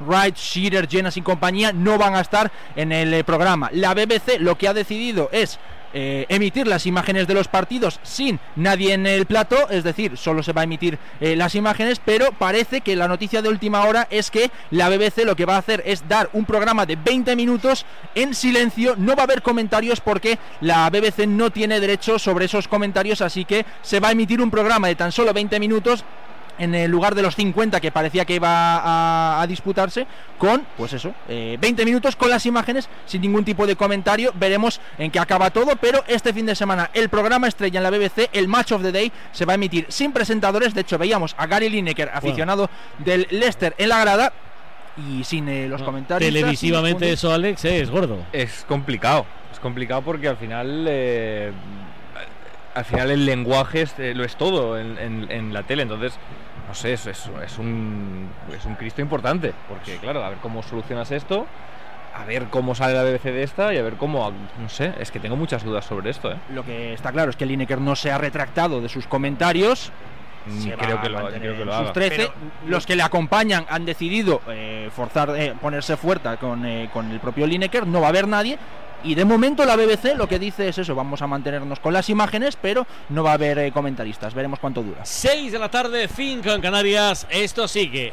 Wright, 0.00 0.36
Shearer, 0.36 0.86
Jenas 0.90 1.16
y 1.16 1.22
compañía 1.22 1.72
no 1.72 1.96
van 1.96 2.14
a 2.14 2.20
estar 2.20 2.52
en 2.76 2.92
el 2.92 3.14
eh, 3.14 3.24
programa. 3.24 3.70
La 3.72 3.94
BBC 3.94 4.40
lo 4.40 4.58
que 4.58 4.68
ha 4.68 4.74
decidido 4.74 5.30
es 5.32 5.58
eh, 5.94 6.26
emitir 6.28 6.66
las 6.66 6.86
imágenes 6.86 7.26
de 7.26 7.34
los 7.34 7.48
partidos 7.48 8.00
sin 8.02 8.40
nadie 8.56 8.94
en 8.94 9.06
el 9.06 9.26
plato, 9.26 9.68
es 9.70 9.84
decir, 9.84 10.16
solo 10.16 10.42
se 10.42 10.52
va 10.52 10.62
a 10.62 10.64
emitir 10.64 10.98
eh, 11.20 11.36
las 11.36 11.54
imágenes, 11.54 12.00
pero 12.04 12.32
parece 12.32 12.80
que 12.80 12.96
la 12.96 13.08
noticia 13.08 13.42
de 13.42 13.48
última 13.48 13.84
hora 13.84 14.06
es 14.10 14.30
que 14.30 14.50
la 14.70 14.88
BBC 14.88 15.24
lo 15.24 15.36
que 15.36 15.46
va 15.46 15.56
a 15.56 15.58
hacer 15.58 15.82
es 15.86 16.08
dar 16.08 16.30
un 16.32 16.44
programa 16.44 16.86
de 16.86 16.96
20 16.96 17.36
minutos 17.36 17.86
en 18.14 18.34
silencio, 18.34 18.94
no 18.96 19.14
va 19.14 19.22
a 19.22 19.24
haber 19.24 19.42
comentarios 19.42 20.00
porque 20.00 20.38
la 20.60 20.88
BBC 20.90 21.26
no 21.26 21.50
tiene 21.50 21.80
derecho 21.80 22.18
sobre 22.18 22.46
esos 22.46 22.68
comentarios, 22.68 23.20
así 23.20 23.44
que 23.44 23.64
se 23.82 24.00
va 24.00 24.08
a 24.08 24.12
emitir 24.12 24.40
un 24.40 24.50
programa 24.50 24.88
de 24.88 24.96
tan 24.96 25.12
solo 25.12 25.32
20 25.32 25.60
minutos 25.60 26.04
en 26.58 26.74
el 26.74 26.90
lugar 26.90 27.14
de 27.14 27.22
los 27.22 27.34
50 27.36 27.80
que 27.80 27.90
parecía 27.90 28.24
que 28.24 28.34
iba 28.34 28.48
a, 28.78 29.40
a 29.40 29.46
disputarse, 29.46 30.06
con, 30.38 30.66
pues 30.76 30.92
eso, 30.92 31.14
eh, 31.28 31.56
20 31.60 31.84
minutos 31.84 32.16
con 32.16 32.30
las 32.30 32.44
imágenes, 32.46 32.88
sin 33.06 33.22
ningún 33.22 33.44
tipo 33.44 33.66
de 33.66 33.76
comentario. 33.76 34.32
Veremos 34.34 34.80
en 34.98 35.10
qué 35.10 35.18
acaba 35.18 35.50
todo, 35.50 35.76
pero 35.76 36.04
este 36.06 36.32
fin 36.32 36.46
de 36.46 36.54
semana 36.54 36.90
el 36.94 37.08
programa 37.08 37.48
estrella 37.48 37.78
en 37.78 37.84
la 37.84 37.90
BBC, 37.90 38.28
el 38.32 38.48
Match 38.48 38.72
of 38.72 38.82
the 38.82 38.92
Day, 38.92 39.12
se 39.32 39.44
va 39.44 39.52
a 39.52 39.54
emitir 39.54 39.86
sin 39.88 40.12
presentadores. 40.12 40.74
De 40.74 40.82
hecho, 40.82 40.98
veíamos 40.98 41.34
a 41.38 41.46
Gary 41.46 41.68
Lineker, 41.68 42.10
aficionado 42.12 42.68
del 42.98 43.26
Leicester, 43.30 43.74
en 43.78 43.88
la 43.88 44.00
grada. 44.00 44.32
Y 44.96 45.24
sin 45.24 45.48
eh, 45.48 45.68
los 45.68 45.82
comentarios. 45.82 46.28
Televisivamente 46.30 47.10
eso, 47.10 47.32
Alex, 47.32 47.64
eh, 47.64 47.80
es 47.80 47.90
gordo. 47.90 48.26
Es 48.32 48.64
complicado, 48.68 49.24
es 49.50 49.58
complicado 49.58 50.02
porque 50.02 50.28
al 50.28 50.36
final 50.36 50.84
eh, 50.86 51.50
al 52.74 52.84
final 52.84 53.10
el 53.10 53.26
lenguaje 53.26 53.82
es, 53.82 53.98
eh, 53.98 54.14
lo 54.14 54.24
es 54.24 54.36
todo 54.36 54.78
en, 54.78 54.98
en- 54.98 55.30
en 55.30 55.52
la 55.52 55.62
tele, 55.62 55.82
entonces 55.82 56.14
no 56.68 56.74
sé, 56.74 56.94
es, 56.94 57.06
es, 57.06 57.30
es 57.44 57.58
un 57.58 58.28
es 58.56 58.64
un 58.64 58.74
Cristo 58.76 59.00
importante, 59.02 59.52
porque 59.68 59.96
claro, 59.96 60.24
a 60.24 60.28
ver 60.30 60.38
cómo 60.40 60.62
solucionas 60.62 61.10
esto, 61.10 61.46
a 62.14 62.24
ver 62.24 62.44
cómo 62.50 62.74
sale 62.74 62.94
la 62.94 63.02
BBC 63.02 63.24
de 63.24 63.42
esta 63.42 63.72
y 63.74 63.78
a 63.78 63.82
ver 63.82 63.94
cómo, 63.94 64.32
no 64.60 64.68
sé, 64.68 64.92
es 65.00 65.10
que 65.10 65.20
tengo 65.20 65.36
muchas 65.36 65.64
dudas 65.64 65.84
sobre 65.84 66.10
esto, 66.10 66.30
¿eh? 66.32 66.36
Lo 66.54 66.64
que 66.64 66.92
está 66.94 67.12
claro 67.12 67.30
es 67.30 67.36
que 67.36 67.46
Lineker 67.46 67.80
no 67.80 67.96
se 67.96 68.10
ha 68.10 68.18
retractado 68.18 68.80
de 68.80 68.88
sus 68.88 69.06
comentarios. 69.06 69.90
Mm, 70.44 70.68
creo 70.70 71.00
que 71.00 71.08
lo- 71.08 71.28
creo 71.28 71.56
que 71.56 71.64
lo 71.64 71.72
sus 71.72 71.80
haga. 71.82 71.92
13. 71.92 72.16
Pero- 72.16 72.32
los 72.66 72.84
que 72.84 72.96
le 72.96 73.02
acompañan 73.02 73.64
han 73.68 73.84
decidido 73.84 74.40
eh, 74.48 74.90
forzar, 74.94 75.30
eh, 75.36 75.54
ponerse 75.60 75.96
fuerte 75.96 76.36
con, 76.38 76.66
eh, 76.66 76.90
con 76.92 77.10
el 77.12 77.20
propio 77.20 77.46
Lineker. 77.46 77.86
No 77.86 78.00
va 78.00 78.06
a 78.06 78.10
haber 78.10 78.26
nadie. 78.26 78.58
Y 79.04 79.14
de 79.14 79.24
momento 79.24 79.64
la 79.64 79.76
BBC 79.76 80.16
lo 80.16 80.28
que 80.28 80.38
dice 80.38 80.68
es 80.68 80.78
eso, 80.78 80.94
vamos 80.94 81.22
a 81.22 81.26
mantenernos 81.26 81.80
con 81.80 81.92
las 81.92 82.08
imágenes, 82.08 82.56
pero 82.60 82.86
no 83.08 83.22
va 83.22 83.32
a 83.32 83.34
haber 83.34 83.58
eh, 83.58 83.72
comentaristas. 83.72 84.34
Veremos 84.34 84.58
cuánto 84.58 84.82
dura. 84.82 85.04
6 85.04 85.52
de 85.52 85.58
la 85.58 85.70
tarde, 85.70 86.08
5 86.08 86.50
en 86.50 86.60
Canarias. 86.60 87.26
Esto 87.30 87.66
sigue. 87.66 88.12